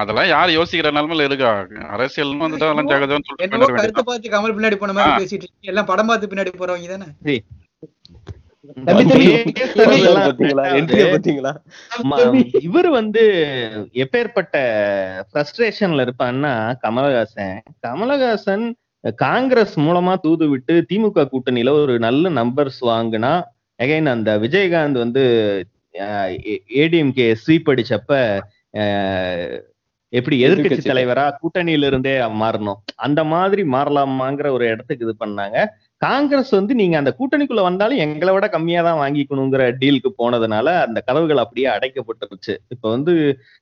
அதெல்லாம் 0.00 0.28
யார் 0.28 0.56
யோசிக்கிற 0.56 0.88
நிலைமையில 0.90 1.26
இருக்கா? 1.28 1.50
அரசியல் 1.94 2.32
வந்துட்டு 2.42 2.66
அதெல்லாம் 2.66 2.90
ஜெகஜோன்னு 2.92 3.28
சொல்லிட்டு 3.28 4.32
கமல் 4.34 4.56
பின்னாடி 4.56 4.78
போன 4.82 4.94
மாதிரி. 4.98 5.18
பேசிட்டு 5.20 5.44
இருக்கீங்க 5.44 5.72
எல்லாம் 5.72 5.90
படம் 5.92 6.10
பார்த்து 6.10 6.30
பின்னாடி 6.32 6.52
போறவங்க 6.54 6.90
தானே? 6.94 7.08
இவரு 12.60 12.90
வந்து 12.90 13.22
எப்பேற்பட்ட 13.94 14.54
ஃப்ரஸ்ட்ரேஷன்ல 15.28 16.04
இருப்பான்னா 16.06 16.52
கமலஹாசன். 16.84 17.56
கமலஹாசன் 17.86 18.64
காங்கிரஸ் 19.18 19.80
மூலமா 19.80 20.14
தூது 20.16 20.48
விட்டு 20.48 20.86
திமுக 20.88 21.28
கூட்டணியில 21.32 21.70
ஒரு 21.70 21.98
நல்ல 21.98 22.30
நம்பர்ஸ் 22.30 22.80
வாங்குனா 22.82 23.32
அகைன் 23.78 24.06
அந்த 24.06 24.38
விஜயகாந்த் 24.38 24.98
வந்து 24.98 25.24
ஏடிஎம்கே 26.82 27.26
ஸ்வீப் 27.42 27.70
அடிச்சப்ப 27.72 28.12
எப்படி 30.12 30.36
எதிர்க்கட்சி 30.46 30.82
தலைவரா 30.90 31.24
கூட்டணியில 31.40 31.86
இருந்தே 31.86 32.12
மாறணும். 32.42 32.78
அந்த 32.96 33.20
மாதிரி 33.24 33.62
மாறலாமாங்கிற 33.62 34.48
ஒரு 34.50 34.64
இடத்துக்கு 34.66 35.04
இது 35.06 35.14
பண்ணாங்க. 35.24 35.56
காங்கிரஸ் 36.02 36.50
வந்து 36.50 36.72
நீங்க 36.74 36.96
அந்த 36.98 37.10
கூட்டணிக்குள்ள 37.18 37.62
வந்தாலும் 37.62 38.00
எங்களை 38.04 38.32
விட 38.34 38.46
கம்மியா 38.48 38.80
தான் 38.82 38.98
வாங்கிக்கணுங்கிற 38.98 39.64
டீலுக்கு 39.80 40.10
போனதுனால 40.18 40.66
அந்த 40.80 40.98
கதவுகள் 41.00 41.36
அப்படியே 41.36 41.66
அடைக்கப்பட்டுருச்சு. 41.66 42.54
இப்ப 42.68 42.84
வந்து 42.90 43.12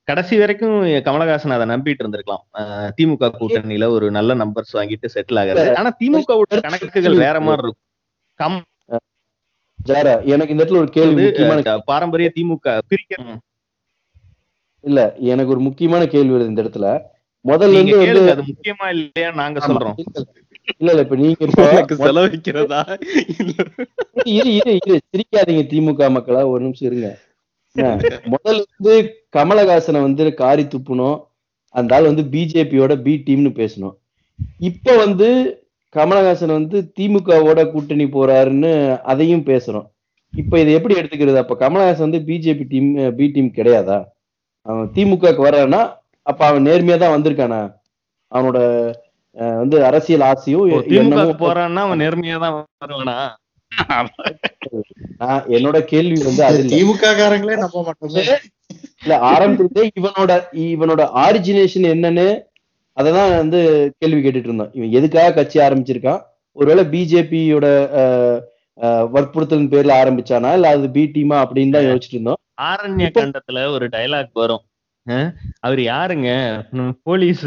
கடைசி 0.07 0.37
வரைக்கும் 0.37 0.75
கமலஹாசன் 1.07 1.55
அதை 1.57 1.67
நம்பிட்டு 1.69 2.03
இருந்திருக்கலாம். 2.03 2.43
திமுக 2.97 3.31
கூட்டணியில 3.39 3.87
ஒரு 3.89 4.09
நல்ல 4.11 4.33
நம்பர்ஸ் 4.35 4.73
வாங்கிட்டு 4.73 5.13
செட்டில் 5.15 5.41
ஆகுறது 5.43 5.75
ஆனா 5.75 5.91
திமுக 6.01 6.37
கணக்குகள் 6.67 7.23
வேற 7.25 7.39
மாதிரி 7.41 7.63
இருக்கும். 7.63 7.81
கம். 8.39 8.59
எனக்கு 10.33 10.53
இந்த 10.53 10.61
இடத்துல 10.61 10.83
ஒரு 10.83 10.91
கேள்வி 10.91 11.23
பாரம்பரிய 11.87 12.29
திமுக 12.35 12.77
பிரிக்க 12.87 13.15
இல்ல 14.83 14.99
எனக்கு 15.31 15.51
ஒரு 15.51 15.61
முக்கியமான 15.61 16.03
கேள்வி 16.07 16.33
வருது 16.33 16.51
இந்த 16.51 16.63
இடத்துல. 16.63 16.87
முதல்ல 17.45 17.77
இருந்து 17.79 18.31
அது 18.33 18.43
முக்கியமா 18.49 18.87
இல்லையா 18.95 19.29
நாங்க. 19.39 19.59
சொல்றோம். 19.67 19.95
இல்ல 20.71 20.89
இல்ல 20.91 21.03
இப்ப 21.05 21.15
நீங்க 21.15 21.45
எனக்கு 21.71 21.95
செலவழிக்கிறதா? 22.03 22.81
இரு 24.35 24.51
இரு 24.59 24.73
இரு. 24.79 24.95
சிரிக்காதீங்க 25.11 25.63
திமுக 25.71 26.09
மக்களா. 26.15 26.41
ஒரு 26.53 26.61
நிமிஷம் 26.65 26.89
இருங்க. 26.89 27.09
முதல்ல 28.33 28.61
இருந்து 28.61 28.93
கமலஹாசனை 29.35 29.99
வந்து 30.01 30.33
காரி 30.41 30.63
துப்புனோம் 30.73 31.17
அந்த 31.75 31.95
ஆள் 31.95 32.09
வந்து 32.09 32.23
பிஜேபியோட 32.33 32.93
பி 33.05 33.13
டீம்னு 33.27 33.51
பேசணும். 33.61 33.95
இப்ப 34.69 34.95
வந்து 35.03 35.27
கமலஹாசன் 35.95 36.57
வந்து 36.59 36.77
திமுகவோட 36.97 37.59
கூட்டணி 37.71 38.05
போறாருன்னு 38.15 38.71
அதையும் 39.11 39.47
பேசுறோம் 39.49 39.87
இப்ப 40.33 40.59
இதை 40.59 40.71
எப்படி 40.77 40.95
எடுத்துக்கிறது? 40.99 41.41
அப்ப 41.43 41.55
கமலஹாசன் 41.63 42.07
வந்து 42.07 42.21
பிஜேபி 42.29 42.65
டீம் 42.71 42.89
பி 43.17 43.25
டீம் 43.35 43.49
கிடையாதா? 43.57 43.97
அவன் 44.65 44.89
திமுகக்கு 44.95 45.41
வர்றான்னா 45.47 45.81
அப்ப 46.25 46.41
அவன் 46.49 46.67
நேர்மையா 46.67 46.97
தான் 46.97 47.15
வந்திருக்கானா? 47.15 47.61
அவனோட 48.31 48.59
வந்து 49.61 49.77
அரசியல் 49.89 50.25
ஆசையும் 50.31 51.39
போறான்னா 51.43 51.83
அவன் 51.87 52.01
நேர்மையா 52.03 52.37
தான் 52.43 52.55
வருவானா? 52.83 53.15
நான் 55.21 55.45
என்னோட 55.55 55.77
கேள்வி 55.91 56.17
வந்து 56.27 56.43
அது 56.47 56.59
இல்ல. 56.63 56.73
திமுக 56.73 57.13
காரங்களே 57.19 57.55
நம்ப 57.63 57.83
மாட்டோம். 57.85 58.17
இல்ல 59.03 59.15
ஆரம்பத்திலே 59.31 59.83
இவனோட 59.99 60.33
இவனோட 60.73 61.03
ஆரிஜினேஷன் 61.25 61.87
என்னன்னு 61.93 62.27
அததான் 62.97 63.31
வந்து 63.41 63.59
கேள்வி 63.99 64.19
கேட்டுட்டு 64.21 64.49
இருந்தோம். 64.49 64.73
இவன் 64.77 64.95
எதுக்காக 64.99 65.33
கட்சி 65.37 65.57
ஆரம்பிச்சிருக்கான்? 65.65 66.21
ஒருவேளை 66.57 66.83
பிஜேபியோட 66.93 67.65
வற்புறுத்தலின் 69.15 69.71
பேர்ல 69.73 69.93
ஆரம்பிச்சானா? 70.01 70.51
இல்ல 70.57 70.69
அது 70.75 70.87
பி 70.97 71.03
டீமா 71.15 71.37
அப்படின்னு 71.43 71.75
தான் 71.75 71.87
யோசிச்சுட்டு 71.87 72.17
இருந்தோம். 72.17 72.39
ஆரண்ய 72.69 73.07
கண்டத்துல 73.17 73.65
ஒரு 73.75 73.85
டைலாக் 73.95 74.41
வரும். 74.43 74.63
அவர் 75.65 75.81
யாருங்க? 75.91 76.29
போலீஸ் 77.09 77.43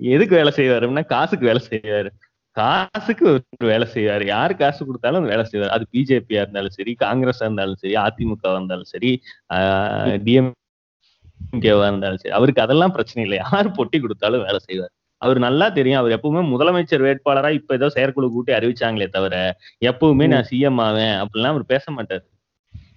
எதுக்கு 0.00 0.34
வேலை 0.40 0.52
செய்வாருன்னா 0.56 1.02
காசுக்கு 1.14 1.48
வேலை 1.50 1.60
செய்வாரு. 1.70 2.10
காசுக்கு 2.56 3.28
வேலை 3.70 3.86
செய்வாரு. 3.94 4.24
யாரு 4.34 4.52
காசு 4.60 4.80
கொடுத்தாலும் 4.88 5.28
வேலை 5.32 5.44
செய்வாரு. 5.50 5.72
அது 5.76 5.84
பிஜேபியா 5.94 6.42
இருந்தாலும் 6.44 6.74
சரி 6.78 6.92
காங்கிரஸா 7.04 7.44
இருந்தாலும் 7.48 7.80
சரி 7.82 7.94
அதிமுக 8.04 8.52
இருந்தாலும் 8.56 8.90
சரி 8.92 9.10
டிஎம்கேவா 10.26 11.86
இருந்தாலும் 11.90 12.20
சரி 12.22 12.34
அவருக்கு 12.38 12.64
அதெல்லாம் 12.66 12.94
பிரச்சனை 12.96 13.22
இல்லை. 13.26 13.38
யாரு 13.44 13.70
பொட்டி 13.78 13.98
கொடுத்தாலும் 14.04 14.44
வேலை 14.48 14.60
செய்வார். 14.68 14.92
அவர் 15.22 15.38
நல்லா 15.46 15.66
தெரியும். 15.78 16.00
அவர் 16.00 16.14
எப்பவுமே 16.16 16.40
முதலமைச்சர் 16.52 17.04
வேட்பாளரா 17.08 17.50
இப்ப 17.58 17.74
ஏதோ 17.78 17.88
செயற்குழு 17.96 18.28
கூட்டி 18.36 18.52
அறிவிச்சாங்களே 18.58 19.08
தவிர 19.16 19.34
எப்பவுமே 19.90 20.26
நான் 20.34 20.48
சிஎம் 20.50 20.80
ஆவேன் 20.86 21.14
அப்படிலாம் 21.22 21.54
அவர் 21.54 21.72
பேச 21.74 21.84
மாட்டார். 21.96 22.24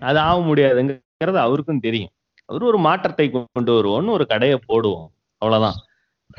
அது 0.09 0.19
ஆக 0.29 0.37
முடியாதுங்கிறது 0.49 1.39
அவருக்கும் 1.47 1.83
தெரியும். 1.87 2.11
அவர் 2.49 2.69
ஒரு 2.71 2.79
மாற்றத்தை 2.87 3.27
கொண்டு 3.31 3.71
வருவோம்னு 3.77 4.15
ஒரு 4.17 4.25
கடையை 4.33 4.57
போடுவோம். 4.69 5.07
அவ்வளவுதான். 5.41 5.77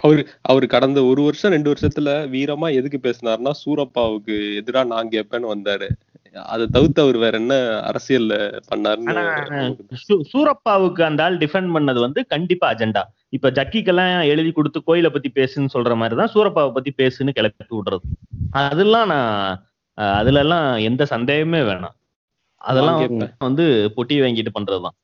அவரு 0.03 0.29
அவரு 0.41 0.67
கடந்த 0.67 1.05
ஒரு 1.05 1.23
வருஷம் 1.23 1.51
ரெண்டு 1.51 1.73
வருஷத்துல 1.73 2.09
வீரமா 2.35 2.75
எதுக்கு 2.75 2.99
பேசினாருன்னா 3.03 3.51
சூரப்பாவுக்கு 3.67 4.35
எதிரா 4.61 4.87
நான் 4.87 5.09
கேட்பேன்னு 5.09 5.51
வந்தாரு. 5.55 5.89
அதை 6.35 6.67
தவிர்த்து 6.67 7.03
அவர் 7.03 7.17
வேற 7.17 7.39
என்ன 7.39 7.55
அரசியல்ல 7.81 8.61
பண்ணாருன்னு 8.75 9.77
சூரப்பாவுக்கு 10.09 11.03
அந்த 11.03 11.25
ஆள் 11.25 11.39
டிஃபெண்ட் 11.39 11.75
பண்ணது 11.77 12.01
வந்து 12.01 12.27
கண்டிப்பா 12.27 12.73
அஜெண்டா 12.73 13.03
இப்ப 13.29 13.51
ஜக்கிக்கெல்லாம் 13.51 14.25
எழுதி 14.25 14.53
கொடுத்து 14.53 14.85
கோயிலை 14.85 15.11
பத்தி 15.11 15.31
பேசுன்னு 15.35 15.69
சொல்ற 15.75 15.97
மாதிரிதான் 15.97 16.33
சூரப்பாவை 16.35 16.73
பத்தி 16.73 16.93
பேசுன்னு 16.97 17.31
கிளப்பி 17.31 17.65
விடுறது. 17.71 18.07
அதெல்லாம் 18.51 19.09
நான் 19.09 19.67
அதுல 19.95 20.39
எல்லாம் 20.39 20.77
எந்த 20.77 21.05
சந்தேகமே 21.05 21.61
வேணாம். 21.61 21.97
அதெல்லாம். 22.55 22.99
வந்து 23.39 23.93
பொட்டி 23.97 24.21
வாங்கிட்டு 24.21 24.49
பண்றதுதான். 24.59 24.97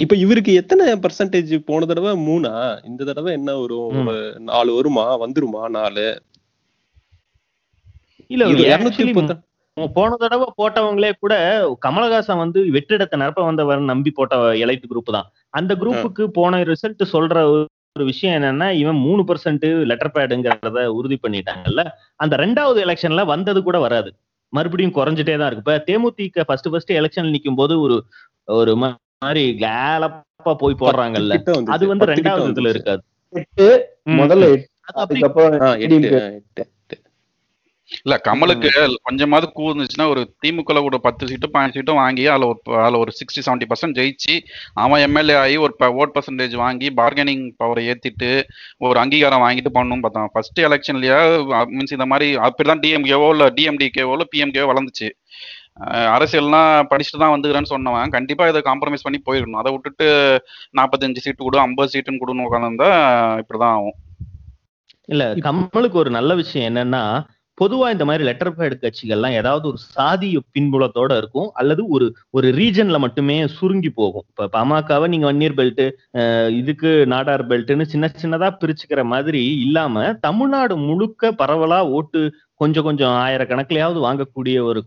இப்ப 0.00 0.16
இவருக்கு 0.16 0.54
எத்தனை 0.54 0.92
பர்சன்டேஜ் 0.92 1.58
போன 1.58 1.84
தடவை 1.84 2.12
மூணா? 2.26 2.84
இந்த 2.84 3.04
தடவை 3.04 3.32
என்ன 3.32 3.54
வரும் 3.54 4.08
நாலு 4.38 4.74
வருமா? 4.74 5.20
வந்துருமா 5.20 5.68
நாலு? 5.68 6.22
இல்ல 8.26 8.44
இது 8.44 8.62
actually 8.64 9.12
230 9.12 9.42
மு- 9.80 9.92
போன 9.92 10.16
தடவை 10.16 10.46
போட்டவங்களே 10.62 11.12
கூட 11.20 11.34
கமலஹாசன் 11.86 12.36
வந்து 12.36 12.64
வெற்றிடத்தை 12.64 13.16
நிரப்ப 13.16 13.44
வந்தவர் 13.44 13.80
நம்பி 13.80 14.10
போட்ட 14.10 14.52
எலைட் 14.52 14.82
குரூப் 14.90 15.12
தான். 15.12 15.32
அந்த 15.48 15.74
குரூப்புக்கு 15.74 16.24
போன 16.26 16.62
ரிசல்ட் 16.62 17.02
சொல்ற 17.12 17.64
ஒரு- 17.92 18.04
விஷயம் 18.04 18.42
என்னன்னா 18.42 18.72
இவன் 18.72 18.96
மூணு 18.96 19.22
பர்சன்ட் 19.22 19.84
லெட்டர் 19.84 20.10
பேடுங்கிறத 20.14 20.86
உறுதி 20.86 21.18
பண்ணிட்டாங்கல்ல. 21.22 21.88
அந்த 22.16 22.36
ரெண்டாவது 22.36 22.80
எலெக்ஷன்ல 22.80 23.26
வந்தது 23.26 23.62
கூட 23.62 23.78
வராது. 23.78 24.16
மறுபடியும் 24.48 24.92
குறைஞ்சிட்டே 24.92 25.38
தான் 25.38 25.52
இருக்கு. 25.52 25.56
இப்ப 25.56 25.84
தேமுதிக 25.86 26.40
ஃபர்ஸ்ட் 26.44 26.70
ஃபர்ஸ்ட் 26.70 26.92
எலெக்ஷன் 26.92 27.36
நிக்கும் 27.36 27.54
போது 27.54 27.80
ஒரு 27.80 28.04
ஒரு 28.44 28.76
மாதிரி 29.22 29.42
கேலப்பா 29.60 30.54
போய் 30.58 30.80
போடுறாங்கல்ல. 30.80 31.36
அது 31.66 31.86
வந்து 31.86 32.06
ரெண்டாவது 32.06 32.50
இதுல. 32.52 32.68
இருக்காது 32.68 33.02
எட்டு. 33.32 33.68
முதல்ல. 34.16 34.46
இல்ல 38.02 38.14
கமலுக்கு 38.24 38.70
கொஞ்சமாவது 39.02 39.46
கூ 39.52 39.64
இருந்துச்சுன்னா 39.70 40.08
ஒரு 40.08 40.22
திமுக 40.42 40.80
கூட 40.80 40.96
பத்து 40.98 41.26
சீட்டும் 41.26 41.52
பாஞ்சு 41.52 41.76
சீட்டும் 41.76 41.94
வாங்கி 41.94 42.26
அதுல 42.26 42.46
ஒரு 42.46 42.78
அதுல 42.78 42.98
ஒரு 42.98 43.12
சிக்ஸ்டி 43.18 43.42
செவன்டி 43.46 43.66
பர்சன்ட் 43.68 43.98
ஜெயிச்சு 43.98 44.34
அவன் 44.74 45.00
எம்எல்ஏ 45.00 45.34
ஆகி 45.34 45.56
ஒரு 45.56 45.74
ஓட் 45.80 46.14
பர்சன்டேஜ் 46.16 46.56
வாங்கி 46.56 46.88
பார்கெனிங் 46.96 47.44
பவரை 47.64 47.84
ஏத்திட்டு 47.86 48.30
ஒரு 48.78 48.98
அங்கீகாரம் 48.98 49.42
வாங்கிட்டு 49.42 49.72
பண்ணணும் 49.74 50.00
பார்த்தான் 50.00 50.30
ஃபர்ஸ்ட் 50.32 50.60
எலெக்ஷன்லயா 50.60 51.20
மீன்ஸ் 51.70 51.96
இந்த 51.98 52.06
மாதிரி 52.06 52.36
அப்படிதான் 52.38 52.82
டிஎம்கேவோ 52.86 53.28
இல்ல 53.30 53.46
டிஎம்டிகேவோ 53.50 54.16
இல்ல 54.16 54.26
பிஎம்கேவோ 54.36 54.70
வளர்ந்துச்சு 54.72 55.10
அரசியல்னா 55.76 56.10
அரசியல்லாம் 56.16 56.88
படிச்சுட்டு 56.90 57.20
தான் 57.22 57.32
வந்துக்கிறேன்னு 57.34 57.72
சொன்னவன். 57.74 58.14
கண்டிப்பா 58.16 58.44
இதை 58.50 58.60
காம்ப்ரமைஸ் 58.70 59.06
பண்ணி 59.06 59.18
போயிடணும். 59.28 59.60
அதை 59.62 59.70
விட்டுட்டு 59.74 60.06
நாற்பத்தஞ்சு 60.78 61.24
சீட்டு 61.24 61.42
கொடு 61.44 61.64
ஐம்பது 61.66 61.92
சீட்டுன்னு 61.94 62.22
கொடுன்னு 62.22 62.46
உட்காந்துருந்தா 62.48 62.90
இப்படிதான் 63.42 63.76
ஆகும். 63.78 63.96
இல்ல 65.14 65.24
கமலுக்கு 65.46 66.02
ஒரு 66.02 66.10
நல்ல 66.18 66.34
விஷயம் 66.42 66.68
என்னன்னா 66.70 67.02
பொதுவா 67.58 67.86
இந்த 67.92 68.04
மாதிரி 68.08 68.22
லெட்டர் 68.28 68.54
பேட் 68.56 68.74
கட்சிகள்லாம் 68.80 69.36
ஏதாவது 69.40 69.64
ஒரு 69.70 69.78
சாதிய 69.94 70.38
பின்புலத்தோட 70.54 71.12
இருக்கும் 71.20 71.46
அல்லது 71.60 71.82
ஒரு 71.94 72.06
ஒரு 72.36 72.48
ரீஜன்ல 72.58 72.98
மட்டுமே 73.04 73.36
சுருங்கி 73.58 73.90
போகும். 74.00 74.26
இப்ப 74.30 74.48
பாமகவை 74.56 75.06
நீங்க 75.12 75.26
வன்னியர் 75.30 75.56
பெல்ட் 75.60 75.84
இதுக்கு 76.60 76.90
நாடார் 77.12 77.44
பெல்ட்னு 77.52 77.86
சின்ன 77.92 78.10
சின்னதா 78.22 78.50
பிரிச்சுக்கிற 78.62 79.04
மாதிரி 79.12 79.42
இல்லாம 79.66 80.04
தமிழ்நாடு 80.26 80.76
முழுக்க 80.88 81.32
பரவலா 81.40 81.80
ஓட்டு 81.98 82.22
கொஞ்சம் 82.62 82.86
கொஞ்சம் 82.88 83.14
ஆயிரக்கணக்கிலையாவது 83.24 84.00
வாங்கக்கூடிய 84.06 84.58
ஒரு 84.70 84.82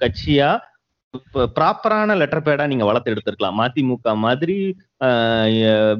கட்சியா 0.00 0.50
ப்ராப்பரான 1.56 2.14
லெட்டர் 2.20 2.44
பேடா 2.44 2.64
நீங்க 2.70 2.84
வளர்த்து 2.88 3.12
எடுத்திருக்கலாம். 3.12 3.56
மதிமுக 3.60 4.12
மாதிரி 4.22 4.54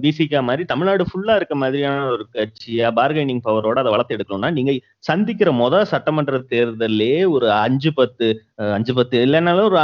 பிசிகா 0.03 0.41
மாதிரி 0.49 0.63
தமிழ்நாடு 0.71 1.05
ஃபுல்லா 1.09 1.35
இருக்க 1.39 1.55
மாதிரியான 1.63 2.07
ஒரு 2.13 2.25
கட்சியா 2.37 2.89
பார்கெனிங் 2.99 3.43
பவரோட 3.49 3.77
அதை 3.83 3.93
வளர்த்து 3.95 4.17
எடுக்கணும்னா 4.17 4.51
நீங்க 4.59 4.73
சந்திக்கிற 5.09 5.51
மொதல் 5.53 5.91
சட்டமன்ற 5.93 6.39
தேர்தலே 6.53 7.13
ஒரு 7.35 7.49
அஞ்சு 7.65 7.93
பத்து 7.99 8.29
அஞ்சு 8.79 8.95
பத்து 8.95 9.19
இல்லைன்னாலும் 9.27 9.69
ஒரு 9.69 9.79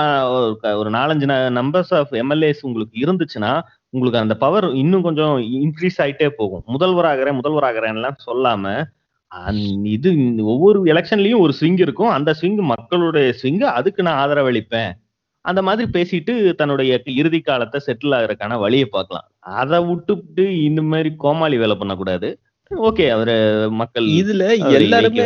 ஒரு 0.80 0.92
நாலஞ்சு 0.98 1.28
நம்பர்ஸ் 1.60 1.92
ஆஃப் 2.00 2.14
எம்எல்ஏஸ் 2.22 2.64
உங்களுக்கு 2.68 2.96
இருந்துச்சுன்னா 3.04 3.52
உங்களுக்கு 3.90 4.22
அந்த 4.24 4.36
பவர் 4.44 4.68
இன்னும் 4.82 5.06
கொஞ்சம் 5.08 5.34
இன்க்ரீஸ் 5.64 6.00
ஆயிட்டே 6.04 6.30
போகும். 6.40 6.64
முதல்வராகிறேன் 6.74 7.38
முதல்வராகிறேன்லாம் 7.40 8.18
சொல்லாம 8.28 8.72
இது 9.82 10.10
ஒவ்வொரு 10.44 10.78
எலெக்ஷன்லயும் 10.84 11.38
ஒரு 11.38 11.52
ஸ்விங் 11.60 11.80
இருக்கும். 11.80 12.08
அந்த 12.08 12.30
ஸ்விங் 12.40 12.60
மக்களுடைய 12.72 13.34
ஸ்விங் 13.42 13.64
அதுக்கு 13.78 14.02
நான் 14.02 14.20
ஆதரவளிப்பேன். 14.22 14.92
அந்த 15.44 15.60
மாதிரி 15.62 15.86
பேசிட்டு 15.96 16.32
தன்னுடைய 16.54 16.92
இறுதி 17.20 17.40
காலத்தை 17.40 17.78
செட்டில் 17.86 18.14
ஆகுறதுக்கான 18.18 18.58
வழியை 18.58 18.86
பார்க்கலாம். 18.86 19.26
அதை 19.40 19.78
விட்டுவிட்டு 19.84 20.44
இந்த 20.64 20.82
மாதிரி 20.82 21.10
கோமாளி 21.16 21.56
வேலை 21.56 21.76
பண்ணக்கூடாது. 21.76 22.30
ஓகே 22.70 23.04
அவரு 23.12 23.34
மக்கள் 23.78 24.06
இதுல 24.14 24.42
எல்லாருமே. 24.78 25.22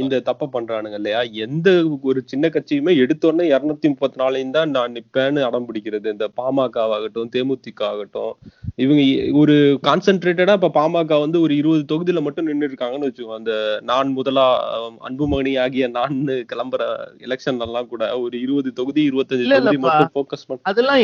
இந்த 0.00 0.16
தப்ப 0.28 0.48
பண்றானுங்க 0.54 0.96
இல்லையா 1.00 1.20
எந்த 1.44 1.68
ஒரு 2.08 2.20
சின்ன 2.26 2.46
கட்சியுமே 2.54 2.92
எடுத்தோடனே 3.02 3.44
இருநூத்தி 3.50 3.88
முப்பத்தி 3.92 4.18
நாலையும் 4.22 4.54
தான் 4.56 4.72
நான் 4.76 4.94
நிப்பேன்னு 4.96 5.44
அடம் 5.48 5.66
பிடிக்கிறது 5.68 6.08
இந்த 6.14 6.26
பாமக 6.38 6.82
ஆகட்டும் 6.88 7.30
தேமுதிக 7.34 7.84
ஆகட்டும் 7.90 8.32
இவங்க 8.78 9.02
ஒரு 9.40 9.54
கான்சென்ட்ரேட்டடா 9.86 10.56
இப்ப 10.58 10.72
பாமக 10.76 11.20
வந்து 11.22 11.38
ஒரு 11.44 11.54
இருபது 11.60 11.84
தொகுதியில 11.92 12.22
மட்டும் 12.26 12.48
நின்னு 12.48 12.68
இருக்காங்கன்னு 12.70 13.08
வச்சுக்கோ 13.08 13.38
அந்த 13.38 13.54
நான் 13.84 14.12
முதலா 14.18 14.46
அன்புமணி 15.08 15.54
ஆகிய 15.64 15.86
நான் 15.96 16.18
கிளம்புற 16.50 16.82
எலெக்ஷன் 17.26 17.64
எல்லாம் 17.68 17.90
கூட 17.90 18.04
ஒரு 18.20 18.36
இருபது 18.44 18.70
தொகுதி 18.78 19.02
இருபத்தஞ்சு 19.08 19.48
தொகுதி. 19.56 19.80
மட்டும் 19.86 20.14
ஃபோக்கஸ் 20.14 20.46
பண்ண 20.46 20.68
அதெல்லாம் 20.70 21.02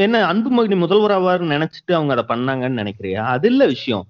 என்ன 0.00 0.24
அன்புமணி 0.30 0.78
முதல்வராவார்னு 0.84 1.54
நினைச்சிட்டு 1.56 1.92
அவங்க 1.94 2.14
அதை 2.16 2.26
பண்ணாங்கன்னு 2.30 2.82
நினைக்கிறியா 2.82 3.22
அது 3.34 3.48
இல்ல 3.52 3.64
விஷயம் 3.74 4.06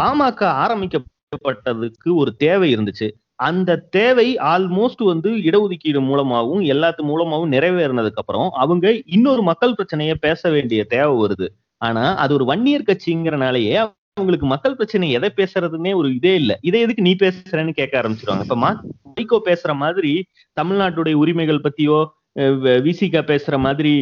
பாமக 0.00 0.40
ஆரம்பிக்கப்பட்டதுக்கு 0.64 2.10
ஒரு 2.10 2.36
தேவை 2.36 2.76
இருந்துச்சு. 2.76 3.10
அந்த 3.34 3.76
தேவை 3.76 4.36
ஆல்மோஸ்ட் 4.36 5.04
வந்து 5.04 5.30
இடஒதுக்கீடு 5.30 6.00
மூலமாகவும் 6.00 6.60
எல்லாத்து 6.60 7.02
மூலமாகவும் 7.02 7.52
நிறைவேறினதுக்கு 7.52 8.14
அப்புறம் 8.14 8.50
அவங்க 8.50 9.02
இன்னொரு 9.06 9.42
மக்கள் 9.42 9.74
பிரச்சனையை 9.74 10.14
பேச 10.14 10.50
வேண்டிய 10.50 10.84
தேவை 10.84 11.14
வருது. 11.26 11.48
ஆனா 11.76 12.14
அது 12.14 12.34
ஒரு 12.34 12.44
வன்னியர் 12.44 12.82
கட்சிங்கிறனாலேயே 12.82 13.90
அவங்களுக்கு 14.12 14.46
மக்கள் 14.46 14.72
பிரச்சனை 14.72 15.10
எதை 15.10 15.32
பேசுறதுன்னே 15.36 15.94
ஒரு 15.94 16.14
இதே 16.14 16.34
இல்ல. 16.34 16.58
இதை 16.62 16.80
எதுக்கு 16.80 17.02
நீ 17.02 17.14
பேசுறேன்னு 17.18 17.72
கேட்க 17.72 18.02
ஆரம்பிச்சிருவாங்க. 18.02 18.40
இப்ப 18.40 18.56
மா 18.56 18.82
வைகோ 19.14 19.40
பேசுற 19.44 19.74
மாதிரி 19.74 20.26
தமிழ்நாட்டுடைய 20.60 21.12
உரிமைகள் 21.12 21.60
பத்தியோ 21.60 22.06
விசிகா 22.36 23.20
பேசுற 23.22 23.58
மாதிரி 23.58 23.92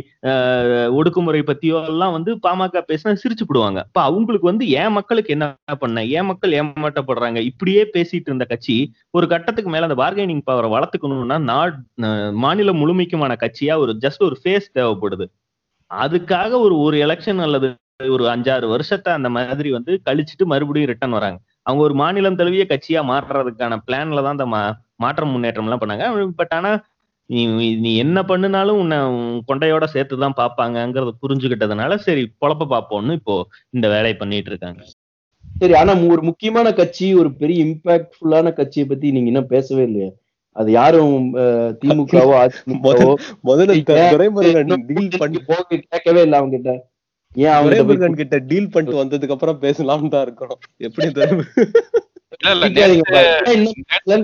ஒடுக்குமுறை 0.97 1.43
பத்தியோ 1.43 1.87
எல்லாம் 1.87 2.13
வந்து 2.13 2.35
பாமக 2.35 2.83
பேசினா 2.89 3.17
சிரிச்சு 3.23 3.45
போடுவாங்க. 3.55 3.79
இப்ப 3.79 4.03
அவங்களுக்கு 4.03 4.47
வந்து 4.47 4.69
ஏன் 4.69 4.93
மக்களுக்கு 4.93 5.33
என்ன 5.33 5.55
பண்ண 5.79 6.05
ஏன் 6.05 6.25
மக்கள் 6.25 6.53
ஏமாற்றப்படுறாங்க 6.53 7.37
இப்படியே 7.37 7.91
பேசிட்டு 7.93 8.27
இருந்த 8.27 8.45
கட்சி 8.45 8.77
ஒரு 9.11 9.29
கட்டத்துக்கு 9.29 9.71
மேல 9.71 9.87
அந்த 9.87 10.03
பார்கெனிங் 10.03 10.43
பவரை 10.51 10.71
வளர்த்துக்கணும்னா 10.75 11.39
நாட் 11.43 11.77
மாநிலம் 12.33 12.77
முழுமைக்குமான 12.77 13.37
கட்சியா 13.37 13.79
ஒரு 13.79 13.99
ஜஸ்ட் 14.01 14.23
ஒரு 14.23 14.39
ஃபேஸ் 14.45 14.69
தேவைப்படுது. 14.75 15.27
அதுக்காக 15.95 16.51
ஒரு 16.59 16.79
ஒரு 16.79 16.97
எலெக்ஷன் 17.07 17.41
அல்லது 17.41 17.75
ஒரு 18.09 18.25
அஞ்சாறு 18.25 18.69
வருஷத்தை 18.69 19.13
அந்த 19.13 19.29
மாதிரி 19.31 19.71
வந்து 19.71 20.01
கழிச்சிட்டு 20.11 20.45
மறுபடியும் 20.45 20.89
ரிட்டர்ன் 20.89 21.13
வராங்க. 21.13 21.39
அவங்க 21.63 21.85
ஒரு 21.85 21.95
மாநிலம் 21.95 22.37
தழுவிய 22.37 22.67
கட்சியா 22.69 23.03
மாறுறதுக்கான 23.11 23.77
பிளான்ல 23.87 24.23
தான் 24.23 24.37
அந்த 24.37 24.47
மா- 24.47 24.73
மாற்றம் 24.97 25.29
முன்னேற்றம் 25.29 25.65
எல்லாம் 25.65 25.83
பண்ணாங்க. 25.85 26.29
பட் 26.37 26.53
ஆனா 26.55 26.73
நீ 27.31 27.43
நீ 27.77 27.91
என்ன 27.97 28.19
பண்ணுனாலும் 28.23 28.81
உன்னை 28.81 28.97
உன் 29.11 29.39
கொண்டையோட 29.49 29.85
சேர்த்து 29.93 30.17
தான் 30.17 30.39
பார்ப்பாங்கங்கிறத 30.41 31.13
புரிஞ்சுக்கிட்டதுனால 31.23 31.97
சரி 32.07 32.23
பொழப்ப 32.43 32.67
பார்ப்போம்னு 32.67 33.19
இப்போ 33.21 33.37
இந்த 33.75 33.87
வேலையை 33.89 34.17
பண்ணிட்டு 34.17 34.51
இருக்காங்க 34.53 34.83
சரி 35.55 35.75
ஆனா 35.81 35.93
ஒரு 36.09 36.23
முக்கியமான 36.29 36.69
கட்சி 36.73 37.07
ஒரு 37.15 37.31
பெரிய 37.41 37.59
இம்பாக்ட்ஃபுல்லான 37.67 38.53
கட்சியை 38.55 38.87
பத்தி 38.87 39.15
நீங்க 39.17 39.31
இன்னும் 39.33 39.53
பேசவே 39.53 39.85
இல்லையே 39.89 40.11
அது 40.57 40.71
யாரும் 40.73 41.15
திமுகவோ 41.81 42.35
அதிமுகவோ 42.43 43.13
முதல்ல 43.49 43.77
டீல் 44.91 45.21
பண்ணி 45.23 45.41
போக 45.49 45.61
கேட்கவே 45.73 46.23
இல்லை 46.27 46.39
அவங்க 46.41 46.55
கிட்ட 46.57 46.73
ஏன் 47.37 47.55
அவங்க 47.55 48.11
கிட்ட 48.23 48.37
டீல் 48.51 48.73
பண்ணிட்டு 48.75 49.03
வந்ததுக்கு 49.03 49.37
அப்புறம் 49.37 49.63
பேசலாம்னு 49.65 50.13
தான் 50.15 50.27
இருக்கணும் 50.27 50.61
எப்படி 50.81 51.09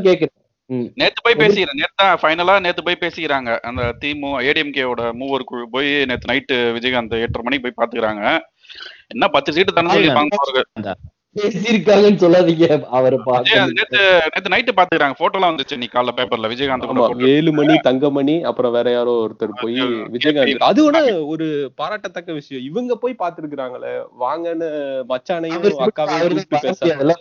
கேக்குறேன். 0.09 0.40
நேத்து 0.71 1.21
போய் 1.23 1.41
பேசிக்கிறேன். 1.43 1.81
நேத்தா 1.83 2.07
ஃபைனலா 2.23 2.55
நேத்து 2.65 2.83
போய் 2.83 3.03
பேசிக்கிறாங்க. 3.05 3.51
அந்த 3.69 3.83
திமு 4.01 4.29
ஏடிஎம்கேவோட 4.49 5.13
மூவர் 5.13 5.49
குழு 5.51 5.65
போய் 5.71 5.93
நேத்து 6.11 6.31
நைட்டு 6.33 6.59
விஜயகாந்த் 6.77 7.23
எட்டரை 7.27 7.45
மணிக்கு 7.47 7.65
போய் 7.67 7.79
பாத்துக்கிறாங்க. 7.81 8.25
என்ன 9.09 9.29
பத்து 9.29 9.53
சீட்டு 9.53 9.73
தானே 9.73 9.95
சொல்லிருப்பாங்க 9.95 10.37
அவருக்கு 10.41 10.95
பேசியிருக்காங்கன்னு 11.37 12.21
சொல்லாதீங்க. 12.23 12.67
அவரை 12.99 13.19
நேத்து 13.79 14.01
நேத்து 14.33 14.53
நைட்டு 14.55 14.73
பாத்துக்கிறாங்க. 14.79 15.17
போட்டோலாம் 15.21 15.53
வந்துச்சு 15.53 15.77
நீ 15.83 15.89
காலைல 15.93 16.15
பேப்பர்ல 16.19 16.51
விஜயகாந்த் 16.53 16.87
photo. 16.89 17.09
வேலுமணி 17.25 17.77
தங்கமணி 17.89 18.37
அப்புறம் 18.43 18.73
வேற 18.73 18.91
யாரோ 18.91 19.13
ஒருத்தர் 19.25 19.61
போய் 19.63 19.81
விஜயகாந்த். 20.15 20.65
அது 20.71 20.81
கூட 20.83 21.01
ஒரு 21.33 21.49
பாராட்டத்தக்க 21.83 22.33
விஷயம். 22.33 22.65
இவங்க 22.71 22.97
போய் 22.97 23.21
பாத்துருக்காங்களே 23.23 23.95
வாங்கன்னு 24.25 24.71
மச்சானையும் 25.13 25.69
அக்காவையும் 25.89 27.15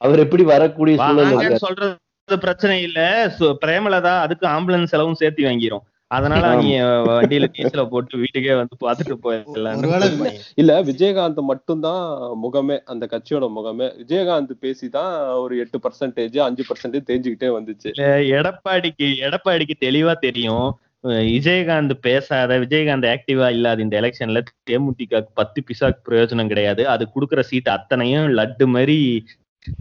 அவர் 0.00 0.18
எப்படி 0.18 0.44
வரக்கூடிய 0.44 0.96
சூழல் 0.96 1.62
சொல்றது 1.64 1.92
பிரச்சனை 2.24 2.82
இல்ல. 2.82 3.26
சு- 3.38 3.54
பிரேமலதா 3.66 4.18
அதுக்கு 4.18 4.46
ஆம்புலன்ஸ் 4.46 4.84
செலவும் 4.84 5.14
சேர்த்து 5.14 5.44
வாங்கிரும். 5.44 5.78
அதனால. 6.06 6.56
நீ 6.56 6.80
வண்டியில 6.80 7.46
டீசல 7.58 7.88
போட்டு 7.88 8.18
வீட்டுக்கே 8.18 8.54
வந்து 8.54 8.76
பாத்துட்டு 8.80 9.14
போயிடலாம் 9.22 10.36
இல்ல 10.54 10.82
விஜயகாந்த் 10.82 11.42
மட்டும்தான் 11.42 12.18
முகமே 12.44 12.78
அந்த 12.84 13.08
கட்சியோட 13.10 13.50
முகமே 13.56 13.92
விஜயகாந்த் 14.06 14.50
பேசிதான் 14.60 15.40
ஒரு 15.40 15.58
எட்டு 15.58 15.78
பர்சன்டேஜ் 15.78 16.38
அஞ்சு 16.38 16.64
பர்சன்டேஜ் 16.68 17.10
தேஞ்சுக்கிட்டே 17.10 17.52
வந்துச்சு. 17.52 17.92
எடப்பாடிக்கு 18.00 19.02
எடப்பாடிக்கு 19.02 19.70
தெளிவா 19.80 20.14
தெரியும். 20.14 20.78
விஜயகாந்த் 21.02 21.92
பேசாத 21.92 22.58
விஜயகாந்த் 22.58 23.16
ஆக்டிவா 23.16 23.50
இல்லாத 23.50 23.82
இந்த 23.82 24.00
எலெக்ஷன்ல 24.00 24.42
தேமுதிக 24.70 25.26
பத்து 25.34 25.62
பிசாக்கு 25.66 25.98
பிரயோஜனம் 26.08 26.46
கிடையாது. 26.46 26.88
அது 26.88 27.08
குடுக்குற 27.14 27.40
சீட் 27.40 27.68
அத்தனையும் 27.68 28.36
லட்டு 28.36 28.66
மாதிரி 28.66 29.24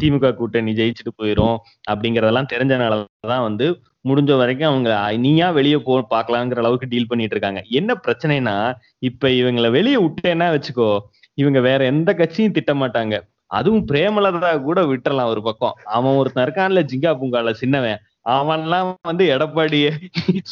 திமுக 0.01 0.35
கூட்டணி 0.35 0.71
ஜெயிச்சுட்டு 0.71 1.11
போயிரும் 1.23 1.57
அப்படிங்கறதெல்லாம் 1.91 2.51
தெரிஞ்சனாலதான் 2.53 3.41
வந்து 3.41 3.81
முடிஞ்ச 4.09 4.37
வரைக்கும் 4.37 4.67
அவங்க 4.67 5.17
நீயா 5.17 5.51
வெளியே 5.51 5.75
போ 5.75 6.07
பாக்கலாங்கிற 6.09 6.55
அளவுக்கு 6.55 6.87
டீல் 6.87 7.07
பண்ணிட்டு 7.07 7.35
இருக்காங்க. 7.35 7.61
என்ன 7.69 7.95
பிரச்சனைனா 8.05 8.73
இப்ப 8.99 9.29
இவங்களை 9.29 9.71
வெளியே 9.71 9.97
விட்டேன்னா 9.97 10.47
வச்சுக்கோ 10.55 10.99
இவங்க 11.33 11.59
வேற 11.59 11.85
எந்த 11.85 12.13
கட்சியும் 12.13 12.51
திட்ட 12.51 12.73
மாட்டாங்க. 12.73 13.17
அதுவும் 13.47 13.87
பிரேமலதா 13.87 14.61
கூட 14.61 14.81
விட்டுறலாம் 14.81 15.31
ஒரு 15.33 15.41
பக்கம். 15.41 15.75
அவன் 15.83 16.15
ஒருத்தன் 16.15 16.45
இருக்கான்ல 16.47 16.81
ஜிங்கா 16.91 17.11
பூங்கால 17.21 17.51
சின்னவன். 17.51 18.01
அவன்லாம் 18.29 18.93
வந்து 19.01 19.25
எடப்பாடிய 19.25 19.91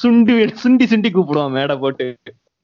சுண்டி 0.04 0.36
சுண்டி 0.64 0.86
சுண்டி 0.92 1.10
கூப்பிடுவான் 1.12 1.50
மேடை 1.50 1.78
போட்டு. 1.78 2.18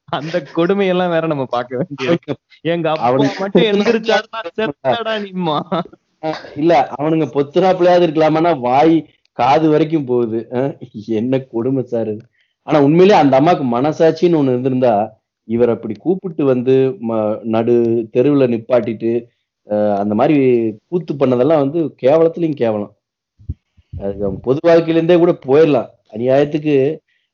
அந்த 0.06 0.48
கொடுமையெல்லாம் 0.56 1.10
வேற 1.10 1.28
நம்ம 1.28 1.46
பார்க்க 1.46 1.78
வேண்டியது. 1.78 2.36
எங்க 2.62 2.92
அப்பா 2.92 3.12
மட்டும் 3.12 3.62
எந்திரிச்சாருன்னா 3.62 4.42
செத்தடா 4.60 5.16
நிம்மா. 5.28 5.82
இல்ல 6.56 6.88
அவனுங்க 6.96 7.26
பொத்துறாப்புலையாவது 7.34 8.08
இருக்கலாமான்னா 8.08 8.60
வாய் 8.60 8.96
காது 9.38 9.70
வரைக்கும் 9.70 10.06
போகுது. 10.06 10.40
என்ன 11.16 11.40
கொடுமை 11.48 11.84
சார் 11.86 12.14
ஆனா 12.68 12.82
உண்மையிலேயே 12.82 13.20
அந்த 13.20 13.40
அம்மாக்கு 13.40 13.66
மனசாட்சின்னு 13.72 14.40
ஒண்ணு 14.40 14.50
இருந்திருந்தா 14.50 14.94
இவர் 15.48 15.70
அப்படி 15.70 15.94
கூப்பிட்டு 15.96 16.46
வந்து 16.46 16.76
ம- 17.08 17.20
நடு 17.46 17.74
தெருவுல 18.14 18.48
நிப்பாட்டிட்டு 18.48 19.12
அஹ், 19.68 19.96
அந்த 19.96 20.14
மாதிரி 20.16 20.38
கூத்து 20.88 21.14
பண்ணதெல்லாம் 21.14 21.58
வந்து 21.58 21.96
கேவலத்துலயும் 22.02 22.54
கேவலம். 22.54 22.92
அதுக்கு 23.94 24.26
அவன் 24.26 24.40
பொது 24.40 24.60
வாழ்க்கையில 24.68 24.90
இருந்தே 24.90 25.18
கூட 25.18 25.32
போயிடலாம். 25.46 25.88
அநியாயத்துக்கு 26.14 26.76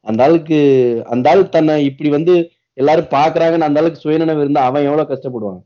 அந்த 0.05 0.23
ஆளுக்கு 0.23 0.59
அந்த 1.05 1.29
ஆள் 1.29 1.49
தன்னை 1.49 1.85
இப்படி 1.85 2.09
வந்து 2.09 2.33
எல்லாரும் 2.77 3.11
பாக்குறாங்கன்னு 3.11 3.67
அந்த 3.67 3.79
ஆளுக்கு 3.79 3.99
சுயநினைவு 3.99 4.41
இருந்தா 4.41 4.63
அவன் 4.63 4.83
எவ்வளவு 4.83 5.11
கஷ்டப்படுவான்? 5.11 5.59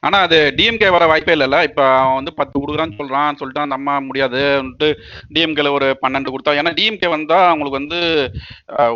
ஆனா 0.00 0.18
அது 0.26 0.38
டிஎம்கே 0.58 0.90
வர 0.96 1.06
வாய்ப்பே 1.06 1.34
இல்லைல்ல. 1.36 1.58
இப்ப 1.68 1.82
அவன் 2.00 2.18
வந்து 2.20 2.34
பத்து 2.40 2.56
கொடுக்குறான்னு 2.58 2.98
சொல்றான் 3.00 3.38
சொல்லிட்டு 3.40 3.64
அந்த 3.64 3.78
அம்மா 3.80 3.94
முடியாதுன்ட்டு 4.08 4.88
டிஎம்கேல 5.36 5.72
ஒரு 5.78 5.88
பன்னெண்டு 6.04 6.32
கொடுத்தா 6.34 6.58
ஏன்னா 6.60 6.72
டிஎம்கே 6.80 7.10
வந்தா 7.16 7.40
அவங்களுக்கு 7.48 7.80
வந்து 7.80 8.00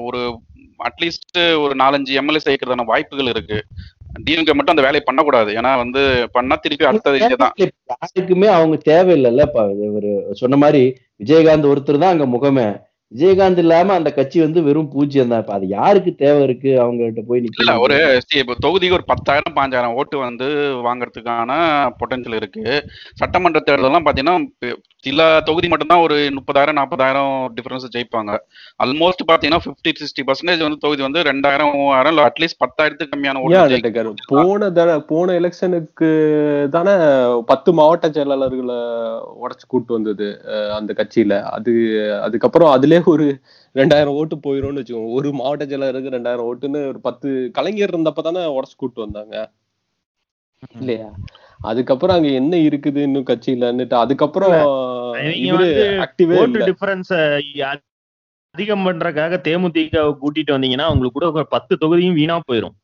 ஒரு 0.08 0.20
அட்லீஸ்ட் 0.80 1.40
ஒரு 1.62 1.74
நாலஞ்சு 1.74 2.12
எம்எல்ஏ 2.20 2.40
சேர்க்கறதான 2.44 2.84
வாய்ப்புகள் 2.90 3.32
இருக்கு. 3.32 3.58
டிஎம்கே 4.26 4.52
மட்டும் 4.54 4.74
அந்த 4.74 4.84
வேலையை 4.86 5.02
பண்ணக்கூடாது. 5.06 5.50
ஏன்னா 5.58 5.72
வந்து 5.76 6.02
பண்ணா 6.32 6.56
திருப்பி 6.56 6.84
அடுத்தது 6.84 7.18
இங்கதான் 7.18 7.58
யாருக்குமே 7.92 8.48
அவங்க 8.58 8.76
தேவையில்லைல்ல 8.90 9.46
இப்ப 9.48 9.66
சொன்ன 10.40 10.58
மாதிரி 10.62 10.82
விஜயகாந்த் 11.24 11.70
ஒருத்தர் 11.72 12.02
தான் 12.04 12.14
அங்க 12.14 12.26
முகமே. 12.36 12.66
விஜயகாந்த் 13.12 13.60
இல்லாம 13.62 13.94
அந்த 13.94 14.10
கட்சி 14.12 14.38
வந்து 14.40 14.60
வெறும் 14.62 14.90
பூஜ்ஜியம் 14.92 15.30
தான். 15.32 15.40
இப்ப 15.40 15.54
அது 15.54 15.66
யாருக்கு 15.68 16.10
தேவை 16.16 16.42
இருக்கு? 16.42 16.70
அவங்ககிட்ட 16.82 17.22
போய் 17.28 17.42
நிக்கல 17.44 17.74
ஒரு 17.84 17.96
இப்ப 18.34 18.56
தொகுதிக்கு 18.64 18.98
ஒரு 18.98 19.06
பத்தாயிரம் 19.06 19.56
பாஞ்சாயிரம் 19.56 19.96
ஓட்டு 20.00 20.18
வந்து 20.20 20.48
வாங்குறதுக்கான 20.86 21.50
பொட்டன்ஷியல் 22.00 22.38
இருக்கு. 22.40 22.64
சட்டமன்ற 23.14 23.62
தேர்தலாம் 23.66 24.06
பாத்தீங்கன்னா 24.08 24.36
சில 25.04 25.26
தொகுதி 25.48 25.68
மட்டும்தான் 25.72 26.02
ஒரு 26.06 26.16
முப்பதாயிரம் 26.36 26.76
நாற்பதாயிரம் 26.78 27.34
டிஃபரன்ஸ் 27.56 27.86
ஜெயிப்பாங்க. 27.94 28.32
ஆல்மோஸ்ட் 28.84 29.22
பாத்தீங்கன்னா 29.30 29.60
பிப்டி 29.66 29.90
சிக்ஸ்டி 30.00 30.22
பர்சன்டேஜ் 30.28 30.64
வந்து 30.64 30.80
தொகுதி 30.82 31.02
வந்து 31.06 31.20
ரெண்டாயிரம் 31.28 31.70
மூவாயிரம் 31.76 32.12
இல்ல 32.14 32.24
அட்லீஸ்ட் 32.28 32.60
பத்தாயிரத்துக்கு 32.64 33.14
கம்மியான 33.14 33.42
போன 34.32 34.68
தட 34.78 34.98
போன 35.12 35.36
எலெக்ஷனுக்கு 35.40 36.10
தானே 36.76 36.94
பத்து 37.52 37.72
மாவட்ட 37.78 38.10
செயலாளர்களை 38.16 38.78
உடைச்சு 39.44 39.66
கூட்டு 39.74 39.90
வந்தது 39.96 40.28
அந்த 40.78 40.90
கட்சியில. 41.00 41.40
அது 41.56 41.72
அதுக்கப்புறம் 42.26 42.72
அதுலயே 42.76 43.02
ஒரு 43.14 43.28
ரெண்டாயிரம் 43.74 44.18
ஓட்டு 44.20 44.36
போயிரும்னு 44.46 44.82
வச்சுக்கோங்க. 44.82 45.16
ஒரு 45.18 45.30
மாவட்ட 45.40 45.64
செயலாளருக்கு 45.72 46.16
ரெண்டாயிரம் 46.18 46.48
ஓட்டுன்னு 46.50 46.82
ஒரு 46.92 47.00
பத்து 47.08 47.28
கலைஞர் 47.58 47.94
இருந்தப்ப 47.94 48.26
தானே 48.28 48.42
உடச்சு 48.58 48.76
கூட்டு 48.82 49.04
வந்தாங்க. 49.06 49.36
இல்லையா? 50.80 51.10
அதுக்கப்புறம் 51.60 52.16
அங்க 52.16 52.28
என்ன 52.30 52.56
இருக்குது 52.66 52.96
இன்னும் 53.02 53.26
கட்சியிலன்னுட்டு 53.26 53.94
அதுக்கப்புறம் 53.94 54.54
ஓட்டு 56.38 56.58
டிஃபரன்ஸ் 56.68 57.12
அதிகம் 58.54 58.86
பண்றதுக்காக 58.86 59.34
தேமுதிக 59.48 59.98
கூட்டிட்டு 60.22 60.54
வந்தீங்கன்னா 60.54 60.86
உங்களுக்கு 60.86 61.18
கூட 61.20 61.32
ஒரு 61.32 61.46
பத்து 61.48 61.78
தொகுதியும் 61.78 62.14
வீணா 62.14 62.40
போயிரும். 62.48 62.74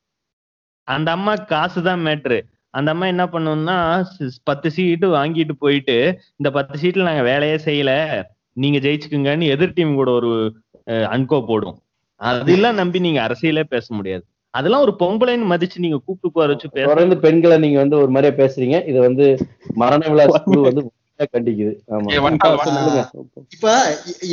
அந்த 0.89 1.11
அம்மா 1.11 1.35
காசு 1.35 1.83
தான் 1.83 2.07
மேட்ரு 2.07 2.39
அந்த 2.71 2.91
அம்மா 2.91 3.07
என்ன 3.07 3.27
பண்ணும்னா 3.27 3.77
ஸ்- 4.11 4.41
பத்து 4.45 4.71
சீட்டு 4.71 5.07
வாங்கிட்டு 5.09 5.53
போயிட்டு 5.59 5.97
இந்த 6.37 6.51
பத்து 6.51 6.79
சீட்ல 6.83 7.03
நாங்க 7.03 7.23
வேலையே 7.23 7.57
செய்யல 7.65 7.93
நீங்க 8.57 8.79
ஜெயிச்சுக்குங்கன்னு 8.79 9.47
எதிர் 9.47 9.73
டீம் 9.73 9.95
கூட 9.95 10.11
ஒரு 10.11 10.31
அன்கோ 11.11 11.47
போடும். 11.47 11.79
அதெல்லாம் 12.21 12.75
நம்பி 12.75 12.99
நீங்க 12.99 13.21
அரசியலே 13.27 13.63
பேச 13.65 13.95
முடியாது. 13.95 14.25
அதெல்லாம் 14.59 14.85
ஒரு 14.87 14.95
பொம்பளைன்னு 15.01 15.51
மதிச்சு 15.53 15.85
நீங்க 15.85 15.99
கூப்பிட்டு 16.05 16.35
போற 16.37 16.47
வச்சு 16.53 16.69
தொடர்ந்து 16.91 17.17
பெண்களை 17.25 17.57
நீங்க 17.65 17.79
வந்து 17.83 17.99
ஒரு 18.03 18.13
மாதிரியா 18.17 18.35
பேசுறீங்க. 18.43 18.79
இது 18.91 18.99
வந்து 19.09 19.27
மரண 19.83 20.03
விழா 20.13 20.27
குழு 20.47 20.61
வந்து 20.69 20.85
கண்டிக்குது. 21.35 21.73
இப்ப 23.55 23.67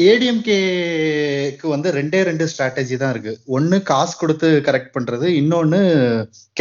ஏடிஎம்கேக்கு 0.08 1.68
வந்து 1.74 1.92
ரெண்டே 1.98 2.22
ரெண்டு 2.30 2.46
ஸ்ட்ராட்டஜி 2.52 2.96
தான் 3.04 3.14
இருக்கு. 3.16 3.34
ஒன்னு 3.58 3.78
காசு 3.92 4.14
கொடுத்து 4.22 4.48
கரெக்ட் 4.68 4.94
பண்றது 4.98 5.28
இன்னொன்னு 5.42 5.82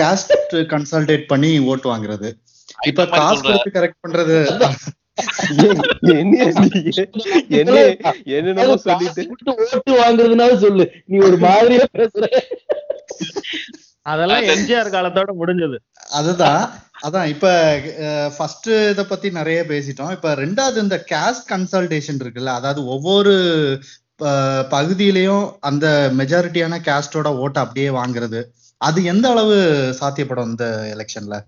கேஸ்ட் 0.01 0.57
கன்சல்டேட் 0.75 1.25
பண்ணி 1.33 1.53
ஓட்டு 1.71 1.89
வாங்குறது. 1.93 2.31
இப்ப 2.91 3.07
காசு. 3.19 3.43
கொடுத்து 3.47 3.77
கரெக்ட் 3.79 4.03
பண்றது. 4.07 4.39
என்னென்னமோ 8.25 8.77
சொல்லிட்டு? 8.77 9.27
விட்டு 9.27 9.69
ஓட்டு 9.73 10.05
வாங்குறதுனால 10.05 10.59
சொல்லு. 10.59 10.91
நீ 11.07 11.19
ஒரு 11.19 11.37
மாதிரியா 11.39 11.85
பேசுற. 11.99 12.27
அதெல்லாம் 14.03 14.43
அது- 14.43 14.47
எம்ஜிஆர் 14.47 14.95
காலத்தோட 14.95 15.31
முடிஞ்சது. 15.41 15.77
அதுதான் 16.11 16.71
அதான். 17.03 17.27
இப்ப 17.27 17.81
ஃபர்ஸ்ட் 18.37 18.69
இத 18.69 19.05
பத்தி 19.05 19.31
நிறைய 19.31 19.65
பேசிட்டோம். 19.69 20.11
இப்ப 20.11 20.35
ரெண்டாவது 20.35 20.77
இந்த 20.77 21.05
கேஸ்ட் 21.11 21.51
கன்சல்டேஷன் 21.51 22.19
இருக்குல்ல 22.19 22.47
அதாவது 22.47 22.87
ஒவ்வொரு 22.87 23.33
பகுதியிலயும் 24.71 25.53
அந்த 25.61 26.11
மெஜாரிட்டியான 26.19 26.79
கேஸ்டோட 26.85 27.27
ஓட்டை 27.27 27.63
அப்படியே 27.63 27.89
வாங்குறது. 27.89 28.45
அது 28.77 29.05
எந்த 29.05 29.31
அளவு 29.31 29.55
சாத்தியப்படும் 30.01 30.45
இந்த 30.45 30.97
எலெக்ஷன்ல 30.97 31.41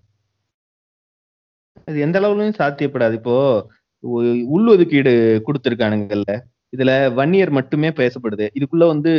அது 1.86 2.00
எந்த 2.00 2.20
அளவுலயும் 2.20 2.60
சாத்தியப்படாது. 2.60 3.12
இப்போ 3.12 3.66
உ- 4.00 4.58
உள்ஒதுக்கீடு 4.58 5.40
கொடுத்திருக்கானுங்கல்ல. 5.46 6.40
இதுல 6.76 7.14
வன்னியர் 7.14 7.50
மட்டுமே 7.50 7.88
பேசப்படுது. 7.88 8.48
இதுக்குள்ள 8.60 8.86
வந்து 8.86 9.10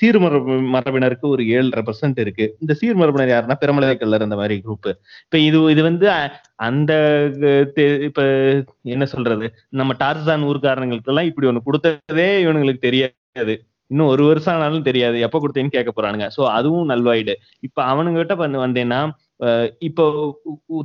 சீர்மரபு 0.00 0.68
மரபினருக்கு 0.68 1.28
ஒரு 1.28 1.48
ஏழரை 1.48 1.82
பர்சன்ட் 1.86 2.20
இருக்கு. 2.20 2.56
இந்த 2.60 2.74
சீர்மரபினர் 2.80 3.30
யாருன்னா 3.30 3.54
பெருமலை 3.54 3.96
கல்லர் 3.96 4.22
அந்த 4.22 4.36
மாதிரி 4.36 4.62
குரூப் 4.64 4.92
இப்ப 5.24 5.38
இது 5.38 5.64
இது 5.64 5.82
வந்து 5.82 6.10
அந்த 6.54 6.94
இப்ப 8.02 8.22
என்ன 8.82 9.04
சொல்றது? 9.04 9.52
நம்ம 9.68 9.92
டார்சான் 9.92 10.44
ஊர்க்காரங்களுக்கு 10.50 11.04
எல்லாம் 11.04 11.24
இப்படி 11.24 11.46
ஒண்ணு 11.46 11.60
கொடுத்ததே 11.66 12.42
இவனுங்களுக்கு 12.44 12.78
தெரியாது. 12.78 13.64
இன்னும் 13.86 14.06
ஒரு 14.06 14.26
வருஷம் 14.26 14.54
ஆனாலும் 14.54 14.82
தெரியாது. 14.82 15.20
எப்ப 15.20 15.40
கொடுத்தேன்னு 15.40 15.68
கேட்க 15.68 16.02
போறானுங்க. 16.02 16.30
சோ 16.36 16.46
அதுவும் 16.46 16.88
நல்வாயிடு. 16.88 17.34
இப்ப 17.60 17.84
அவனுங்க 17.84 18.14
கிட்ட 18.14 18.34
வந்து 18.34 18.66
வந்தேன்னா 18.66 19.10
இப்போ 19.88 20.04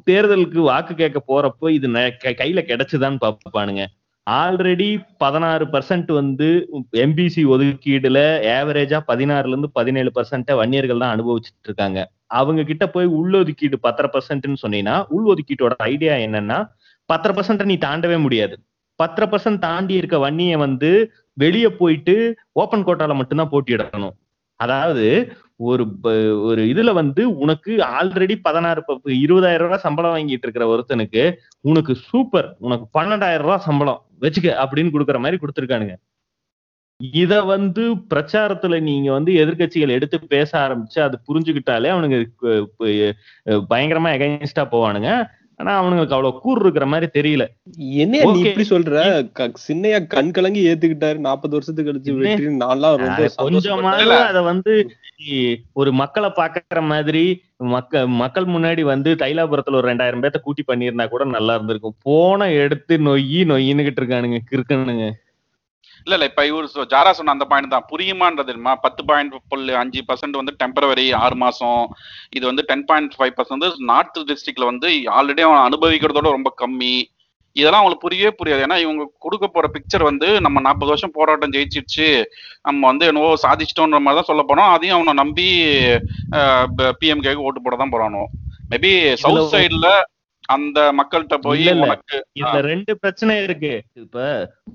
தேர்தலுக்கு 0.09 0.59
வாக்கு 0.71 0.93
கேட்க 1.01 1.19
போறப்போ 1.31 1.67
இது 1.77 1.87
கையில 2.41 2.61
கிடைச்சுதான்னு 2.69 3.23
பார்ப்பானுங்க. 3.25 3.83
ஆல்ரெடி 4.27 4.89
பதினாறு 5.23 5.65
பர்சன்ட் 5.71 6.11
வந்து 6.19 6.47
எம்பிசி 7.05 7.41
ஒதுக்கீடுல 7.53 8.19
ஏவரேஜா 8.57 8.99
பதினாறுல 9.09 9.53
இருந்து 9.53 9.69
பதினேழு 9.79 10.11
பர்சன்ட் 10.17 10.51
வன்னியர்கள் 10.59 11.01
தான் 11.03 11.13
அனுபவிச்சுட்டு 11.15 11.67
இருக்காங்க. 11.69 11.99
அவங்க 12.39 12.61
கிட்ட 12.69 12.85
போய் 12.93 13.07
உள்ளொதுக்கீடு 13.19 13.79
பத்தரை 13.87 14.09
பர்சன்ட்னு 14.13 14.61
சொன்னீங்கன்னா 14.63 14.95
உள்ஒதுக்கீட்டோட 15.15 15.75
ஐடியா 15.93 16.13
என்னன்னா 16.27 16.59
பத்தரை 17.09 17.33
பர்சன்ட் 17.37 17.69
நீ 17.71 17.77
தாண்டவே 17.87 18.19
முடியாது. 18.25 18.55
பத்தரை 18.99 19.27
பர்சன்ட் 19.31 19.63
தாண்டி 19.67 19.93
இருக்க 20.01 20.17
வன்னியை 20.25 20.57
வந்து 20.65 20.91
வெளியே 21.43 21.69
போயிட்டு 21.81 22.15
ஓப்பன் 22.61 22.85
கோட்டால 22.87 23.13
மட்டும்தான் 23.19 23.53
போட்டியிடணும். 23.53 24.15
அதாவது 24.59 25.07
ஒரு 25.55 25.87
ப- 25.87 26.11
ஒரு 26.41 26.61
இதுல 26.63 26.93
வந்து 26.93 27.37
உனக்கு 27.37 27.71
ஆல்ரெடி 27.71 28.35
பதினாறு 28.41 28.83
இருபதாயிரம் 29.05 29.57
ரூபாய் 29.57 29.77
சம்பளம் 29.77 30.15
வாங்கிட்டு 30.15 30.43
இருக்கிற 30.43 30.65
ஒருத்தனுக்கு 30.73 31.33
உனக்கு 31.61 31.95
சூப்பர் 31.95 32.55
உனக்கு 32.59 33.01
பன்னெண்டாயிரம் 33.01 33.37
ரூபாய் 33.37 33.59
சம்பளம் 33.59 34.01
வச்சுக்க 34.21 34.65
அப்படின்னு 34.65 34.93
கொடுக்குற 34.93 35.19
மாதிரி 35.19 35.37
கொடுத்துருக்கானுங்க. 35.37 35.95
இத 37.01 37.43
வந்து 37.43 37.95
பிரச்சாரத்துல 37.95 38.81
நீங்க 38.81 39.11
வந்து 39.11 39.31
எதிர்கட்சிகள் 39.33 39.89
எடுத்து 39.89 40.19
பேச 40.27 40.59
ஆரம்பிச்சு 40.59 40.99
அது 40.99 41.19
புரிஞ்சுக்கிட்டாலே 41.27 41.89
அவனுங்க 41.93 42.17
பயங்கரமா 43.69 44.11
எகைன்ஸ்டா 44.17 44.65
போவானுங்க. 44.71 45.09
ஆனா 45.55 45.83
அவனுங்களுக்கு 45.83 45.99
அவ்வளவு 45.99 46.39
கூர் 46.39 46.61
இருக்கிற 46.61 46.85
மாதிரி 46.85 47.21
தெரியல. 47.21 47.47
நீ 47.75 48.05
Okay. 48.05 48.45
இப்படி 48.45 48.67
சொல்ற? 48.69 49.29
க- 49.31 49.51
சின்னையா 49.67 50.07
கண் 50.07 50.31
கலங்கி 50.31 50.67
ஏத்துக்கிட்டாரு. 50.67 51.17
நாற்பது 51.17 51.53
வருஷத்துக்கு 51.53 51.91
கழிச்சு 51.91 52.03
என்ன? 52.03 52.29
வெற்றி. 52.29 52.45
நான்லாம் 52.45 52.95
ரொம்ப 52.95 53.31
கொஞ்சமாவது 53.35 54.11
அத 54.11 54.41
வந்து 54.41 54.89
ஒரு 55.73 55.91
மக்களை 55.91 56.29
பாக்குற 56.35 56.81
மாதிரி 56.81 57.41
மக்க 57.57 58.07
மக்கள் 58.07 58.45
முன்னாடி 58.45 58.81
வந்து 58.81 59.15
தைலாபுரத்துல 59.15 59.75
ஒரு 59.75 59.95
ரெண்டாயிரம் 59.95 60.21
பேர்த்த 60.21 60.39
கூட்டி 60.41 60.63
பண்ணியிருந்தா 60.67 61.07
கூட 61.07 61.25
நல்லா 61.25 61.53
இருந்திருக்கும். 61.53 61.95
போன 62.01 62.51
எடுத்து 62.51 62.97
நொய்யி 62.97 63.45
நொய்யின்னுகிட்டு 63.45 63.95
இருக்கானுங்க 63.99 64.37
கிறுக்கனுங்க. 64.51 65.11
இல்ல 66.05 66.13
இல்ல 66.17 66.25
இப்ப 66.29 66.41
இவர் 66.49 66.67
ஜாரா 66.93 67.11
சொன்ன 67.17 67.33
அந்த 67.35 67.45
பாயிண்ட் 67.51 67.73
தான். 67.73 67.87
புரியுமான்றது 67.91 68.49
தெரியுமா? 68.49 68.73
பத்து 68.85 69.01
பாயிண்ட் 69.09 69.35
புள்ளி 69.51 69.73
அஞ்சு 69.81 70.01
பர்சன்ட் 70.09 70.39
வந்து 70.39 70.53
டெம்பரவரி 70.61 71.05
ஆறு 71.23 71.35
மாசம். 71.43 71.81
இது 72.37 72.45
வந்து 72.51 72.65
ten 72.69 72.85
point 72.89 73.17
five 73.19 73.35
percent 73.39 73.65
north 73.91 74.19
டிஸ்ட்ரிக்ட்ல 74.31 74.69
வந்து 74.71 74.89
ஆல்ரெடி 75.17 75.43
அவன் 75.47 75.65
அனுபவிக்கிறதோட 75.69 76.29
ரொம்ப 76.37 76.51
கம்மி. 76.63 76.95
இதெல்லாம் 77.55 77.81
அவங்களுக்கு 77.81 78.05
புரியவே 78.05 78.31
புரியாது. 78.37 78.61
ஏன்னா 78.65 78.77
இவங்க 78.83 79.03
கொடுக்க 79.23 79.45
போற 79.55 79.65
பிக்சர் 79.73 80.03
வந்து 80.09 80.27
நம்ம 80.45 80.61
நாற்பது 80.67 80.91
வருஷம் 80.93 81.15
போராட்டம் 81.17 81.53
ஜெயிச்சிருச்சு. 81.55 82.07
நம்ம 82.67 82.81
வந்து 82.91 83.05
என்னவோ 83.09 83.33
சாதிச்சிட்டோன்ற 83.43 83.99
மாதிரி 84.05 84.19
தான் 84.19 84.29
சொல்ல 84.31 84.43
போனோம் 84.49 84.71
அதையும் 84.75 84.97
அவனை 84.97 85.13
நம்பி 85.21 85.47
பிஎம்கேக்கு 87.01 87.45
ஓட்டு 87.49 87.63
போட 87.65 87.77
தான் 87.81 87.93
போறானோ 87.95 88.23
மேபி 88.71 88.91
சவுத் 89.23 89.53
சைடுல 89.53 89.87
அந்த 90.45 90.79
மக்கள்கிட்ட 90.99 91.35
போய். 91.41 91.67
உனக்கு 91.71 92.15
இதுல 92.39 92.59
ரெண்டு 92.69 92.97
பிரச்சனை 92.99 93.43
இருக்கு. 93.43 93.73
இப்ப 93.93 94.23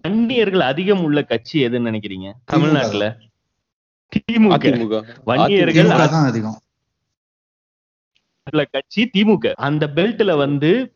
வன்னியர்கள் 0.09 0.65
அதிகம் 0.73 1.03
உள்ள 1.03 1.23
கட்சி 1.23 1.67
எதுன்னு 1.67 1.89
நினைக்கிறீங்க? 1.91 2.29
தமிழ்நாட்டுல? 2.45 3.07
திமுக. 4.13 5.03
வன்னியர்கள் 5.27 5.91
அதிகம். 6.27 6.59
கட்சி 8.71 9.11
திமுக. 9.15 9.53
அந்த 9.69 9.85
பெல்ட்ல 9.95 10.37
வந்து 10.37 10.93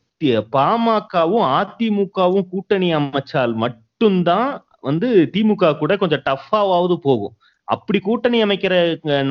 பாமகவும் 0.57 1.47
அதிமுகவும் 1.61 2.49
கூட்டணி 2.49 2.95
அமைச்சால் 2.95 3.55
மட்டும்தான் 3.55 4.51
வந்து 4.81 5.09
திமுக 5.33 5.79
கூட 5.79 5.97
கொஞ்சம் 5.97 6.23
டஃப்பாவது 6.25 6.97
போகும். 6.97 7.35
அப்படி 7.69 7.99
கூட்டணி 7.99 8.39
அமைக்கிற 8.45 8.75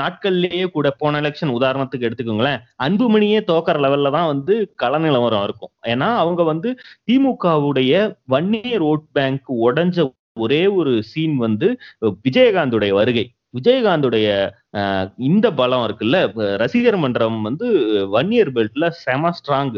நாட்கள்லயே 0.01 0.65
கூட 0.75 0.87
போன 1.01 1.19
எலெக்ஷன் 1.21 1.55
உதாரணத்துக்கு 1.57 2.07
எடுத்துக்கோங்களேன். 2.07 2.61
அன்புமணியே 2.85 3.39
தோக்கற 3.51 3.77
லெவல்ல 3.85 4.11
தான் 4.17 4.29
வந்து 4.33 4.55
கள 4.75 4.99
நிலவரம் 5.05 5.43
இருக்கும். 5.47 5.73
ஏன்னா 5.93 6.09
அவங்க 6.23 6.41
வந்து 6.51 6.71
திமுகவுடைய 7.09 7.93
வன்னியர் 8.33 8.85
ஓட் 8.91 9.07
பேங்க் 9.17 9.51
உடஞ்ச 9.67 10.07
ஒரே 10.39 10.63
ஒரு 10.79 10.91
சீன் 11.11 11.37
வந்து 11.37 11.67
விஜயகாந்துடைய 12.25 12.91
வருகை. 12.99 13.25
விஜயகாந்துடைய 13.57 14.27
இந்த 15.29 15.47
பலம் 15.59 15.85
இருக்குல்ல 15.87 16.17
ரசிகர் 16.61 16.97
மன்றம் 16.97 17.39
வந்து 17.47 17.67
வன்னியர் 18.13 18.51
பெல்ட்ல 18.57 18.87
செம 19.03 19.31
ஸ்ட்ராங் 19.39 19.73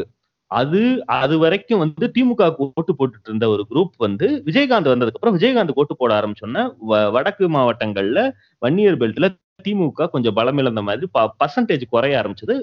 அது 0.54 0.80
அது 1.16 1.34
வரைக்கும் 1.38 1.82
வந்து 1.82 2.06
திமுக 2.14 2.42
ஓட்டு 2.66 2.92
போட்டுட்டு 2.94 3.28
இருந்த 3.28 3.46
ஒரு 3.50 3.62
குரூப் 3.70 3.94
வந்து 3.98 4.26
விஜயகாந்த் 4.46 4.92
வந்ததுக்கு 4.92 5.18
அப்புறம் 5.18 5.36
விஜயகாந்த் 5.38 5.76
ஓட்டு 5.76 5.96
போட 5.96 6.12
ஆரம்பிச்சோன்னா 6.18 6.62
வ- 6.90 7.08
வடக்கு 7.12 7.46
மாவட்டங்கள்ல 7.54 8.20
வன்னியர் 8.62 9.00
பெல்ட்ல 9.00 9.28
திமுக 9.64 10.08
கொஞ்சம் 10.10 10.34
பலம் 10.34 10.58
இழந்த 10.58 10.80
மாதிரி 10.82 11.06
பர்சன்டேஜ் 11.40 11.84
குறைய 11.90 12.20
ஆரம்பிச்சது. 12.20 12.54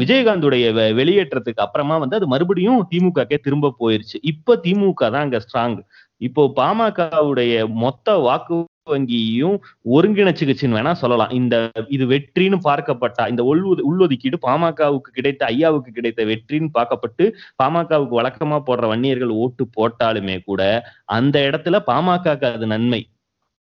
விஜயகாந்துடைய 0.00 0.64
வெ- 0.72 0.92
வெளியேற்றத்துக்கு 0.96 1.64
அப்புறமா 1.64 1.96
வந்து 1.96 2.16
அது 2.16 2.26
மறுபடியும் 2.28 2.86
திமுகக்கே 2.90 3.38
திரும்ப 3.40 3.74
போயிருச்சு. 3.80 4.16
இப்ப 4.30 4.56
திமுக 4.64 5.02
தான் 5.08 5.24
அங்க 5.24 5.40
ஸ்ட்ராங் 5.44 5.78
இப்போ 6.20 6.42
பாமகவுடைய 6.56 7.52
மொத்த 7.78 8.16
வாக்கு 8.20 8.56
வங்கியையும் 8.92 9.56
ஒருங்கிணைச்சுக்குச்சுன்னு 9.94 10.78
வேணா 10.78 10.92
சொல்லலாம். 11.02 11.32
இந்த 11.40 11.54
இது 11.88 12.06
வெற்றின்னு 12.06 12.58
பார்க்கப்பட்டா 12.68 13.24
இந்த 13.28 13.42
உள் 13.50 13.62
உள்ளொதுக்கீடு 13.90 14.38
பாமகவுக்கு 14.46 15.10
கிடைத்த 15.12 15.46
ஐயாவுக்கு 15.46 15.90
கிடைத்த 15.98 16.24
வெற்றின்னு 16.24 16.70
பார்க்கப்பட்டு 16.78 17.26
பாமகவுக்கு 17.62 18.20
வழக்கமா 18.20 18.58
போடுற 18.68 18.86
வன்னியர்கள் 18.92 19.38
ஓட்டு 19.44 19.66
போட்டாலுமே 19.78 20.36
கூட 20.44 20.60
அந்த 21.04 21.36
இடத்துல 21.50 21.78
பாமகக்கு 21.86 22.52
அது 22.52 22.66
நன்மை. 22.66 23.02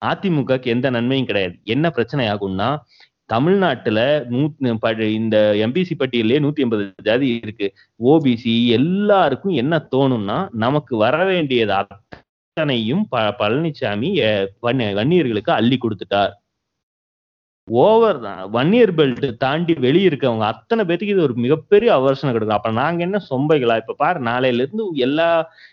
அதிமுகக்கு 0.03 0.66
எந்த 0.75 0.91
நன்மையும் 0.91 1.27
கிடையாது. 1.27 1.57
என்ன 1.64 1.91
பிரச்சனை 1.91 2.27
ஆகும்னா 2.29 2.68
தமிழ்நாட்டுல 3.27 4.01
நூ 4.29 4.41
இந்த 5.18 5.37
எம்பிசி 5.66 5.95
பட்டியலே 5.99 6.39
நூத்தி 6.45 6.64
எண்பது 6.64 6.85
ஜாதி 7.03 7.29
இருக்கு. 7.43 7.66
ஓபிசி 8.05 8.55
எல்லாருக்கும் 8.79 9.55
என்ன 9.62 9.83
தோணும்னா 9.95 10.39
நமக்கு 10.64 10.97
வர 10.97 11.25
வேண்டியது 11.25 11.75
அத்தனையும் 12.55 13.03
ப 13.09 13.17
பழனிசாமி 13.39 14.09
வன்னிய- 14.61 14.95
வன்னியர்களுக்கு 14.99 15.51
அள்ளி 15.51 15.77
கொடுத்துட்டார். 15.79 16.33
ஓவர் 17.69 18.19
தான். 18.21 18.41
வன்னியர் 18.51 18.93
பெல்ட் 18.95 19.37
தாண்டி 19.37 19.75
வெளியே 19.85 20.09
இருக்கவங்க 20.09 20.45
அத்தனை 20.45 20.83
பேத்துக்கு 20.85 21.13
இது 21.15 21.23
ஒரு 21.23 21.35
மிகப்பெரிய 21.35 21.91
அவர்ஷனை 21.99 22.31
கிடைக்கும் 22.33 22.57
அப்ப 22.57 22.71
நாங்க 22.71 23.03
என்ன 23.03 23.19
சொம்பைகளா? 23.31 23.77
இப்ப 23.77 23.95
பாரு 23.97 24.21
நாளையில 24.23 24.61
இருந்து 24.63 24.85
எல்லா 24.99 25.29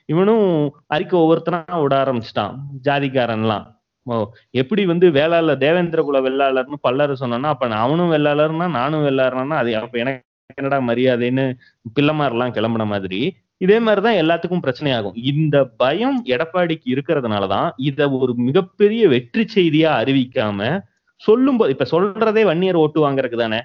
இவனும் 0.05 0.45
அறிக்கை 0.87 1.19
ஒவ்வொருத்தனா 1.19 1.81
விட 1.81 1.95
ஆரம்பிச்சிட்டான். 2.03 2.53
ஜாதிக்காரன்லாம். 2.83 3.65
ஓ 4.07 4.17
எப்படி 4.51 4.85
வந்து 4.85 5.07
வேளாளர் 5.11 5.57
தேவேந்திர 5.57 6.01
குல 6.01 6.19
வெள்ளாளர்னு 6.21 6.77
பல்லர் 6.81 7.13
சொன்னான்னா 7.15 7.49
அப்ப 7.49 7.67
அவனும் 7.77 8.11
வெள்ளாளர்னா 8.11 8.67
நானும் 8.71 9.05
வெள்ளாளர்னா 9.05 9.57
அது 9.63 9.71
அப்ப 9.77 9.97
எனக்கு 9.97 10.23
என்னடா 10.55 10.77
மரியாதைன்னு 10.83 11.45
பிள்ளைமாரெல்லாம் 11.95 12.55
கிளம்புன 12.57 12.85
மாதிரி 12.85 13.19
இதே 13.61 13.77
மாதிரிதான் 13.79 14.19
எல்லாத்துக்கும் 14.21 14.63
பிரச்சனையாகும். 14.65 15.15
இந்த 15.31 15.65
பயம் 15.65 16.19
எடப்பாடிக்கு 16.25 16.87
இருக்கிறதுனாலதான் 16.95 17.69
இத 17.77 18.09
ஒரு 18.11 18.33
மிகப்பெரிய 18.35 19.07
வெற்றி 19.07 19.43
செய்தியா 19.55 19.91
அறிவிக்காம 20.01 20.81
சொல்லும்போது 21.21 21.71
இப்ப 21.73 21.85
சொல்றதே 21.91 22.43
வன்னியர் 22.43 22.81
ஓட்டு 22.83 22.99
வாங்குறதுக்கு 23.03 23.37
தானே. 23.37 23.59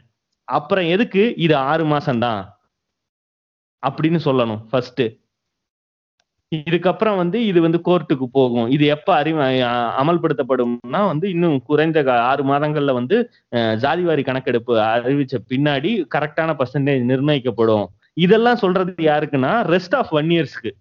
அப்புறம் 0.48 0.86
எதுக்கு 0.86 1.34
இது 1.36 1.54
ஆறு 1.56 1.84
மாசம்தான்? 1.84 2.40
அப்படின்னு 3.82 4.18
சொல்லணும் 4.24 4.60
ஃபர்ஸ்ட் 4.70 5.02
இதுக்கப்புறம் 6.52 7.16
வந்து 7.16 7.38
இது 7.46 7.60
வந்து 7.60 7.78
கோர்ட்டுக்கு 7.84 8.26
போகும். 8.32 8.70
இது 8.70 8.84
எப்ப 8.86 9.14
அறிவு 9.14 9.38
அமல்படுத்தப்படும்னா 10.02 11.00
வந்து 11.06 11.26
இன்னும் 11.30 11.62
குறைந்த 11.62 11.98
ஆறு 12.22 12.42
மாதங்கள்ல 12.44 12.92
வந்து 12.92 13.16
ஜாதிவாரி 13.84 14.24
கணக்கெடுப்பு 14.24 14.76
அறிவிச்ச 14.78 15.34
பின்னாடி 15.50 15.92
கரெக்டான 16.14 16.50
பர்சன்டேஜ் 16.58 17.08
நிர்ணயிக்கப்படும். 17.10 17.86
இதெல்லாம் 18.16 18.62
சொல்றது 18.62 19.02
யாருக்குன்னா 19.10 19.52
ரெஸ்ட் 19.74 19.96
ஆஃப் 20.00 20.12
ஒன் 20.18 20.30
இயர்ஸ்க்கு 20.36 20.72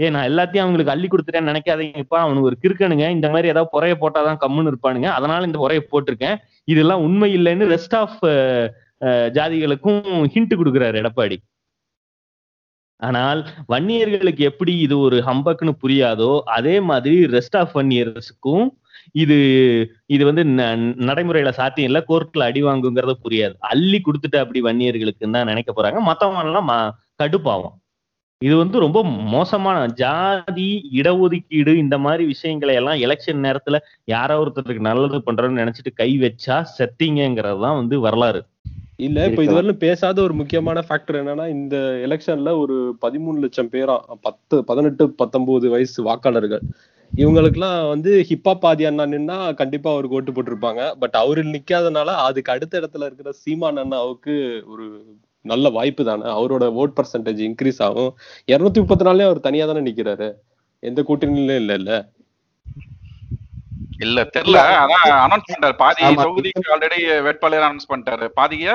ஏ 0.00 0.08
நான் 0.14 0.28
எல்லாத்தையும் 0.30 0.64
அவங்களுக்கு 0.64 0.92
அள்ளி 0.94 1.08
கொடுத்துட்டேன்னு 1.08 1.50
நினைக்காதீங்கப்பா 1.52 2.18
அவனுக்கு 2.22 2.48
ஒரு 2.50 2.56
கிறுக்கனுங்க. 2.62 3.04
இந்த 3.16 3.26
மாதிரி 3.34 3.50
ஏதாவது 3.52 3.72
புறைய 3.74 3.94
போட்டாதான் 4.00 4.40
கம்முன்னு 4.42 4.70
இருப்பானுங்க. 4.72 5.08
அதனால 5.18 5.46
இந்த 5.48 5.58
புறைய 5.64 5.82
போட்டிருக்கேன். 5.92 6.36
இதெல்லாம் 6.72 7.04
உண்மை 7.06 7.28
இல்லைன்னு 7.38 7.68
ரெஸ்ட் 7.74 7.96
ஆஃப் 8.00 8.18
ஜாதிகளுக்கும் 9.36 10.02
ஹிண்ட் 10.34 10.58
கொடுக்குறாரு 10.60 10.96
எடப்பாடி. 11.02 11.38
ஆனால் 13.02 13.40
வன்னியர்களுக்கு 13.72 14.42
எப்படி 14.50 14.74
இது 14.86 14.96
ஒரு 15.06 15.16
ஹம்பக்குன்னு 15.28 15.74
புரியாதோ 15.82 16.30
அதே 16.58 16.76
மாதிரி 16.90 17.16
ரெஸ்ட் 17.36 17.58
ஆஃப் 17.62 17.74
வன்னியர்ஸுக்கும் 17.78 18.66
இது 19.12 19.36
இது 20.06 20.24
வந்து 20.24 20.44
ந- 20.44 20.94
நடைமுறையில 20.98 21.50
சாத்தியம் 21.50 21.90
இல்ல. 21.90 22.04
கோர்ட்ல 22.08 22.38
அடி 22.38 22.62
வாங்குங்கிறது 22.62 23.12
புரியாது. 23.28 23.54
அள்ளி 23.58 24.00
கொடுத்துட்டு 24.00 24.36
அப்படி 24.36 24.62
வன்னியர்களுக்குன்னு 24.62 25.30
தான் 25.30 25.46
நினைக்க 25.46 25.72
போறாங்க. 25.76 26.14
மத்தவங்கலாம் 26.14 26.90
கடுப்பாகும். 27.22 27.74
இது 28.38 28.56
வந்து 28.56 28.78
ரொம்ப 28.78 29.04
மோசமான 29.04 29.86
ஜாதி 29.86 30.88
இடஒதுக்கீடு 30.94 31.74
இந்த 31.74 31.98
மாதிரி 31.98 32.24
விஷயங்களை 32.24 32.74
எல்லாம் 32.74 32.94
எலெக்ஷன் 32.94 33.44
நேரத்துல 33.46 33.78
யாரோ 34.04 34.42
ஒருத்தருக்கு 34.44 34.78
நல்லது 34.78 35.18
பண்றோம்னு 35.18 35.66
நினைச்சிட்டு 35.66 35.92
கை 35.94 36.18
வச்சா 36.18 36.64
செத்தீங்கிறது 36.78 37.60
தான் 37.60 37.76
வந்து 37.76 38.00
வரலாறு. 38.00 38.46
இல்ல 38.98 39.24
இப்ப 39.24 39.42
இதுவரையிலும் 39.42 39.78
பேசாத 39.78 40.22
ஒரு 40.22 40.34
முக்கியமான 40.34 40.82
ஃபேக்டர் 40.88 41.18
என்னன்னா 41.20 41.48
இந்த 41.48 41.76
எலெக்ஷன்ல 42.06 42.58
ஒரு 42.58 42.76
பதிமூணு 43.02 43.38
லட்சம் 43.38 43.70
பேரா 43.70 43.96
பத்து 44.20 44.64
பதினெட்டு 44.64 45.10
பத்தொன்பது 45.10 45.68
வயசு 45.70 45.98
வாக்காளர்கள். 46.04 46.62
இவங்களுக்குலாம் 47.16 47.88
வந்து 47.88 48.24
ஹிப்ஹாப் 48.28 48.60
பாதி 48.60 48.84
அண்ணா 48.84 49.04
நின்னா 49.04 49.54
கண்டிப்பா 49.54 49.90
அவருக்கு 49.90 50.16
ஓட்டு 50.16 50.32
போட்டிருப்பாங்க. 50.32 50.94
பட் 50.98 51.14
அவரு 51.14 51.42
நிக்காதனால 51.44 52.06
அதுக்கு 52.28 52.52
அடுத்த 52.52 52.80
இடத்துல 52.80 53.04
இருக்கிற 53.04 53.32
சீமான் 53.32 53.76
அண்ணாவுக்கு 53.76 54.34
ஒரு 54.66 54.86
நல்ல 55.44 55.68
வாய்ப்பு 55.68 56.04
தானே. 56.04 56.24
அவரோட 56.38 56.64
ஓட் 56.82 56.96
பர்சன்டேஜ் 56.98 57.42
இன்க்ரீஸ் 57.48 57.82
ஆகும். 57.82 58.10
இருநூத்தி 58.52 58.80
முப்பத்தி 58.82 59.04
நாலுலயும் 59.04 59.30
அவர் 59.30 59.40
தனியா 59.40 59.66
தானே 59.66 59.82
நிக்கிறாரு. 59.90 60.28
எந்த 60.82 61.02
கூட்டணியிலும் 61.02 61.60
இல்ல 61.62 61.74
இல்ல. 61.74 61.92
இல்ல 64.04 64.22
தெரியல. 64.36 64.60
அதான் 64.82 65.06
அனௌன்ஸ் 65.26 65.48
பண்ணிட்டாரு. 65.50 65.76
பாதி. 65.76 66.02
தொகுதிக்கு 66.14 66.72
ஆல்ரெடி 66.74 67.00
வேட்பாளர் 67.22 67.66
அனௌன்ஸ் 67.66 67.90
பண்ணிட்டாரு. 67.92 68.26
பாதியா 68.40 68.74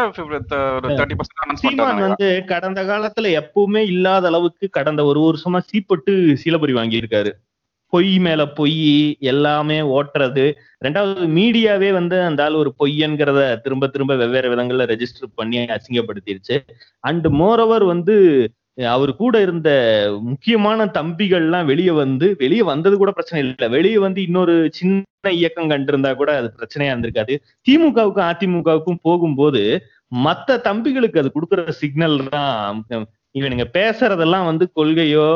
தேர்ட்டி 1.00 1.18
பர்சன்ட் 1.20 1.44
அனௌன்ஸ் 1.44 1.66
பண்ணிட்டாரு 1.68 2.08
வந்து 2.08 2.30
கடந்த 2.48 2.84
காலத்துல 2.84 3.32
எப்பவுமே 3.42 3.84
இல்லாத 3.94 4.28
அளவுக்கு 4.28 4.70
கடந்த 4.70 5.04
ஒரு 5.12 5.22
வருஷமா 5.28 5.62
சீப்பட்டு 5.72 6.16
சீலபுரி 6.44 6.76
வாங்கியிருக்காரு. 6.80 7.34
பொய் 7.94 8.20
மேல 8.26 8.42
பொய் 8.58 9.18
எல்லாமே 9.32 9.78
ஓட்டுறது. 9.96 10.46
ரெண்டாவது 10.86 11.26
மீடியாவே 11.38 11.90
வந்து 11.92 12.18
அந்த 12.28 12.44
ஆள் 12.44 12.60
ஒரு 12.62 12.72
பொய்யன்கிறத 12.80 13.42
திரும்ப 13.64 13.88
திரும்ப 13.88 14.16
வெவ்வேறு 14.16 14.52
விதங்கள்ல 14.54 14.86
ரெஜிஸ்டர் 14.92 15.36
பண்ணி 15.36 15.60
அசிங்கப்படுத்திருச்சு. 15.76 16.58
அண்ட் 17.00 17.28
மோரோவர் 17.42 17.86
வந்து 17.86 18.16
அவர் 18.78 19.12
கூட 19.22 19.36
இருந்த 19.46 19.70
முக்கியமான 20.30 20.86
தம்பிகள்லாம் 20.98 21.70
வெளியே 21.72 21.94
வந்து 22.04 22.28
வெளியே 22.42 22.64
வந்தது 22.70 22.96
கூட 22.98 23.12
பிரச்சனை 23.12 23.40
இல்லை. 23.46 23.68
வெளியே 23.76 23.98
வந்து 24.06 24.20
இன்னொரு 24.28 24.56
சின்ன 24.80 25.32
இயக்கம் 25.40 25.72
கண்டிருந்தா 25.72 26.12
கூட 26.22 26.32
அது 26.40 26.48
பிரச்சனையா 26.60 26.94
இருந்திருக்காது. 26.94 27.34
திமுகவுக்கும் 27.68 28.30
அதிமுகவுக்கும் 28.32 29.02
போகும்போது 29.08 29.64
மத்த 30.26 30.60
தம்பிகளுக்கு 30.68 31.22
அது 31.22 31.30
கொடுக்குற 31.36 31.62
சிக்னல் 31.82 32.18
தான் 32.30 32.80
இவனுங்க 33.36 33.66
பேசுறதெல்லாம் 33.78 34.48
வந்து 34.50 34.66
கொள்கையோ 34.78 35.28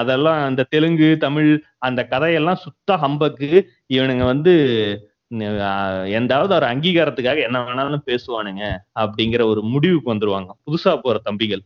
அதெல்லாம் 0.00 0.40
அந்த 0.48 0.66
தெலுங்கு 0.74 1.08
தமிழ் 1.24 1.50
அந்த 1.86 2.00
கதையெல்லாம் 2.12 2.60
சுத்த 2.66 2.96
ஹம்பக்கு. 3.04 3.50
இவனுங்க 3.96 4.24
வந்து 4.32 4.52
எந்தாவது 6.18 6.52
ஒரு 6.58 6.66
அங்கீகாரத்துக்காக 6.72 7.40
என்ன 7.48 7.58
வேணாலும் 7.66 8.06
பேசுவானுங்க 8.10 8.64
அப்படிங்கிற 9.02 9.42
ஒரு 9.52 9.60
முடிவுக்கு 9.74 10.12
வந்துருவாங்க. 10.14 10.50
புதுசா 10.66 10.92
போற 11.04 11.18
தம்பிகள். 11.28 11.62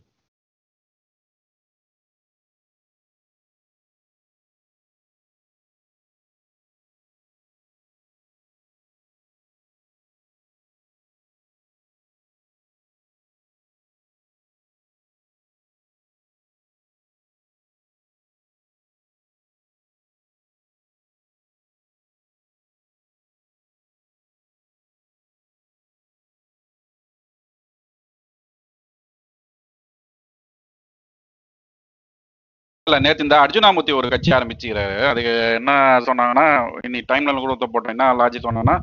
இல்ல 32.87 32.97
நேத்து 33.05 33.25
இந்த 33.25 33.37
அர்ஜுனாமூர்த்தி 33.43 33.93
ஒரு 33.99 34.07
கட்சி 34.13 34.29
ஆரம்பிச்சுக்கிறாரு. 34.37 34.97
அது 35.11 35.21
என்ன 35.59 35.71
சொன்னாங்கன்னா 36.07 36.45
இன்னைக்கு 36.87 37.09
டைம்ல 37.11 37.39
கூட 37.45 37.67
போட்டோம் 37.73 37.95
என்ன 37.95 38.05
லாஜிக் 38.19 38.47
சொன்னாங்கன்னா 38.47 38.77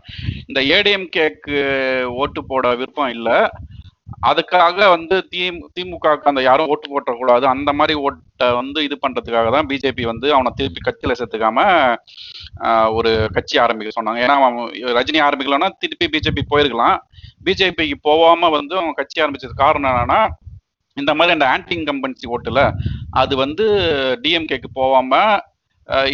இந்த 0.50 0.60
ஏடிஎம்கேக்கு 0.76 1.60
ஓட்டு 2.22 2.42
போட 2.50 2.74
விருப்பம் 2.80 3.14
இல்ல. 3.16 3.30
அதுக்காக 4.30 4.78
வந்து 4.94 5.16
தி 5.32 5.42
திமுகவுக்கு 5.76 6.30
அந்த 6.30 6.42
யாரும் 6.48 6.70
ஓட்டு 6.72 6.86
போட்டக்கூடாது. 6.92 7.44
அந்த 7.54 7.70
மாதிரி 7.78 7.94
ஓட்டை 8.06 8.46
வந்து 8.60 8.78
இது 8.86 8.96
பண்றதுக்காக 9.04 9.48
தான் 9.56 9.68
பிஜேபி 9.70 10.04
வந்து 10.10 10.26
அவனை 10.36 10.50
திருப்பி 10.58 10.80
கட்சியில 10.86 11.14
சேர்த்துக்காம 11.20 11.58
ஒரு 12.98 13.10
கட்சி 13.36 13.56
ஆரம்பிக்க 13.64 13.92
சொன்னாங்க. 13.96 14.20
ஏன்னா 14.24 14.36
அவன் 14.40 14.56
ரஜினி 14.98 15.20
ஆரம்பிக்கலன்னா 15.28 15.70
திருப்பி 15.82 16.08
பிஜேபி 16.14 16.44
போயிருக்கலாம். 16.52 16.98
பிஜேபிக்கு 17.48 17.98
போகாம 18.08 18.50
வந்து 18.58 18.74
அவன் 18.80 18.98
கட்சி 19.00 19.18
ஆரம்பிச்சது 19.24 19.62
காரணம் 19.64 19.92
என்னன்னா 19.92 20.20
இந்த 20.96 21.12
மாதிரி 21.18 21.34
அந்த 21.36 21.46
ஆன்டி 21.52 21.74
இன்கம்பன்சி 21.76 22.26
ஓட்டுல 22.34 22.60
அது 23.22 23.34
வந்து 23.44 23.64
டிஎம்கேக்கு 24.24 24.68
போகாம 24.80 25.12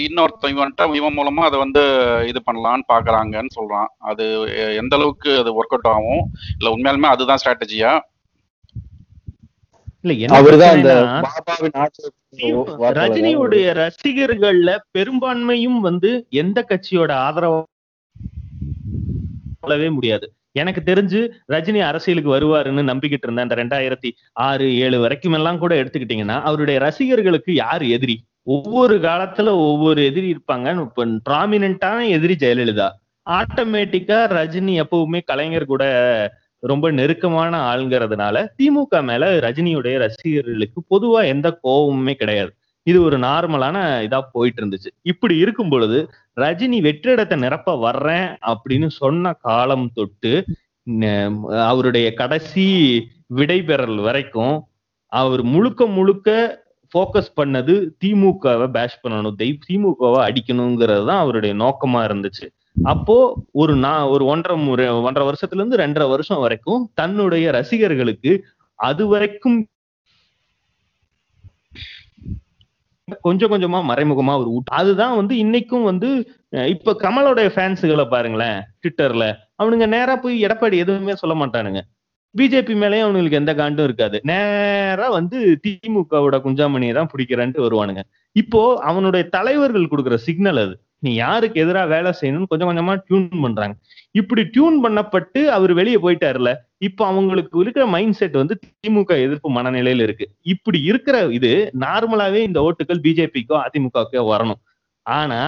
இன்னொருத்தன் 0.04 0.52
இவன்ட்ட 0.54 0.86
இவன் 1.00 1.16
மூலமா 1.18 1.42
அதை 1.48 1.56
வந்து 1.64 1.82
இது 2.30 2.40
பண்ணலான்னு 2.46 2.84
பாக்குறாங்கன்னு 2.92 3.52
சொல்றான். 3.58 3.90
அது 4.10 4.24
எந்த 4.80 4.94
அளவுக்கு 4.98 5.30
அது 5.42 5.50
ஒர்க் 5.58 5.74
அவுட் 5.76 5.90
ஆகும்? 5.92 6.24
இல்ல 6.58 6.72
உண்மையாலுமே 6.74 7.12
அதுதான் 7.14 7.40
ஸ்ட்ராட்டஜியா 7.42 7.92
ரஜினியுடைய 12.98 13.66
ரசிகர்கள்ல 13.80 14.70
பெரும்பான்மையும் 14.96 15.80
வந்து 15.88 16.10
எந்த 16.42 16.58
கட்சியோட 16.70 17.12
ஆதரவு 17.26 17.58
சொல்லவே 19.62 19.88
முடியாது. 19.96 20.26
எனக்கு 20.52 20.80
தெரிஞ்சு 20.86 21.20
ரஜினி 21.52 21.80
அரசியலுக்கு 21.80 22.30
வருவாருன்னு 22.36 22.82
நம்பிக்கிட்டு 22.90 23.26
இருந்தேன் 23.26 23.50
அந்த 23.50 23.54
ரெண்டாயிரத்தி 23.54 24.10
ஆறு 24.32 24.76
ஏழு 24.76 25.00
வரைக்கும் 25.00 25.32
எல்லாம் 25.32 25.58
கூட 25.58 25.82
எடுத்துக்கிட்டீங்கன்னா 25.82 26.40
அவருடைய 26.40 26.80
ரசிகர்களுக்கு 26.80 27.54
யார் 27.54 27.82
எதிரி? 27.82 28.16
ஒவ்வொரு 28.42 28.98
காலத்துல 28.98 29.48
ஒவ்வொரு 29.68 30.04
எதிரி 30.04 30.28
இருப்பாங்க. 30.32 30.80
இப்ப 30.80 31.06
ப்ராமினென்டான 31.30 32.08
எதிரி 32.08 32.36
ஜெயலலிதா. 32.38 32.88
ஆட்டோமேட்டிக்கா 33.30 34.18
ரஜினி 34.36 34.74
எப்பவுமே 34.82 35.20
கலைஞர் 35.24 35.64
கூட 35.64 35.84
ரொம்ப 36.62 36.90
நெருக்கமான 36.90 37.52
ஆளுங்கிறதுனால 37.72 38.36
திமுக 38.58 39.02
மேல 39.02 39.38
ரஜினியுடைய 39.38 39.98
ரசிகர்களுக்கு 39.98 40.80
பொதுவா 40.90 41.24
எந்த 41.24 41.58
கோபமுமே 41.64 42.12
கிடையாது. 42.12 42.52
இது 42.90 42.98
ஒரு 43.08 43.16
நார்மலான 43.18 43.76
இதா 44.06 44.20
போயிட்டு 44.32 44.60
இருந்துச்சு 44.62 44.90
இப்படி 45.02 45.34
இருக்கும் 45.36 45.70
பொழுது 45.70 45.98
ரஜினி 46.36 46.78
வெற்றிடத்தை 46.86 47.36
நிரப்ப 47.38 47.76
வர்றேன் 47.80 48.28
அப்படின்னு 48.52 48.88
சொன்ன 49.00 49.32
காலம் 49.42 49.86
தொட்டு 49.92 50.32
அவருடைய 51.64 52.08
கடைசி 52.14 52.66
விடைபெறல் 53.34 54.00
வரைக்கும் 54.00 54.56
அவர் 55.12 55.42
முழுக்க 55.52 55.86
முழுக்க 55.96 56.28
ஃபோக்கஸ் 56.94 57.34
பண்ணது 57.36 57.74
திமுகவை 58.02 58.66
பேஷ் 58.68 59.00
பண்ணணும் 59.02 59.36
தெய் 59.36 59.58
திமுகவை 59.66 60.20
அடிக்கணுங்கிறது 60.28 61.04
தான் 61.04 61.22
அவருடைய 61.24 61.52
நோக்கமா 61.54 62.00
இருந்துச்சு. 62.08 62.46
அப்போ 62.86 63.16
ஒரு 63.52 63.72
நான் 63.76 64.10
ஒரு 64.14 64.24
ஒன்றரை 64.24 64.56
முறை 64.64 64.86
ஒன்றரை 65.06 65.24
வருஷத்துல 65.28 65.60
இருந்து 65.60 65.80
ரெண்டரை 65.82 66.06
வருஷம் 66.08 66.42
வரைக்கும் 66.44 66.82
தன்னுடைய 66.94 67.46
ரசிகர்களுக்கு 67.50 68.32
அது 68.78 69.04
வரைக்கும் 69.06 69.58
கொஞ்சம் 73.22 73.52
கொஞ்சமா 73.52 73.78
மறைமுகமா 73.90 74.34
ஒரு 74.38 74.62
அதுதான் 74.70 75.16
வந்து 75.16 75.34
இன்னைக்கும் 75.34 75.82
வந்து 75.82 76.08
இப்ப 76.66 76.96
கமலோடைய 77.00 77.48
ஃபேன்ஸுகளை 77.54 78.06
பாருங்களேன் 78.08 78.60
ட்விட்டர்ல 78.82 79.26
அவனுங்க 79.62 79.86
நேரா 79.86 80.16
போய் 80.16 80.44
எடப்பாடி 80.46 80.76
எதுவுமே 80.76 81.14
சொல்ல 81.14 81.34
மாட்டானுங்க. 81.34 81.80
பிஜேபி 82.38 82.74
மேலயும் 82.74 83.04
அவனுங்களுக்கு 83.06 83.40
எந்த 83.40 83.54
காண்டும் 83.54 83.82
இருக்காது. 83.82 84.20
நேரா 84.22 85.08
வந்து 85.08 85.60
திமுகவோட 85.66 86.36
குஞ்சாமணியை 86.44 86.92
தான் 86.92 87.10
பிடிக்கிறான்ட்டு 87.12 87.64
வருவானுங்க. 87.66 88.02
இப்போ 88.32 88.78
அவனுடைய 88.80 89.28
தலைவர்கள் 89.28 89.90
கொடுக்குற 89.90 90.14
சிக்னல் 90.14 90.56
அது. 90.56 90.74
நீ 91.02 91.10
யாருக்கு 91.14 91.58
எதிரா 91.64 91.82
வேலை 91.88 92.10
செய்யணும்னு 92.20 92.48
கொஞ்சம் 92.48 92.70
கொஞ்சமா 92.70 92.94
டியூன் 93.06 93.28
பண்றாங்க. 93.42 93.74
இப்படி 94.10 94.42
டியூன் 94.54 94.76
பண்ணப்பட்டு 94.84 95.40
அவர் 95.56 95.72
வெளியே 95.72 95.96
போயிட்டாருல 95.96 96.50
இப்போ 96.78 97.02
அவங்களுக்கு 97.06 97.54
இருக்கிற 97.60 97.84
மைண்ட் 97.86 98.18
செட் 98.18 98.36
வந்து 98.42 98.54
திமுக 98.62 99.12
எதிர்ப்பு 99.26 99.50
மனநிலையில 99.50 100.06
இருக்கு. 100.06 100.26
இப்படி 100.44 100.78
இருக்கிற 100.82 101.16
இது 101.38 101.52
நார்மலாவே 101.80 102.40
இந்த 102.48 102.60
ஓட்டுகள் 102.68 103.02
பிஜேபிக்கோ 103.06 103.56
அதிமுகவுக்கோ 103.66 104.24
வரணும். 104.32 104.60
ஆனா 105.06 105.40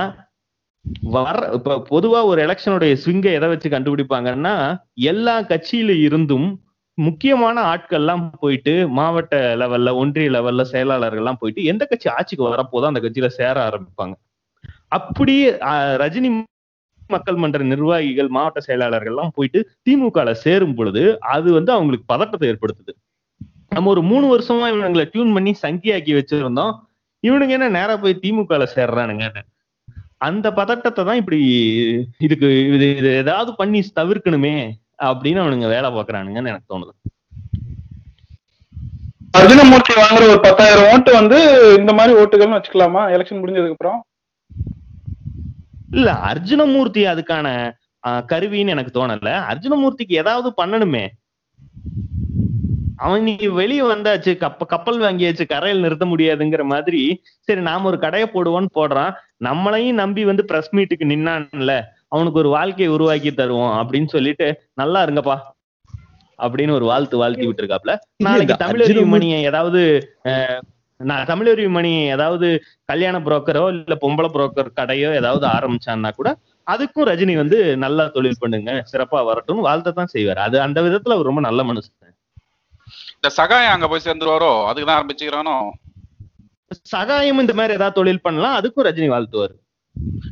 வர 1.17 1.39
இப்ப 1.53 1.75
பொதுவா 1.91 2.21
ஒரு 2.25 2.41
எலெக்ஷனுடைய 2.47 2.93
ஸ்விங்கை 3.03 3.33
எதை 3.33 3.49
வச்சு 3.49 3.69
கண்டுபிடிப்பாங்கன்னா 3.69 4.55
எல்லா 5.13 5.35
கட்சியில 5.43 5.93
இருந்தும் 6.03 6.49
முக்கியமான 6.99 7.57
ஆட்கள்லாம் 7.73 8.25
போயிட்டு 8.41 8.73
மாவட்ட 8.89 9.37
லெவல்ல 9.61 9.91
ஒன்றிய 9.97 10.31
லெவல்ல 10.31 10.63
செயலாளர்கள்லாம் 10.73 11.41
போயிட்டு 11.41 11.63
எந்த 11.65 11.85
கட்சி 11.85 12.09
ஆட்சிக்கு 12.09 12.45
வரப்போதான் 12.49 12.93
அந்த 12.93 13.03
கட்சியில 13.05 13.31
சேர 13.39 13.55
ஆரம்பிப்பாங்க. 13.69 14.15
அப்படி 14.97 15.35
ரஜினி 16.03 16.31
மக்கள் 17.15 17.41
மன்ற 17.43 17.59
நிர்வாகிகள் 17.71 18.29
மாவட்ட 18.37 18.59
செயலாளர்கள் 18.67 19.13
எல்லாம் 19.13 19.33
போயிட்டு 19.37 19.61
திமுக 19.87 20.33
சேரும் 20.45 20.75
பொழுது 20.79 21.03
அது 21.35 21.49
வந்து 21.59 21.71
அவங்களுக்கு 21.77 22.07
பதட்டத்தை 22.13 22.47
ஏற்படுத்துது. 22.53 22.93
நம்ம 23.77 23.91
ஒரு 23.95 24.03
மூணு 24.11 24.27
வருஷமா 24.33 24.67
இவனுங்களை 24.73 25.05
டியூன் 25.13 25.35
பண்ணி 25.37 25.53
சங்கியாக்கி 25.65 26.13
வச்சிருந்தோம். 26.19 26.75
இவனுங்க 27.29 27.55
என்ன 27.57 27.69
நேரா 27.79 27.95
போய் 28.03 28.21
திமுக 28.23 28.69
சேர்றானுங்க. 28.77 29.27
அந்த 30.29 30.47
பதட்டத்தை 30.59 31.03
தான் 31.09 31.21
இப்படி 31.21 31.39
இதுக்கு 32.27 32.49
இது 32.75 32.87
இது 33.01 33.11
ஏதாவது 33.23 33.51
பண்ணி 33.61 33.81
தவிர்க்கணுமே 34.01 34.55
அப்படின்னு 35.09 35.43
அவனுங்க 35.43 35.69
வேலை 35.75 35.89
பாக்குறானுங்கன்னு 35.97 36.53
எனக்கு 36.53 36.71
தோணுது. 36.73 36.93
அர்ஜுனமூர்த்தி 39.39 39.93
வாங்குற 40.03 40.25
ஒரு 40.33 40.41
பத்தாயிரம் 40.47 40.89
ஓட்டு 40.93 41.11
வந்து 41.21 41.39
இந்த 41.81 41.93
மாதிரி 41.99 42.13
ஓட்டுகள்னு 42.23 42.59
வச்சுக்கலாமா? 42.59 43.03
எலெக்ஷன் 43.15 43.43
முடிஞ்சதுக்கு 43.43 43.77
அப்புறம். 43.77 44.01
இல்ல 45.93 46.13
அர்ஜுனமூர்த்தி 46.13 47.03
அதுக்கான 47.07 47.49
கருவின்னு 48.07 48.69
எனக்கு 48.69 48.93
தோணல. 49.01 49.29
அர்ஜுனமூர்த்திக்கு 49.51 50.13
ஏதாவது 50.13 50.53
பண்ணணுமே. 50.63 51.09
அவன் 52.97 53.23
நீ 53.23 53.37
வெளியே 53.37 53.81
வந்தாச்சு 53.81 54.37
கப்ப 54.37 54.65
கப்பல் 54.67 55.01
வாங்கியாச்சு 55.01 55.47
கரையில் 55.47 55.81
நிறுத்த 55.81 56.05
முடியாதுங்கிற 56.07 56.65
மாதிரி 56.65 57.01
சரி 57.41 57.61
நாம 57.61 57.87
ஒரு 57.87 57.99
கடையை 57.99 58.29
போடுவோன்னு 58.33 58.67
போடுறான். 58.75 59.13
நம்மளையும் 59.45 59.93
நம்பி 59.93 60.25
வந்து 60.25 60.45
பிரஸ் 60.45 60.75
மீட்டுக்கு 60.75 61.05
நின்னான்ல 61.05 61.83
அவனுக்கு 62.09 62.39
ஒரு 62.39 62.49
வாழ்க்கையை 62.49 62.95
உருவாக்கி 62.95 63.31
தருவோம் 63.31 63.75
அப்படின்னு 63.79 64.09
சொல்லிட்டு 64.09 64.47
நல்லா 64.75 65.05
இருங்கப்பா 65.05 65.37
அப்படின்னு 66.39 66.71
ஒரு 66.71 66.85
வாழ்த்து 66.85 67.17
வாழ்த்தி 67.17 67.49
விட்டுருக்காப்ல. 67.49 67.97
நாளைக்கு 68.17 68.55
இந்த 68.55 68.67
தமிழறிவு 68.67 68.97
அர்ஜுனமூர்த்தி- 68.97 69.07
மணியை 69.07 69.43
ஏதாவது 69.43 69.81
அஹ், 70.25 70.61
நான் 71.11 71.27
தமிழறிவு 71.27 71.71
மணி 71.71 71.93
ஏதாவது 72.17 72.49
கல்யாண 72.85 73.19
புரோக்கரோ 73.19 73.65
இல்ல 73.75 73.95
பொம்பளை 74.01 74.29
புரோக்கர் 74.37 74.77
கடையோ 74.81 75.11
ஏதாவது 75.21 75.47
ஆரம்பிச்சான்னா 75.47 76.11
கூட 76.15 76.31
அதுக்கும் 76.67 77.09
ரஜினி 77.11 77.35
வந்து 77.37 77.59
நல்லா 77.77 78.05
தொழில் 78.09 78.41
பண்ணுங்க 78.41 78.73
சிறப்பா 78.93 79.21
வரட்டும் 79.25 79.65
வாழ்த்த 79.67 79.91
தான் 79.91 80.13
செய்வார். 80.15 80.41
அது 80.47 80.57
அந்த 80.61 80.79
விதத்துல 80.83 81.17
அவர் 81.17 81.29
ரொம்ப 81.31 81.41
நல்ல 81.41 81.63
மனுஷன். 81.63 81.97
இந்த 83.17 83.29
சகாயம் 83.41 83.75
அங்க 83.75 83.89
போய் 83.89 84.05
சேர்ந்துருவாரோ? 84.05 84.53
அதுக்கு 84.69 84.89
தான் 84.91 85.01
ஆரம்பிச்சுக்கிறானோ? 85.01 85.57
சகாயம் 86.95 87.39
இந்த 87.39 87.55
மாதிரி 87.55 87.77
ஏதாவது 87.79 87.99
தொழில் 87.99 88.25
பண்ணலாம் 88.27 88.57
அதுக்கும் 88.59 88.87
ரஜினி 88.89 89.09
வாழ்த்துவார். 89.15 89.55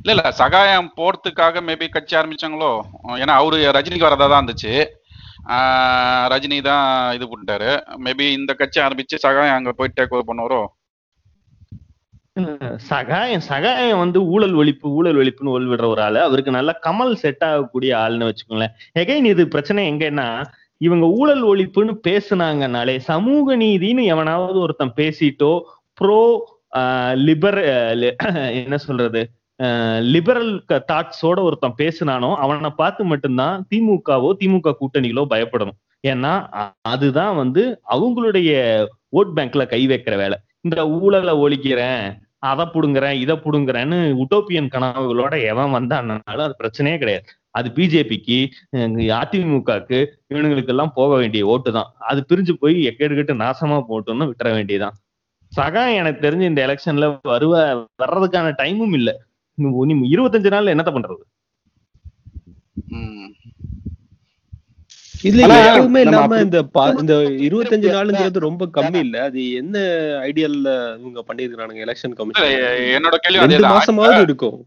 இல்ல 0.03 0.11
இல்ல 0.15 0.31
சகாயம் 0.31 0.93
போறதுக்காக 0.97 1.61
மேபி 1.69 1.87
கட்சி 1.89 2.15
ஆரம்பிச்சாங்களோ? 2.17 2.71
ஏன்னா 3.23 3.35
அவரு 3.41 3.57
ரஜினிக்கு 3.79 4.09
வரதா 4.09 4.29
தான் 4.29 4.41
இருந்துச்சு. 4.41 4.73
ரஜினி 6.33 6.59
தான் 6.71 6.87
இது 7.17 7.25
பண்ணிட்டாரு. 7.31 7.71
மேபி 8.05 8.27
இந்த 8.39 8.53
கட்சி 8.61 8.79
ஆரம்பிச்சு 8.87 9.17
சகாயம் 9.25 9.57
அங்க 9.59 9.73
போய் 9.79 9.97
டேக் 9.97 10.15
ஓவர் 10.17 10.29
பண்ணுவாரோ? 10.31 10.61
சகாயம் 12.91 13.45
சகாயம் 13.49 14.03
வந்து 14.03 14.19
ஊழல் 14.35 14.55
ஒழிப்பு 14.61 14.87
ஊழல் 14.99 15.19
ஒழிப்புன்னு 15.23 15.55
ஒளிவிடுற 15.57 15.87
ஒரு 15.95 16.03
ஆளு. 16.07 16.19
அவருக்கு 16.29 16.57
நல்ல 16.59 16.71
கமல் 16.87 17.15
செட் 17.23 17.45
ஆகக்கூடிய 17.49 17.93
ஆள்னு 18.05 18.29
வச்சுக்கோங்களேன். 18.29 18.75
எகைன் 19.03 19.31
இது 19.33 19.45
பிரச்சனை 19.55 19.83
எங்கன்னா 19.93 20.29
இவங்க 20.87 21.07
ஊழல் 21.21 21.45
ஒழிப்புன்னு 21.51 21.95
பேசுனாங்கனாலே 22.07 22.95
சமூக 23.11 23.57
நீதின்னு 23.63 24.05
எவனாவது 24.15 24.59
ஒருத்தன் 24.65 24.97
பேசிட்டோ 25.01 25.53
ப்ரோ 26.01 26.23
லிபர் 27.27 27.59
என்ன 28.63 28.77
சொல்றது 28.87 29.23
லிபரல் 30.15 30.53
தாட்ஸோட 30.91 31.39
ஒருத்தன் 31.47 31.79
பேசினானோ 31.81 32.31
அவனை 32.45 32.71
பார்த்து 32.81 33.03
மட்டும்தான் 33.13 33.65
திமுகவோ 33.71 34.31
திமுக 34.41 34.75
கூட்டணிகளோ 34.81 35.25
பயப்படணும். 35.33 35.79
ஏன்னா 36.11 36.33
அதுதான் 36.93 37.35
வந்து 37.43 37.63
அவங்களுடைய 37.95 38.51
ஓட் 39.19 39.35
பேங்க்ல 39.37 39.65
கை 39.73 39.83
வைக்கிற 39.93 40.17
வேலை. 40.23 40.37
இந்த 40.67 40.81
ஊழலை 41.01 41.35
ஒழிக்கிறேன் 41.45 42.05
அதை 42.51 42.65
புடுங்குறேன் 42.75 43.17
இதை 43.25 43.35
புடுங்குறேன்னு 43.45 43.99
உட்டோப்பியன் 44.23 44.73
கனவுகளோட 44.75 45.35
எவன் 45.53 45.75
வந்தான்னாலும் 45.77 46.45
அது 46.47 46.55
பிரச்சனையே 46.61 46.97
கிடையாது. 47.03 47.27
அது 47.59 47.69
பிஜேபிக்கு 47.77 48.39
அதிமுகக்கு 49.21 49.99
இவனுங்களுக்கு 50.33 50.73
எல்லாம் 50.75 50.93
போக 50.99 51.11
வேண்டிய 51.21 51.45
ஓட்டு 51.53 51.71
தான். 51.79 51.89
அது 52.11 52.21
பிரிஞ்சு 52.31 52.55
போய் 52.63 52.77
எக்கெடுக்கட்டு 52.91 53.35
நாசமா 53.45 53.79
போட்டோம்னு 53.91 54.29
விட்டுற 54.31 54.51
வேண்டியதுதான். 54.57 54.97
சகா 55.53 55.83
எனக்கு 56.01 56.21
தெரிஞ்சு 56.27 56.51
இந்த 56.51 56.63
எலெக்ஷன்ல 56.67 57.07
வருவ 57.33 57.55
வர்றதுக்கான 58.03 58.53
டைமும் 58.63 58.95
இல்லை. 58.99 59.15
இருபத்தஞ்சு 60.15 60.55
நாள்ல 60.55 60.75
என்னத்த 60.75 60.93
பண்றது? 60.97 61.23
ம். 62.99 63.29
இதுல 65.29 65.55
எதுவுமே 65.71 66.01
இல்லாம 66.05 66.37
இந்த 66.45 66.59
இந்த 67.01 67.15
இருபத்தஞ்சு 67.47 67.89
நாளுங்கிறது 67.97 68.47
ரொம்ப 68.47 68.67
கம்மி 68.77 69.01
இல்ல? 69.07 69.17
அது 69.29 69.41
என்ன 69.61 69.77
ஐடியால 70.29 70.69
இவங்க 71.01 71.23
பண்ணிருக்கானுங்க 71.29 71.87
எலெக்ஷன் 71.87 72.19
கமிஷன் 72.21 72.55
என்னோட 72.99 73.17
கேள்வி 73.25 73.43
ரெண்டு 73.45 73.73
மாசமாவது 73.77 74.23
இருக்கும். 74.29 74.61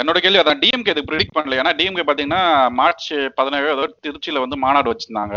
என்னோட 0.00 0.18
கேள்வி 0.24 0.40
அதான் 0.40 0.60
டிஎம்கே 0.62 0.92
இது 0.94 1.02
ப்ரிடிக்ட் 1.08 1.34
பண்ணல. 1.36 1.58
ஏன்னா 1.60 1.72
டிஎம்கே 1.78 2.04
பாத்தீங்கன்னா 2.08 2.42
மார்ச் 2.80 3.08
பதினேழு 3.38 3.72
ஏதோ 3.74 3.84
திருச்சியில 4.04 4.42
வந்து 4.44 4.56
மாநாடு 4.64 4.90
வச்சிருந்தாங்க. 4.92 5.34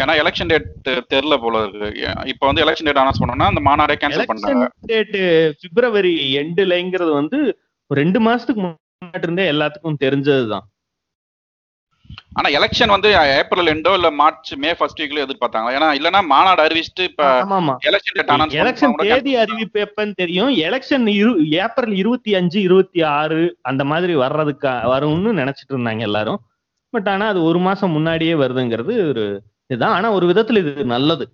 ஏன்னா 0.00 0.14
எலெக்ஷன் 0.22 0.50
டேட் 0.52 0.68
தெரியல 1.14 1.36
போல 1.44 1.62
இருக்கு. 1.64 1.88
இப்ப 2.32 2.42
வந்து 2.48 2.64
எலெக்ஷன் 2.66 2.88
டேட் 2.88 3.02
அனௌன்ஸ் 3.02 3.22
பண்ணோம்னா 3.22 3.50
அந்த 3.52 3.62
மாநாடே 3.68 3.96
கேன்சல் 4.02 4.30
பண்ணாங்க 4.30 4.62
எலெக்ஷன் 4.64 4.90
டேட் 4.92 5.16
பிப்ரவரி 5.64 6.14
எண்டுலங்கிறது 6.42 7.12
வந்து 7.20 7.40
ஒரு 7.92 8.00
ரெண்டு 8.00 8.20
மாசத்துக்கு 8.26 8.60
முன்னாடி 8.62 9.26
இருந்தே 9.26 9.46
எல்லாத்துக்கும் 9.52 10.02
தெரிஞ்சதுதான். 10.04 10.66
ஆனா 12.38 12.48
எலெக்ஷன் 12.58 12.92
வந்து 12.94 13.08
ஏப்ரல் 13.38 13.70
எண்டோ 13.72 13.90
இல்ல 13.94 14.08
மார்ச் 14.10 14.50
மே 14.62 14.70
ஃபர்ஸ்ட் 14.78 15.00
வீக்ல 15.02 15.22
எதிர்பார்த்தாங்க 15.24 15.68
ஏன்னா 15.76 15.88
இல்லனா 15.98 16.20
மாநாடு 16.32 16.62
அறிவிச்சுட்டு 16.66 17.04
இப்ப 17.10 17.24
எலெக்ஷன் 17.90 18.54
எலெக்ஷன் 18.62 18.94
தேதி 19.02 19.32
அறிவிப்பு 19.42 19.78
எப்பன்னு 19.86 20.14
தெரியும். 20.22 20.50
எலெக்ஷன் 20.66 21.06
இரு 21.14 21.32
ஏப்ரல் 21.64 21.94
இருபத்தி 22.02 22.34
அஞ்சு 22.34 22.58
இருபத்தி 22.60 23.02
ஆறு 23.18 23.40
அந்த 23.62 23.84
மாதிரி 23.92 24.14
வர்றதுக்கு 24.24 24.72
வரும்னு 24.94 25.32
நினைச்சிட்டு 25.40 25.74
இருந்தாங்க 25.76 26.00
எல்லாரும். 26.00 26.40
பட் 26.92 27.08
ஆனா 27.08 27.26
அது 27.28 27.42
ஒரு 27.50 27.58
மாசம் 27.68 27.94
முன்னாடியே 27.98 28.34
வருதுங்கிறது 28.34 28.94
ஒரு 29.08 29.26
இதுதான். 29.70 29.96
ஆனா 29.98 30.10
ஒரு 30.10 30.26
விதத்துல 30.32 30.62
இது 30.64 30.84
நல்லது. 30.96 31.26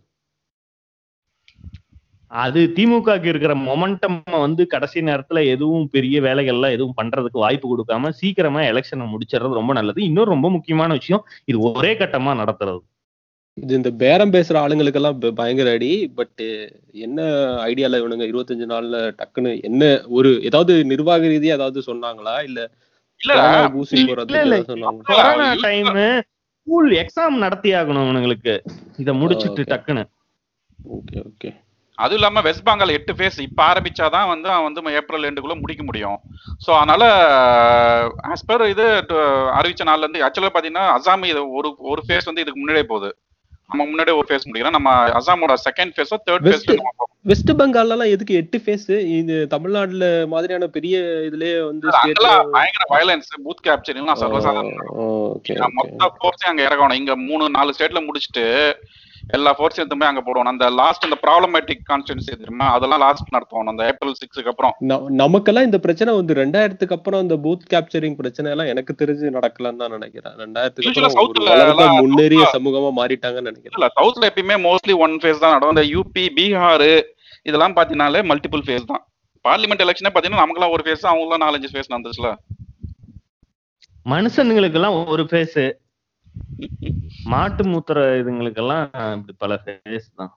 அது 2.30 2.72
திமுகக்கு 2.74 3.24
இருக்கிற 3.24 3.54
மொமெண்டம் 3.54 4.22
வந்து 4.30 4.66
கடைசி 4.66 5.00
நேரத்துல 5.00 5.46
எதுவும் 5.46 5.88
பெரிய 5.90 6.20
வேலைகள்லாம் 6.20 6.70
எதுவும் 6.70 6.94
பண்றதுக்கு 7.02 7.42
வாய்ப்பு 7.44 7.68
கொடுக்காம 7.70 8.08
சீக்கிரமா 8.08 8.60
எலெக்ஷனை 8.60 9.06
முடிச்சிடுறது 9.12 9.58
ரொம்ப 9.60 9.72
நல்லது. 9.72 10.02
இன்னொரு 10.02 10.30
ரொம்ப 10.30 10.50
முக்கியமான 10.50 10.92
விஷயம் 10.92 11.24
இது 11.44 11.60
ஒரே 11.60 11.94
கட்டமா 11.94 12.34
நடத்துறது. 12.42 12.80
இது 13.54 13.74
இந்த 13.74 13.90
பேரம் 13.90 14.32
பேசுற 14.32 14.56
ஆளுங்களுக்கெல்லாம் 14.62 15.34
பயங்கர 15.34 15.70
அடி 15.70 16.08
பட் 16.14 16.42
என்ன 16.90 17.22
ஐடியால 17.64 18.00
இவனுங்க 18.00 18.26
இருபத்தஞ்சு 18.32 18.66
நாள்ல 18.72 19.14
டக்குன்னு 19.20 19.62
என்ன 19.62 20.02
ஒரு 20.08 20.42
ஏதாவது 20.42 20.84
நிர்வாக 20.84 21.26
ரீதியா 21.26 21.56
ஏதாவது 21.58 21.82
சொன்னாங்களா? 21.86 22.42
இல்ல 22.42 22.70
இல்ல 23.20 24.62
கொரோனா 25.02 25.54
டைம் 25.60 25.88
ஸ்கூல் 26.66 26.90
எக்ஸாம் 26.90 27.36
நடத்தி 27.36 27.72
ஆகணும் 27.72 28.04
இவனுங்களுக்கு. 28.06 28.60
இத 28.96 29.12
முடிச்சிட்டு. 29.12 29.62
டக்குன்னு. 29.62 30.04
Okay 30.96 31.18
okay. 31.30 31.50
அதுவும் 31.98 32.18
இல்லாம 32.18 32.40
வெஸ்ட் 32.40 32.66
பெங்கால் 32.68 32.90
எட்டு 32.90 33.12
ஃபேஸ் 33.12 33.40
இப்ப 33.40 33.62
ஆரம்பிச்சாதான் 33.66 34.28
வந்து 34.28 34.48
அவன் 34.48 34.72
வந்து 34.72 34.92
ஏப்ரல் 34.92 35.26
எண்டுக்குள்ள 35.30 35.60
முடிக்க 35.60 35.82
முடியும். 35.82 36.18
சோ 36.66 36.70
அதனால 36.76 37.04
ஆஸ் 38.28 38.46
பர் 38.46 38.68
இது 38.68 38.82
டு- 39.08 39.48
அறிவிச்ச 39.58 39.84
நாள்ல 39.84 39.98
இருந்து 39.98 40.24
ஆக்சுவலா 40.26 40.50
பாத்தீங்கன்னா 40.56 40.84
அசாம் 40.98 41.24
இது 41.24 41.52
ஒரு 41.52 41.74
ஒரு 41.78 42.02
ஃபேஸ் 42.08 42.24
வந்து 42.24 42.40
இதுக்கு 42.40 42.60
முன்னாடியே 42.60 42.86
போகுது. 42.86 43.10
நம்ம 43.68 43.84
முன்னாடியே 43.84 44.16
ஒரு 44.16 44.26
ஃபேஸ் 44.28 44.46
முடிக்கிறோம். 44.48 44.70
நம்ம 44.70 44.90
அசாமோட 45.08 45.54
செகண்ட் 45.64 45.92
ஃபேஸோ 45.96 46.16
தேர்ட் 46.26 46.46
West- 46.48 46.68
ஃபேஸ் 46.68 46.84
வெஸ்ட் 47.22 47.50
பெங்கால்ல 47.52 47.94
எல்லாம் 47.96 48.12
எதுக்கு 48.14 48.34
எட்டு 48.34 48.58
ஃபேஸ் 48.58 48.86
இது 49.18 49.46
தமிழ்நாட்டுல 49.46 50.26
மாதிரியான 50.26 50.66
பெரிய 50.66 50.98
இதுலயே 51.30 51.64
வந்து 51.64 51.86
அங்கெல்லாம் 51.92 52.50
பயங்கர 52.50 52.84
வயலன்ஸ் 52.90 53.30
பூத் 53.44 53.64
கேப்சர் 53.66 53.96
எல்லாம் 53.96 54.18
சர்வசாதாரணம். 54.20 54.86
மொத்த 55.72 56.12
ஃபோர்ஸையும் 56.18 56.48
அங்க 56.48 56.62
இறக்கணும். 56.62 56.92
இங்க 56.92 57.16
மூணு 57.16 57.50
நாலு 57.50 57.74
ஸ்டேட்ல 57.78 58.02
முடிச்சுட்டு 58.06 58.44
எல்லா 59.36 59.50
ஃபோர்ஸையும் 59.56 59.82
எடுத்து 59.82 59.98
போய் 60.00 60.10
அங்க 60.10 60.22
போடுவோம் 60.26 60.50
அந்த 60.52 60.66
லாஸ்ட் 60.80 61.06
அந்த 61.06 61.16
ப்ராப்ளமேட்டிக் 61.24 61.82
கான்ஸ்டன்சி 61.90 62.30
தெரியுமா? 62.42 62.66
அதெல்லாம் 62.76 63.02
லாஸ்ட் 63.04 63.32
நடத்துவோம் 63.36 63.70
அந்த 63.72 63.84
ஏப்ரல் 63.90 64.16
சிக்ஸுக்கு 64.20 64.50
அப்புறம். 64.52 64.74
நமக்கெல்லாம் 65.22 65.66
இந்த 65.68 65.80
பிரச்சனை 65.86 66.14
வந்து 66.18 66.38
ரெண்டாயிரத்துக்கு 66.42 66.96
அப்புறம் 66.98 67.22
இந்த 67.26 67.38
பூத் 67.46 67.64
கேப்சரிங் 67.74 68.16
பிரச்சனை 68.20 68.52
எல்லாம் 68.54 68.70
எனக்கு 68.74 68.94
தெரிஞ்சு 69.02 69.34
நடக்கலன்னு 69.38 69.82
தான் 69.82 69.94
நினைக்கிறேன். 69.96 70.36
ரெண்டாயிரத்துக்கு 70.44 71.88
முன்னேறிய 72.04 72.46
சமூகமா 72.56 72.92
மாறிட்டாங்கன்னு 73.00 73.50
நினைக்கிறேன். 73.50 73.78
இல்ல 73.78 73.88
சவுத்ல 73.98 74.30
எப்பயுமே 74.30 74.58
மோஸ்ட்லி 74.68 74.96
ஒன் 75.06 75.16
ஃபேஸ் 75.22 75.42
தான் 75.44 75.54
நடக்கும். 75.54 75.76
இந்த 75.76 75.86
யூபி 75.94 76.24
பீகார் 76.38 76.90
இதெல்லாம் 77.48 77.76
பாத்தீங்கன்னாலே 77.78 78.22
மல்டிபிள் 78.30 78.64
ஃபேஸ் 78.68 78.88
தான். 78.92 79.02
பார்லிமெண்ட் 79.48 79.84
எலெக்ஷனே 79.84 80.12
பாத்தீங்கன்னா 80.14 80.44
நமக்குலாம் 80.44 80.72
ஒரு 80.76 80.84
ஃபேஸ் 80.86 81.04
அவங்களாம் 81.10 81.44
நாலஞ்சு 81.46 81.68
ஃபேஸ் 81.72 81.92
நடந்துச்சுல. 81.92 82.30
மனுஷனுங்களுக்கு 84.12 84.78
எல்லாம் 84.78 84.96
ஒரு 85.14 85.24
ஃபேஸ் 85.30 85.56
மாட்டு 87.32 87.62
மூத்திர 87.70 87.98
இதுங்களுக்கெல்லாம் 88.20 88.84
இப்படி 89.16 89.34
பல 89.44 89.52
ஃபேஸ் 89.62 90.08
தான். 90.20 90.32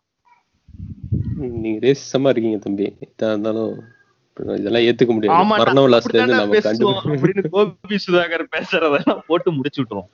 நீங்க 1.64 1.78
ரேசிசமா 1.86 2.32
இருக்கீங்க 2.34 2.60
தம்பி. 2.66 2.88
இருந்தாலும் 3.32 3.74
இதெல்லாம் 4.60 4.86
ஏத்துக்க 4.88 5.12
முடியாது. 5.16 5.50
மரண 5.54 5.82
விலாசத்துல 5.86 6.20
இருந்து 6.20 6.42
நம்ம 6.42 6.62
கண்டு 6.68 7.50
கோபி 7.56 7.98
சுதாகர் 8.06 8.46
பேசுறதெல்லாம் 8.56 9.26
போட்டு 9.30 9.52
முடிச்சு 9.58 9.82
விட்டுருவோம். 9.82 10.12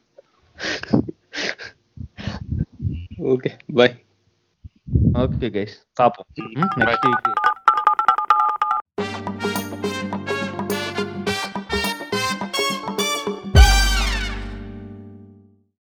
ஓகே 3.33 3.51
பை 3.79 3.89
ஓகே 5.23 5.47
கைஸ் 5.57 5.77
பாப்போம் 5.99 6.27
நெக்ஸ்ட் 6.81 7.07
வீக் 7.07 7.29